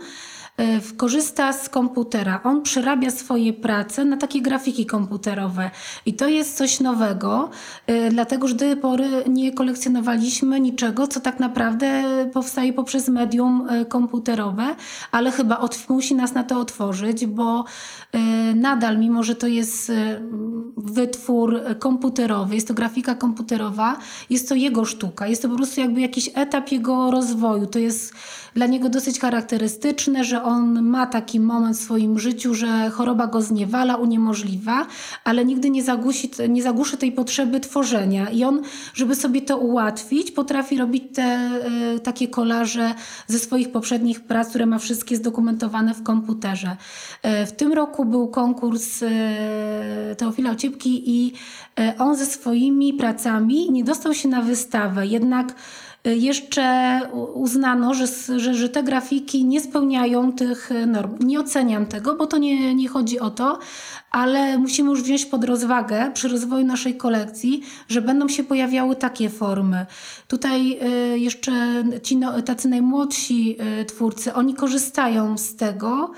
korzysta 0.96 1.52
z 1.52 1.68
komputera. 1.68 2.40
On 2.44 2.62
przerabia 2.62 3.10
swoje 3.10 3.52
prace 3.52 4.04
na 4.04 4.16
takie 4.16 4.42
grafiki 4.42 4.86
komputerowe. 4.86 5.70
I 6.06 6.14
to 6.14 6.28
jest 6.28 6.56
coś 6.56 6.80
nowego, 6.80 7.50
e, 7.86 8.10
dlatego 8.10 8.48
że 8.48 8.54
do 8.54 8.60
tej 8.60 8.76
pory 8.76 9.08
nie 9.28 9.52
kolekcjonowaliśmy 9.52 10.60
niczego, 10.60 11.06
co 11.06 11.20
tak 11.20 11.40
naprawdę 11.40 12.04
powstaje 12.32 12.72
poprzez 12.72 13.08
medium 13.08 13.68
e, 13.70 13.84
komputerowe, 13.84 14.76
ale 15.12 15.30
chyba 15.30 15.68
musi 15.88 16.14
nas 16.14 16.34
na 16.34 16.44
to 16.44 16.60
otworzyć, 16.60 17.26
bo 17.26 17.64
nadal, 18.54 18.98
mimo 18.98 19.22
że 19.22 19.34
to 19.34 19.46
jest 19.46 19.92
wytwór 20.76 21.60
komputerowy, 21.78 22.54
jest 22.54 22.68
to 22.68 22.74
grafika 22.74 23.14
komputerowa, 23.14 23.96
jest 24.30 24.48
to 24.48 24.54
jego 24.54 24.84
sztuka, 24.84 25.26
jest 25.26 25.42
to 25.42 25.48
po 25.48 25.56
prostu 25.56 25.80
jakby 25.80 26.00
jakiś 26.00 26.30
etap 26.34 26.72
jego 26.72 27.10
rozwoju. 27.10 27.66
To 27.66 27.78
jest 27.78 28.14
dla 28.54 28.66
niego 28.66 28.88
dosyć 28.88 29.20
charakterystyczne, 29.20 30.24
że 30.24 30.42
on 30.42 30.82
ma 30.82 31.06
taki 31.06 31.40
moment 31.40 31.76
w 31.76 31.80
swoim 31.80 32.18
życiu, 32.18 32.54
że 32.54 32.90
choroba 32.90 33.26
go 33.26 33.42
zniewala, 33.42 33.96
uniemożliwa, 33.96 34.86
ale 35.24 35.44
nigdy 35.44 35.70
nie, 35.70 35.82
zagłusi, 35.82 36.30
nie 36.48 36.62
zagłuszy 36.62 36.96
tej 36.96 37.12
potrzeby 37.12 37.60
tworzenia. 37.60 38.30
I 38.30 38.44
on, 38.44 38.62
żeby 38.94 39.14
sobie 39.14 39.42
to 39.42 39.58
ułatwić, 39.58 40.30
potrafi 40.30 40.76
robić 40.78 41.04
te 41.14 41.50
y, 41.96 42.00
takie 42.00 42.28
kolaże 42.28 42.94
ze 43.26 43.38
swoich 43.38 43.72
poprzednich 43.72 44.20
prac, 44.20 44.48
które 44.48 44.66
ma 44.66 44.78
wszystkie 44.78 45.16
zdokumentowane 45.16 45.94
w 45.94 46.02
komputerze. 46.02 46.76
Y, 47.42 47.46
w 47.46 47.52
tym 47.52 47.72
roku 47.72 48.04
był 48.04 48.28
konkurs 48.28 49.02
y, 49.02 49.08
Teofila 50.18 50.50
Ociepki 50.50 51.02
i 51.10 51.32
on 51.98 52.16
ze 52.16 52.26
swoimi 52.26 52.94
pracami 52.94 53.70
nie 53.70 53.84
dostał 53.84 54.14
się 54.14 54.28
na 54.28 54.42
wystawę, 54.42 55.06
jednak 55.06 55.54
jeszcze 56.16 57.00
uznano, 57.34 57.94
że, 57.94 58.06
że, 58.36 58.54
że 58.54 58.68
te 58.68 58.82
grafiki 58.82 59.44
nie 59.44 59.60
spełniają 59.60 60.32
tych 60.32 60.70
norm. 60.86 61.16
Nie 61.20 61.40
oceniam 61.40 61.86
tego, 61.86 62.14
bo 62.14 62.26
to 62.26 62.38
nie, 62.38 62.74
nie 62.74 62.88
chodzi 62.88 63.20
o 63.20 63.30
to, 63.30 63.58
ale 64.10 64.58
musimy 64.58 64.90
już 64.90 65.02
wziąć 65.02 65.26
pod 65.26 65.44
rozwagę 65.44 66.10
przy 66.14 66.28
rozwoju 66.28 66.66
naszej 66.66 66.96
kolekcji, 66.96 67.62
że 67.88 68.02
będą 68.02 68.28
się 68.28 68.44
pojawiały 68.44 68.96
takie 68.96 69.30
formy. 69.30 69.86
Tutaj 70.28 70.78
y, 71.14 71.18
jeszcze 71.18 71.84
ci 72.02 72.16
no, 72.16 72.42
tacy 72.42 72.68
najmłodsi 72.68 73.56
twórcy, 73.86 74.34
oni 74.34 74.54
korzystają 74.54 75.38
z 75.38 75.56
tego, 75.56 76.12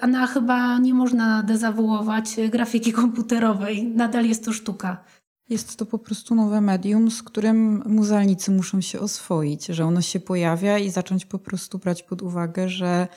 a 0.00 0.06
na 0.06 0.26
chyba 0.26 0.78
nie 0.78 0.94
można 0.94 1.42
dezawuować 1.42 2.36
grafiki 2.50 2.92
komputerowej. 2.92 3.84
Nadal 3.84 4.26
jest 4.26 4.44
to 4.44 4.52
sztuka. 4.52 5.04
Jest 5.48 5.76
to 5.76 5.86
po 5.86 5.98
prostu 5.98 6.34
nowe 6.34 6.60
medium, 6.60 7.10
z 7.10 7.22
którym 7.22 7.82
muzealnicy 7.86 8.50
muszą 8.50 8.80
się 8.80 9.00
oswoić, 9.00 9.66
że 9.66 9.84
ono 9.84 10.02
się 10.02 10.20
pojawia 10.20 10.78
i 10.78 10.90
zacząć 10.90 11.26
po 11.26 11.38
prostu 11.38 11.78
brać 11.78 12.02
pod 12.02 12.22
uwagę, 12.22 12.68
że 12.68 13.08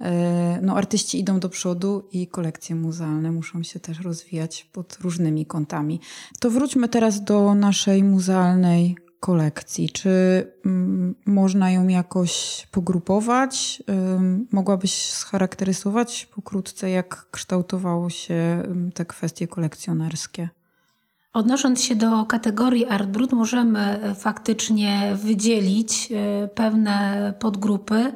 e, 0.00 0.58
no, 0.62 0.76
artyści 0.76 1.20
idą 1.20 1.40
do 1.40 1.48
przodu 1.48 2.08
i 2.12 2.26
kolekcje 2.26 2.76
muzealne 2.76 3.32
muszą 3.32 3.62
się 3.62 3.80
też 3.80 4.00
rozwijać 4.00 4.68
pod 4.72 4.98
różnymi 5.00 5.46
kątami. 5.46 6.00
To 6.40 6.50
wróćmy 6.50 6.88
teraz 6.88 7.24
do 7.24 7.54
naszej 7.54 8.04
muzealnej 8.04 8.96
kolekcji. 9.20 9.90
Czy 9.90 10.10
mm, 10.66 11.14
można 11.26 11.70
ją 11.70 11.88
jakoś 11.88 12.66
pogrupować? 12.70 13.82
mogłabyś 14.52 15.12
scharakteryzować 15.12 16.26
pokrótce, 16.34 16.90
jak 16.90 17.30
kształtowało 17.30 18.10
się 18.10 18.62
te 18.94 19.04
kwestie 19.04 19.48
kolekcjonerskie? 19.48 20.48
Odnosząc 21.34 21.82
się 21.82 21.96
do 21.96 22.24
kategorii 22.24 22.86
Art 22.86 23.08
Brut, 23.08 23.32
możemy 23.32 23.80
e, 23.80 24.14
faktycznie 24.14 25.12
wydzielić 25.14 26.12
e, 26.12 26.48
pewne 26.48 27.34
podgrupy. 27.38 28.12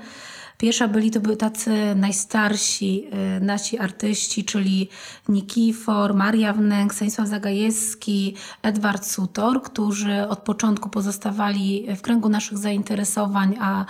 Pierwsza 0.58 0.88
byli 0.88 1.10
to 1.10 1.20
byli 1.20 1.36
tacy 1.36 1.94
najstarsi 1.96 3.04
y, 3.36 3.40
nasi 3.40 3.78
artyści, 3.78 4.44
czyli 4.44 4.88
Nikifor, 5.28 6.14
Maria 6.14 6.52
Wnęk, 6.52 6.94
Stanisław 6.94 7.28
Zagajewski, 7.28 8.34
Edward 8.62 9.06
Sutor, 9.06 9.62
którzy 9.62 10.28
od 10.28 10.38
początku 10.38 10.88
pozostawali 10.88 11.86
w 11.96 12.00
kręgu 12.00 12.28
naszych 12.28 12.58
zainteresowań, 12.58 13.56
a 13.60 13.84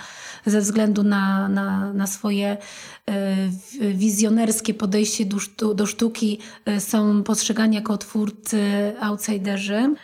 ze 0.45 0.61
względu 0.61 1.03
na, 1.03 1.47
na, 1.47 1.93
na 1.93 2.07
swoje 2.07 2.57
wizjonerskie 3.93 4.73
podejście 4.73 5.25
do, 5.57 5.73
do 5.73 5.85
sztuki 5.85 6.39
y, 6.69 6.79
są 6.79 7.23
postrzegani 7.23 7.75
jako 7.75 7.97
twórcy 7.97 8.59
outsiderzy. 9.01 9.95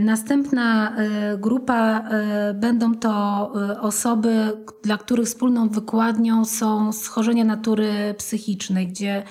Następna 0.00 0.96
grupa 1.38 2.08
będą 2.54 2.94
to 2.94 3.52
osoby, 3.80 4.52
dla 4.82 4.98
których 4.98 5.26
wspólną 5.26 5.68
wykładnią 5.68 6.44
są 6.44 6.92
schorzenia 6.92 7.44
natury 7.44 8.14
psychicznej, 8.18 8.88
gdzie 8.88 9.22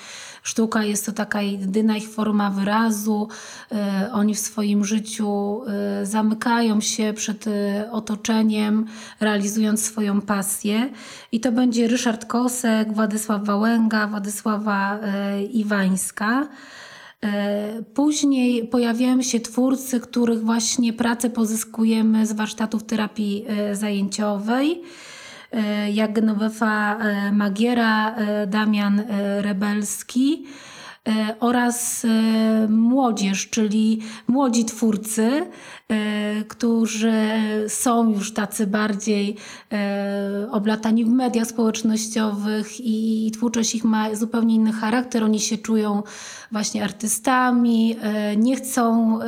sztuka 0.44 0.84
jest 0.84 1.06
to 1.06 1.12
taka 1.12 1.42
jedyna 1.42 1.98
ich 1.98 2.10
forma 2.10 2.50
wyrazu. 2.50 3.28
E, 3.72 4.10
oni 4.14 4.36
w 4.36 4.40
swoim 4.40 4.86
życiu 4.86 5.62
e, 5.68 6.06
zamykają 6.06 6.82
się 6.82 7.14
przed 7.14 7.48
e, 7.48 7.92
otoczeniem, 7.92 8.86
realizując 9.20 9.84
swoją 9.84 10.22
pasję. 10.22 10.90
I 11.32 11.40
to 11.40 11.52
będzie 11.52 11.88
Ryszard 11.88 12.26
Kosek, 12.26 12.94
Władysław 12.94 13.44
Wałęga, 13.44 14.08
Władysława 14.08 15.00
Iwańska. 15.52 16.48
Później 17.94 18.68
pojawiają 18.68 19.22
się 19.22 19.40
twórcy, 19.40 20.00
których 20.00 20.44
właśnie 20.44 20.94
pracę 20.94 21.30
pozyskujemy 21.30 22.26
z 22.26 22.32
warsztatów 22.32 22.84
terapii 22.84 23.46
zajęciowej. 23.74 24.84
E, 25.52 25.92
jak 25.92 26.14
Genovefa 26.14 26.98
e, 26.98 27.32
Magiera, 27.32 28.16
e, 28.16 28.48
Damian 28.48 29.04
Rebelski 29.42 30.46
oraz 31.40 32.06
młodzież, 32.70 33.50
czyli 33.50 34.02
młodzi 34.28 34.66
twórcy, 34.66 35.46
którzy 36.48 37.14
są 37.68 38.10
już 38.10 38.34
tacy 38.34 38.68
bardziej 38.68 39.36
oblatani 40.52 41.06
w 41.06 41.10
mediach 41.10 41.48
społecznościowych 41.48 42.68
i 42.80 43.32
twórczość 43.34 43.76
ich 43.76 43.84
ma 43.84 44.16
zupełnie 44.16 44.56
inny 44.56 44.72
charakter. 44.72 45.24
Oni 45.24 45.40
się 45.40 45.58
czują 45.58 46.04
właśnie 46.52 46.84
artystami, 46.84 47.96
nie 48.38 48.56
chcą 48.56 49.20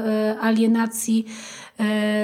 alienacji 0.42 1.26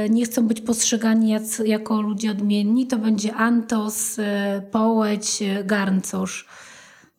nie 0.09 0.25
chcą 0.25 0.47
być 0.47 0.61
postrzegani 0.61 1.35
jako 1.65 2.01
ludzie 2.01 2.31
odmienni, 2.31 2.87
to 2.87 2.97
będzie 2.97 3.33
Antos, 3.33 4.19
e, 4.19 4.61
Połeć, 4.71 5.41
e, 5.41 5.63
Garncosz. 5.63 6.47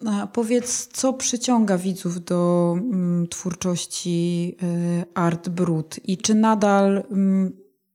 A 0.07 0.27
powiedz, 0.27 0.89
co 0.93 1.13
przyciąga 1.13 1.79
widzów 1.79 2.25
do 2.25 2.75
mm, 2.77 3.27
twórczości 3.29 4.57
Art 5.15 5.49
Brut 5.49 5.97
i 6.05 6.19
czy 6.19 6.35
nadal 6.35 7.05
mm, 7.11 7.53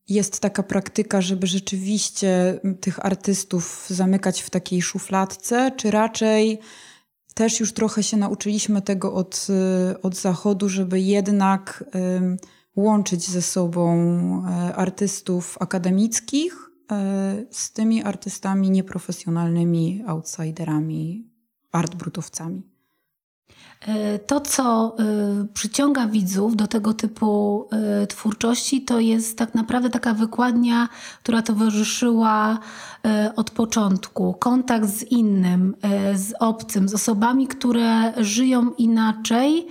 jest 0.08 0.40
taka 0.40 0.62
praktyka, 0.62 1.20
żeby 1.20 1.46
rzeczywiście 1.46 2.60
mm, 2.64 2.78
tych 2.78 3.06
artystów 3.06 3.86
zamykać 3.88 4.42
w 4.42 4.50
takiej 4.50 4.82
szufladce, 4.82 5.72
czy 5.76 5.90
raczej 5.90 6.58
też 7.34 7.60
już 7.60 7.72
trochę 7.72 8.02
się 8.02 8.16
nauczyliśmy 8.16 8.82
tego 8.82 9.14
od, 9.14 9.46
od 10.02 10.16
zachodu, 10.16 10.68
żeby 10.68 11.00
jednak 11.00 11.84
łączyć 12.76 13.30
ze 13.30 13.42
sobą 13.42 13.92
e, 14.46 14.74
artystów 14.74 15.56
akademickich 15.60 16.70
e, 16.92 17.44
z 17.50 17.72
tymi 17.72 18.02
artystami 18.02 18.70
nieprofesjonalnymi, 18.70 20.02
outsiderami, 20.06 21.30
artbrutowcami. 21.72 22.62
E, 23.80 24.18
to, 24.18 24.40
co 24.40 24.96
przyciąga 25.54 26.06
widzów 26.06 26.56
do 26.56 26.66
tego 26.66 26.94
typu 26.94 27.68
twórczości, 28.08 28.82
to 28.82 29.00
jest 29.00 29.38
tak 29.38 29.54
naprawdę 29.54 29.90
taka 29.90 30.14
wykładnia, 30.14 30.88
która 31.22 31.42
towarzyszyła 31.42 32.58
od 33.36 33.50
początku. 33.50 34.34
Kontakt 34.34 34.88
z 34.88 35.02
innym, 35.02 35.74
z 36.14 36.32
obcym, 36.40 36.88
z 36.88 36.94
osobami, 36.94 37.46
które 37.46 38.12
żyją 38.24 38.70
inaczej 38.70 39.68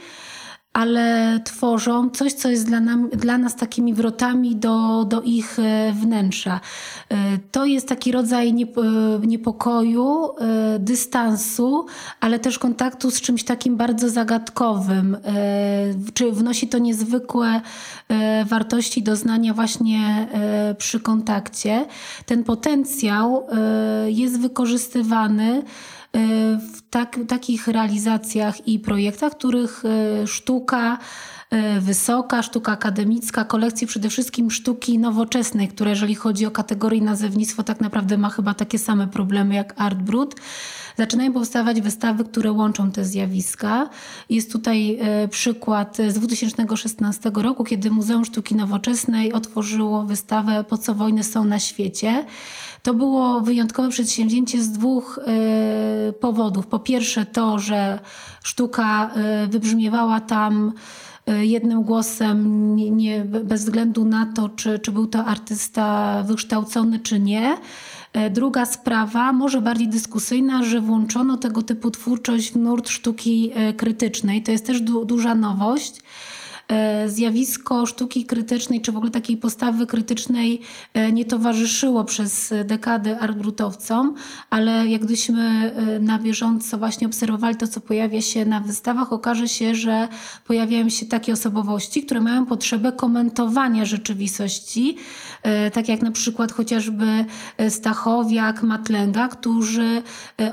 ale 0.74 1.40
tworzą 1.44 2.10
coś, 2.10 2.34
co 2.34 2.50
jest 2.50 2.68
dla, 2.68 2.80
nam, 2.80 3.10
dla 3.10 3.38
nas 3.38 3.56
takimi 3.56 3.94
wrotami 3.94 4.56
do, 4.56 5.06
do 5.06 5.22
ich 5.22 5.60
e, 5.60 5.94
wnętrza. 5.94 6.60
E, 7.10 7.16
to 7.52 7.66
jest 7.66 7.88
taki 7.88 8.12
rodzaj 8.12 8.50
e, 8.50 8.54
niepokoju, 9.28 10.30
dystansu, 10.80 11.86
ale 12.20 12.40
też 12.40 12.60
kontaktu 12.60 13.12
z 13.12 13.22
czymś 13.22 13.44
takim 13.44 13.78
bardzo 13.78 14.10
zagadkowym. 14.10 15.18
Czy 16.14 16.32
wnosi 16.32 16.68
to 16.68 16.78
niezwykłe 16.78 17.62
wartości 18.46 19.04
doznania 19.04 19.54
właśnie 19.54 20.28
przy 20.78 21.00
kontakcie. 21.00 21.86
Ten 22.26 22.44
potencjał 22.44 23.48
jest 24.08 24.40
wykorzystywany 24.40 25.64
w 26.58 26.82
tak, 26.90 27.20
takich 27.28 27.68
realizacjach 27.68 28.68
i 28.68 28.80
projektach, 28.80 29.32
których 29.32 29.84
e, 29.86 30.28
sztuka 30.28 30.98
e, 31.50 31.80
wysoka, 31.80 32.44
sztuka 32.44 32.72
akademicka, 32.72 33.46
kolekcji 33.46 33.88
przede 33.88 34.10
wszystkim 34.10 34.52
sztuki 34.52 35.00
nowoczesnej, 35.00 35.68
która 35.68 35.90
jeżeli 35.90 36.16
chodzi 36.16 36.46
o 36.46 36.52
kategorię 36.52 37.02
nazewnictwo 37.02 37.64
tak 37.64 37.82
naprawdę 37.82 38.18
ma 38.18 38.30
chyba 38.30 38.54
takie 38.54 38.80
same 38.80 39.08
problemy 39.08 39.56
jak 39.56 39.74
Art 39.78 39.98
Brut. 39.98 40.36
Zaczynają 40.98 41.34
powstawać 41.34 41.82
wystawy, 41.82 42.24
które 42.24 42.52
łączą 42.52 42.92
te 42.92 43.06
zjawiska. 43.06 43.90
Jest 44.30 44.52
tutaj 44.52 45.00
przykład 45.30 45.98
z 46.08 46.14
2016 46.14 47.32
roku, 47.36 47.64
kiedy 47.64 47.92
Muzeum 47.92 48.26
Sztuki 48.26 48.56
Nowoczesnej 48.56 49.34
otworzyło 49.34 50.04
wystawę 50.04 50.64
Po 50.64 50.78
co 50.78 50.94
wojny 50.96 51.24
są 51.24 51.46
na 51.46 51.60
świecie. 51.60 52.26
To 52.84 52.94
było 52.94 53.42
wyjątkowe 53.42 53.90
przedsięwzięcie 53.90 54.62
z 54.62 54.72
dwóch 54.72 55.20
y, 56.10 56.14
powodów. 56.14 56.68
Po 56.68 56.80
pierwsze 56.80 57.26
to, 57.26 57.60
że 57.60 58.00
sztuka 58.44 59.12
y, 59.44 59.48
wybrzmiewała 59.48 60.20
tam 60.20 60.74
y, 61.30 61.46
jednym 61.46 61.84
głosem, 61.84 62.76
nie, 62.76 62.92
nie, 62.92 63.26
bez 63.26 63.64
względu 63.64 64.06
na 64.06 64.26
to, 64.26 64.50
czy, 64.50 64.80
czy 64.80 64.92
był 64.92 65.08
to 65.08 65.26
artysta 65.26 66.24
wykształcony, 66.24 67.00
czy 67.00 67.20
nie. 67.20 67.58
Druga 68.32 68.66
sprawa, 68.66 69.34
może 69.34 69.62
bardziej 69.62 69.88
dyskusyjna, 69.88 70.64
że 70.64 70.82
włączono 70.82 71.38
tego 71.38 71.62
typu 71.62 71.92
twórczość 71.92 72.52
w 72.52 72.56
nurt 72.56 72.90
sztuki 72.90 73.52
krytycznej. 73.78 74.44
To 74.44 74.52
jest 74.52 74.66
też 74.66 74.82
du 74.82 75.06
duża 75.06 75.36
nowość. 75.36 76.02
E, 76.68 77.10
zjawisko 77.10 77.86
sztuki 77.86 78.26
krytycznej, 78.26 78.82
czy 78.82 78.92
w 78.92 78.98
ogóle 78.98 79.12
takiej 79.12 79.38
postawy 79.38 79.88
krytycznej 79.88 80.62
e, 80.94 81.12
nie 81.12 81.26
towarzyszyło 81.26 82.04
przez 82.04 82.54
dekady 82.66 83.20
artbrutowcom, 83.20 84.16
ale 84.50 84.88
jak 84.88 85.02
gdyśmy 85.02 85.74
e, 85.76 86.00
na 86.00 86.20
bieżąco 86.20 86.78
właśnie 86.78 87.08
obserwowali 87.08 87.56
to, 87.56 87.68
co 87.68 87.82
pojawia 87.82 88.22
się 88.22 88.46
na 88.46 88.60
wystawach, 88.60 89.14
okaże 89.14 89.48
się, 89.48 89.76
że 89.76 90.08
pojawiają 90.46 90.90
się 90.90 91.06
takie 91.06 91.34
osobowości, 91.34 92.04
które 92.04 92.22
mają 92.22 92.46
potrzebę 92.46 92.92
komentowania 92.92 93.86
rzeczywistości, 93.86 94.98
tak 95.74 95.90
jak 95.90 96.02
na 96.02 96.12
przykład 96.12 96.52
chociażby 96.52 97.26
Stachowiak, 97.70 98.64
Matlęga, 98.64 99.28
którzy 99.28 100.02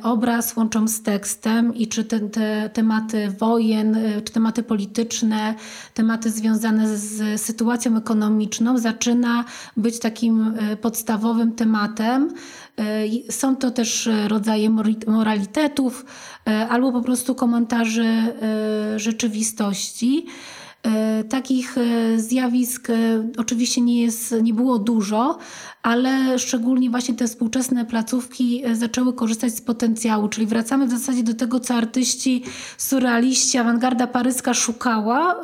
obraz 0.03 0.57
łączą 0.57 0.89
z 0.89 1.03
tekstem 1.03 1.75
i 1.75 1.89
czy 1.89 2.05
te, 2.05 2.21
te 2.21 2.71
tematy 2.73 3.35
wojen, 3.39 3.99
czy 4.25 4.33
tematy 4.33 4.63
polityczne, 4.63 5.55
tematy 6.01 6.31
związane 6.31 6.97
z 6.99 7.41
sytuacją 7.41 7.97
ekonomiczną 7.97 8.79
zaczyna 8.79 9.45
być 9.77 9.99
takim 9.99 10.55
e, 10.59 10.77
podstawowym 10.77 11.53
tematem. 11.53 12.35
E, 12.79 13.33
są 13.33 13.57
to 13.57 13.71
też 13.71 14.09
rodzaje 14.29 14.71
moralitetów 15.07 16.05
e, 16.47 16.69
albo 16.69 16.93
po 16.93 17.03
prostu 17.03 17.35
komentarzy 17.35 18.07
rzeczywistości. 18.97 20.27
Takich 21.29 21.77
zjawisk 22.17 22.89
oczywiście 23.37 23.81
nie, 23.81 24.03
jest, 24.03 24.35
nie 24.43 24.55
było 24.55 24.79
dużo, 24.79 25.39
ale 25.83 26.39
szczególnie 26.39 26.91
właśnie 26.91 27.15
te 27.15 27.27
współczesne 27.27 27.85
placówki 27.85 28.63
zaczęły 28.73 29.13
korzystać 29.13 29.55
z 29.55 29.61
potencjału, 29.61 30.29
czyli 30.29 30.47
wracamy 30.47 30.87
w 30.87 30.91
zasadzie 30.91 31.23
do 31.23 31.35
tego, 31.35 31.61
co 31.61 31.75
artyści, 31.75 32.43
surrealiści, 32.79 33.59
awangarda 33.59 34.07
paryska 34.07 34.55
szukała 34.55 35.37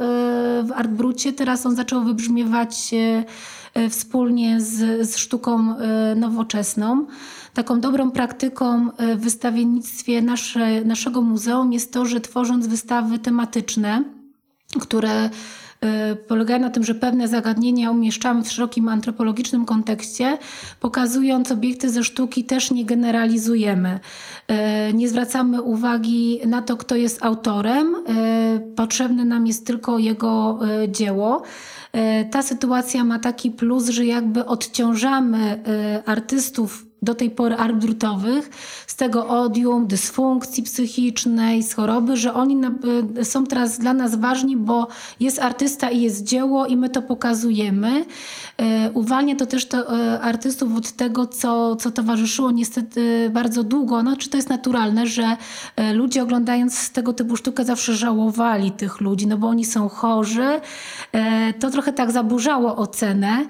w 0.64 0.72
Artbrucie. 0.74 1.32
Teraz 1.32 1.66
on 1.66 1.76
zaczął 1.76 2.04
wybrzmiewać 2.04 2.94
E, 3.76 3.90
wspólnie 3.90 4.60
z, 4.60 5.08
z 5.10 5.16
sztuką 5.16 5.76
e, 5.76 6.14
nowoczesną. 6.14 7.06
Taką 7.54 7.80
dobrą 7.80 8.10
praktyką 8.10 8.90
e, 8.96 9.16
w 9.16 9.20
wystawiennictwie 9.20 10.22
nasze, 10.22 10.84
naszego 10.84 11.22
muzeum 11.22 11.72
jest 11.72 11.92
to, 11.92 12.06
że 12.06 12.20
tworząc 12.20 12.66
wystawy 12.66 13.18
tematyczne, 13.18 14.04
które 14.78 15.30
polegają 16.28 16.60
na 16.60 16.70
tym, 16.70 16.84
że 16.84 16.94
pewne 16.94 17.28
zagadnienia 17.28 17.90
umieszczamy 17.90 18.44
w 18.44 18.52
szerokim 18.52 18.88
antropologicznym 18.88 19.64
kontekście, 19.64 20.38
pokazując 20.80 21.52
obiekty 21.52 21.90
ze 21.90 22.04
sztuki 22.04 22.44
też 22.44 22.70
nie 22.70 22.84
generalizujemy. 22.84 24.00
Nie 24.94 25.08
zwracamy 25.08 25.62
uwagi 25.62 26.40
na 26.46 26.62
to, 26.62 26.76
kto 26.76 26.96
jest 26.96 27.24
autorem. 27.24 27.96
Potrzebne 28.76 29.24
nam 29.24 29.46
jest 29.46 29.66
tylko 29.66 29.98
jego 29.98 30.58
dzieło. 30.88 31.42
Ta 32.30 32.42
sytuacja 32.42 33.04
ma 33.04 33.18
taki 33.18 33.50
plus, 33.50 33.88
że 33.88 34.06
jakby 34.06 34.46
odciążamy 34.46 35.62
artystów 36.06 36.86
do 37.02 37.14
tej 37.14 37.30
pory 37.30 37.54
arbitrutowych 37.54 38.50
z 38.96 38.98
tego 38.98 39.28
odium, 39.28 39.86
dysfunkcji 39.86 40.62
psychicznej, 40.62 41.62
z 41.62 41.74
choroby, 41.74 42.16
że 42.16 42.34
oni 42.34 42.60
y, 43.18 43.24
są 43.24 43.46
teraz 43.46 43.78
dla 43.78 43.94
nas 43.94 44.14
ważni, 44.14 44.56
bo 44.56 44.88
jest 45.20 45.38
artysta 45.38 45.90
i 45.90 46.00
jest 46.00 46.24
dzieło 46.24 46.66
i 46.66 46.76
my 46.76 46.88
to 46.88 47.02
pokazujemy. 47.02 48.00
Y, 48.00 48.04
uwalnia 48.94 49.36
to 49.36 49.46
też 49.46 49.66
to 49.66 49.96
y, 49.96 50.20
artystów 50.20 50.76
od 50.76 50.92
tego, 50.92 51.26
co, 51.26 51.76
co 51.76 51.90
towarzyszyło 51.90 52.50
niestety 52.50 53.30
bardzo 53.34 53.64
długo. 53.64 54.02
No, 54.02 54.16
czy 54.16 54.30
to 54.30 54.36
jest 54.36 54.48
naturalne, 54.48 55.06
że 55.06 55.36
ludzie 55.94 56.22
oglądając 56.22 56.90
tego 56.90 57.12
typu 57.12 57.36
sztukę 57.36 57.64
zawsze 57.64 57.94
żałowali 57.94 58.70
tych 58.70 59.00
ludzi, 59.00 59.26
no 59.26 59.38
bo 59.38 59.48
oni 59.48 59.64
są 59.64 59.88
chorzy. 59.88 60.60
To 61.60 61.70
trochę 61.70 61.92
tak 61.92 62.12
zaburzało 62.12 62.76
ocenę. 62.76 63.46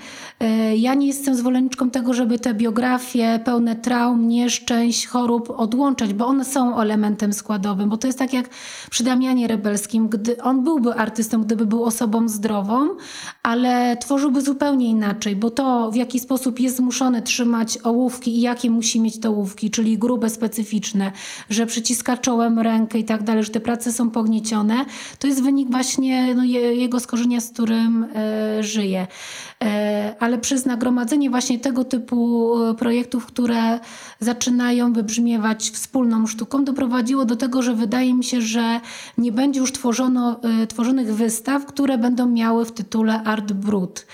Ja 0.77 0.95
nie 0.95 1.07
jestem 1.07 1.35
zwolenniczką 1.35 1.91
tego, 1.91 2.15
żeby 2.15 2.39
te 2.39 2.55
biografie 2.55 3.41
pełne 3.45 3.77
traum, 3.77 4.29
nieszczęść, 4.29 5.07
chorób 5.07 5.36
odłączać, 5.37 6.15
bo 6.15 6.27
one 6.27 6.45
są 6.45 6.81
elementem 6.81 7.33
składowym, 7.33 7.89
bo 7.89 7.97
to 7.97 8.07
jest 8.07 8.19
tak 8.19 8.33
jak 8.33 8.49
przy 8.91 9.05
Damianie 9.05 9.47
Rebelskim, 9.47 10.09
gdy 10.09 10.43
on 10.43 10.65
byłby 10.65 10.95
artystą, 10.95 11.43
gdyby 11.43 11.67
był 11.67 11.85
osobą 11.85 12.29
zdrową, 12.29 12.89
ale 13.43 13.97
tworzyłby 13.97 14.43
zupełnie 14.43 14.89
inaczej, 14.89 15.37
bo 15.37 15.51
to 15.51 15.91
w 15.91 15.97
jaki 15.97 16.21
sposób 16.21 16.61
jest 16.61 16.77
zmuszony 16.77 17.23
trzymać 17.23 17.79
ołówki 17.85 18.37
i 18.37 18.41
jakie 18.41 18.71
musi 18.71 19.01
mieć 19.01 19.21
te 19.21 19.29
ołówki, 19.29 19.71
czyli 19.71 19.99
grube, 19.99 20.31
specyficzne, 20.31 21.13
że 21.51 21.67
przyciska 21.67 22.17
czołem 22.17 22.59
rękę 22.59 22.99
i 22.99 23.05
tak 23.05 23.23
dalej, 23.23 23.45
że 23.45 23.51
te 23.51 23.61
prace 23.61 23.93
są 23.93 24.11
pogniecione, 24.11 24.85
to 25.19 25.27
jest 25.27 25.43
wynik 25.43 25.71
właśnie 25.71 26.35
no, 26.35 26.45
jego 26.45 27.01
skorzenia, 27.01 27.41
z 27.41 27.51
którym 27.51 28.07
e, 28.15 28.63
żyje. 28.63 29.07
E, 29.65 30.15
ale 30.21 30.39
przez 30.39 30.67
nagromadzenie 30.67 31.31
właśnie 31.31 31.59
tego 31.59 31.85
typu 31.85 32.53
e, 32.63 32.75
projektów, 32.75 33.27
które 33.27 33.81
zaczynają 34.21 34.93
wybrzmiewać 34.93 35.71
wspólną 35.71 36.27
sztuką, 36.27 36.65
doprowadziło 36.65 37.25
do 37.25 37.37
tego, 37.37 37.63
że 37.63 37.75
wydaje 37.75 38.15
mi 38.15 38.25
się, 38.25 38.41
że 38.41 38.81
nie 39.19 39.33
będzie 39.33 39.61
już 39.61 39.73
tworzono, 39.73 40.41
e, 40.63 40.67
tworzonych 40.67 41.15
wystaw, 41.15 41.67
które 41.67 41.99
będą 41.99 42.27
miały 42.27 42.65
w 42.65 42.73
tytule 42.73 43.23
Art 43.25 43.53
Brut. 43.53 44.07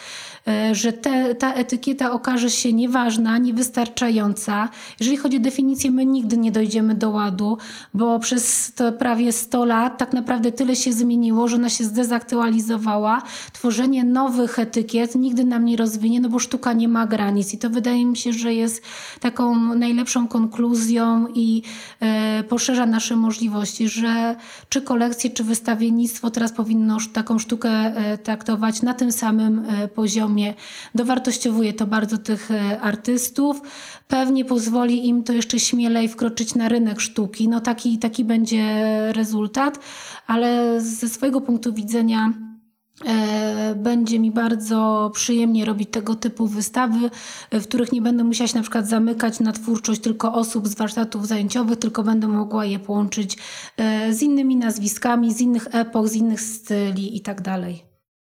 E, 0.49 0.75
że 0.75 0.93
te, 0.93 1.35
ta 1.35 1.55
etykieta 1.55 2.13
okaże 2.13 2.51
się 2.51 2.73
nieważna, 2.73 3.39
niewystarczająca. 3.39 4.69
Jeżeli 5.01 5.17
chodzi 5.17 5.37
o 5.37 5.41
definicję, 5.41 5.91
my 5.91 6.07
nigdy 6.07 6.37
nie 6.37 6.53
dojdziemy 6.53 6.95
do 6.95 7.11
ładu, 7.11 7.59
bo 7.95 8.19
przez 8.19 8.75
to 8.75 8.93
prawie 8.93 9.33
100 9.33 9.65
lat 9.65 9.99
tak 9.99 10.13
naprawdę 10.13 10.53
tyle 10.53 10.77
się 10.77 10.93
zmieniło, 10.93 11.49
że 11.49 11.57
ona 11.57 11.69
się 11.69 11.85
zdezaktualizowała. 11.85 13.23
Tworzenie 13.53 14.05
nowych 14.05 14.59
etykiet 14.59 15.15
nigdy 15.15 15.45
nam 15.45 15.65
nie 15.65 15.77
rozwinie, 15.77 16.21
no 16.21 16.29
bo 16.29 16.39
sztuka 16.39 16.73
nie 16.73 16.89
ma 16.89 17.07
granic 17.07 17.55
i 17.55 17.59
to 17.59 17.71
wydaje 17.71 18.07
mi 18.07 18.17
się, 18.17 18.33
że 18.33 18.55
jest 18.55 18.83
taką 19.21 19.75
najlepszą 19.75 20.29
konkluzją 20.29 21.27
i 21.35 21.63
e, 22.01 22.45
poszerza 22.45 22.87
nasze 22.87 23.17
możliwości, 23.17 23.89
że 23.89 24.37
czy 24.69 24.83
kolekcje, 24.83 25.31
czy 25.31 25.45
wystawiennictwo 25.45 26.31
teraz 26.31 26.53
powinno 26.53 26.97
taką 27.13 27.39
sztukę 27.39 27.71
e, 27.71 28.19
traktować 28.19 28.83
na 28.83 28.95
tym 28.95 29.13
samym 29.13 29.63
poziomie 29.95 30.32
poziomie. 30.33 30.55
Dowartościowuje 30.95 31.73
to 31.73 31.87
bardzo 31.87 32.19
tych 32.19 32.51
e, 32.51 32.81
artystów. 32.81 33.61
Pewnie 34.09 34.45
pozwoli 34.45 35.09
im 35.09 35.25
to 35.25 35.33
jeszcze 35.33 35.61
śmielej 35.61 36.09
wkroczyć 36.09 36.55
na 36.55 36.69
rynek 36.69 37.01
sztuki. 37.01 37.49
No 37.49 37.61
taki, 37.61 37.99
taki 37.99 38.25
będzie 38.25 38.63
rezultat, 39.13 39.79
ale 40.27 40.81
ze 40.81 41.09
swojego 41.09 41.41
punktu 41.41 41.73
widzenia 41.73 42.33
e, 43.07 43.75
będzie 43.75 44.19
mi 44.19 44.31
bardzo 44.31 45.11
przyjemnie 45.15 45.65
robić 45.65 45.91
tego 45.91 46.15
typu 46.15 46.47
wystawy, 46.47 47.11
w 47.53 47.63
których 47.63 47.93
nie 47.93 48.03
będę 48.03 48.25
musiała 48.25 48.49
się 48.49 48.57
na 48.57 48.63
przykład 48.63 48.89
zamykać 48.89 49.41
na 49.41 49.53
twórczość 49.53 50.01
tylko 50.01 50.35
osób 50.35 50.69
z 50.69 50.75
warsztatów 50.75 51.27
zajęciowych, 51.27 51.79
tylko 51.79 52.03
będę 52.03 52.29
mogła 52.29 52.65
je 52.65 52.79
połączyć 52.79 53.39
e, 53.77 54.13
z 54.13 54.23
innymi 54.23 54.57
nazwiskami, 54.57 55.33
z 55.33 55.41
innych 55.41 55.67
epok, 55.73 56.09
z 56.09 56.15
innych 56.15 56.41
styli 56.41 57.15
itd. 57.15 57.92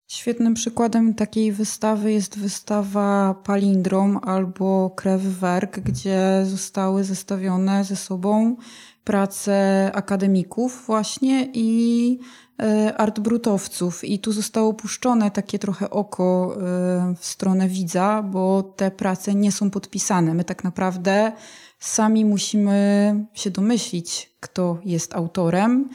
Świetnym 0.08 0.54
przykładem 0.54 1.14
takiej 1.14 1.52
wystawy 1.52 2.12
jest 2.12 2.40
wystawa 2.40 3.36
Palindrom 3.44 4.20
albo 4.24 4.90
Krew 4.90 5.22
Werk, 5.22 5.80
gdzie 5.80 6.46
zostały 6.46 7.04
zestawione 7.04 7.84
ze 7.84 7.96
sobą 7.96 8.56
prace 9.04 9.92
akademików 9.94 10.84
właśnie 10.88 11.50
i 11.54 12.20
e, 12.60 12.98
artbrutowców. 12.98 14.04
I 14.04 14.20
tu 14.20 14.32
zostało 14.32 14.74
puszczone 14.74 15.32
takie 15.32 15.60
trochę 15.60 15.90
oko 15.90 16.56
e, 16.56 17.16
w 17.20 17.26
stronę 17.26 17.68
widza, 17.68 18.24
bo 18.24 18.64
te 18.64 18.92
prace 18.92 19.36
nie 19.36 19.52
są 19.52 19.70
podpisane. 19.70 20.34
My 20.34 20.44
tak 20.44 20.64
naprawdę 20.64 21.32
sami 21.80 22.26
musimy 22.26 23.16
się 23.34 23.50
domyślić, 23.50 24.36
kto 24.40 24.78
jest 24.86 25.16
autorem. 25.16 25.90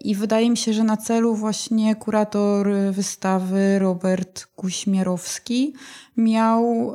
I 0.00 0.14
wydaje 0.14 0.50
mi 0.50 0.56
się, 0.56 0.72
że 0.72 0.84
na 0.84 0.96
celu 0.96 1.34
właśnie 1.34 1.94
kurator 1.94 2.68
wystawy 2.92 3.78
Robert 3.78 4.46
Kuśmierowski 4.46 5.74
miał 6.16 6.94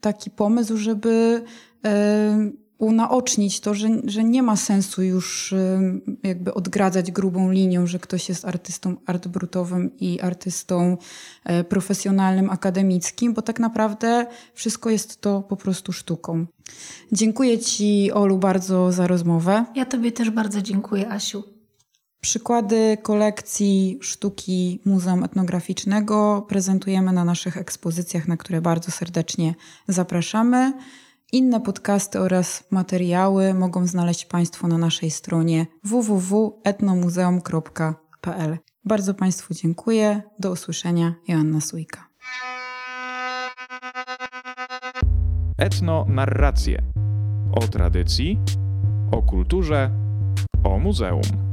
taki 0.00 0.30
pomysł, 0.30 0.76
żeby 0.76 1.44
unaocznić 2.80 3.60
to, 3.60 3.74
że, 3.74 3.88
że 4.04 4.24
nie 4.24 4.42
ma 4.42 4.56
sensu 4.56 5.02
już 5.02 5.54
jakby 6.22 6.54
odgradzać 6.54 7.10
grubą 7.10 7.50
linią, 7.50 7.86
że 7.86 7.98
ktoś 7.98 8.28
jest 8.28 8.44
artystą 8.44 8.96
artbrutowym 9.06 9.90
i 9.98 10.20
artystą 10.20 10.96
e, 11.44 11.64
profesjonalnym, 11.64 12.50
akademickim, 12.50 13.34
bo 13.34 13.42
tak 13.42 13.60
naprawdę 13.60 14.26
wszystko 14.54 14.90
jest 14.90 15.20
to 15.20 15.42
po 15.42 15.56
prostu 15.56 15.92
sztuką. 15.92 16.46
Dziękuję 17.12 17.58
Ci, 17.58 18.12
Olu, 18.12 18.38
bardzo 18.38 18.92
za 18.92 19.06
rozmowę. 19.06 19.64
Ja 19.74 19.84
Tobie 19.84 20.12
też 20.12 20.30
bardzo 20.30 20.62
dziękuję, 20.62 21.10
Asiu. 21.10 21.44
Przykłady 22.20 22.98
kolekcji 23.02 23.98
sztuki 24.02 24.80
Muzeum 24.84 25.24
Etnograficznego 25.24 26.46
prezentujemy 26.48 27.12
na 27.12 27.24
naszych 27.24 27.56
ekspozycjach, 27.56 28.28
na 28.28 28.36
które 28.36 28.60
bardzo 28.60 28.90
serdecznie 28.90 29.54
zapraszamy. 29.88 30.72
Inne 31.32 31.60
podcasty 31.60 32.20
oraz 32.20 32.64
materiały 32.70 33.54
mogą 33.54 33.86
znaleźć 33.86 34.24
Państwo 34.24 34.68
na 34.68 34.78
naszej 34.78 35.10
stronie 35.10 35.66
www.etnomuzeum.pl. 35.84 38.58
Bardzo 38.84 39.14
Państwu 39.14 39.54
dziękuję. 39.54 40.22
Do 40.38 40.50
usłyszenia. 40.50 41.14
Joanna 41.28 41.60
Sujka. 41.60 42.08
Etno 45.58 46.06
narracje 46.08 46.82
o 47.52 47.60
tradycji, 47.60 48.38
o 49.12 49.22
kulturze, 49.22 49.90
o 50.64 50.78
muzeum. 50.78 51.49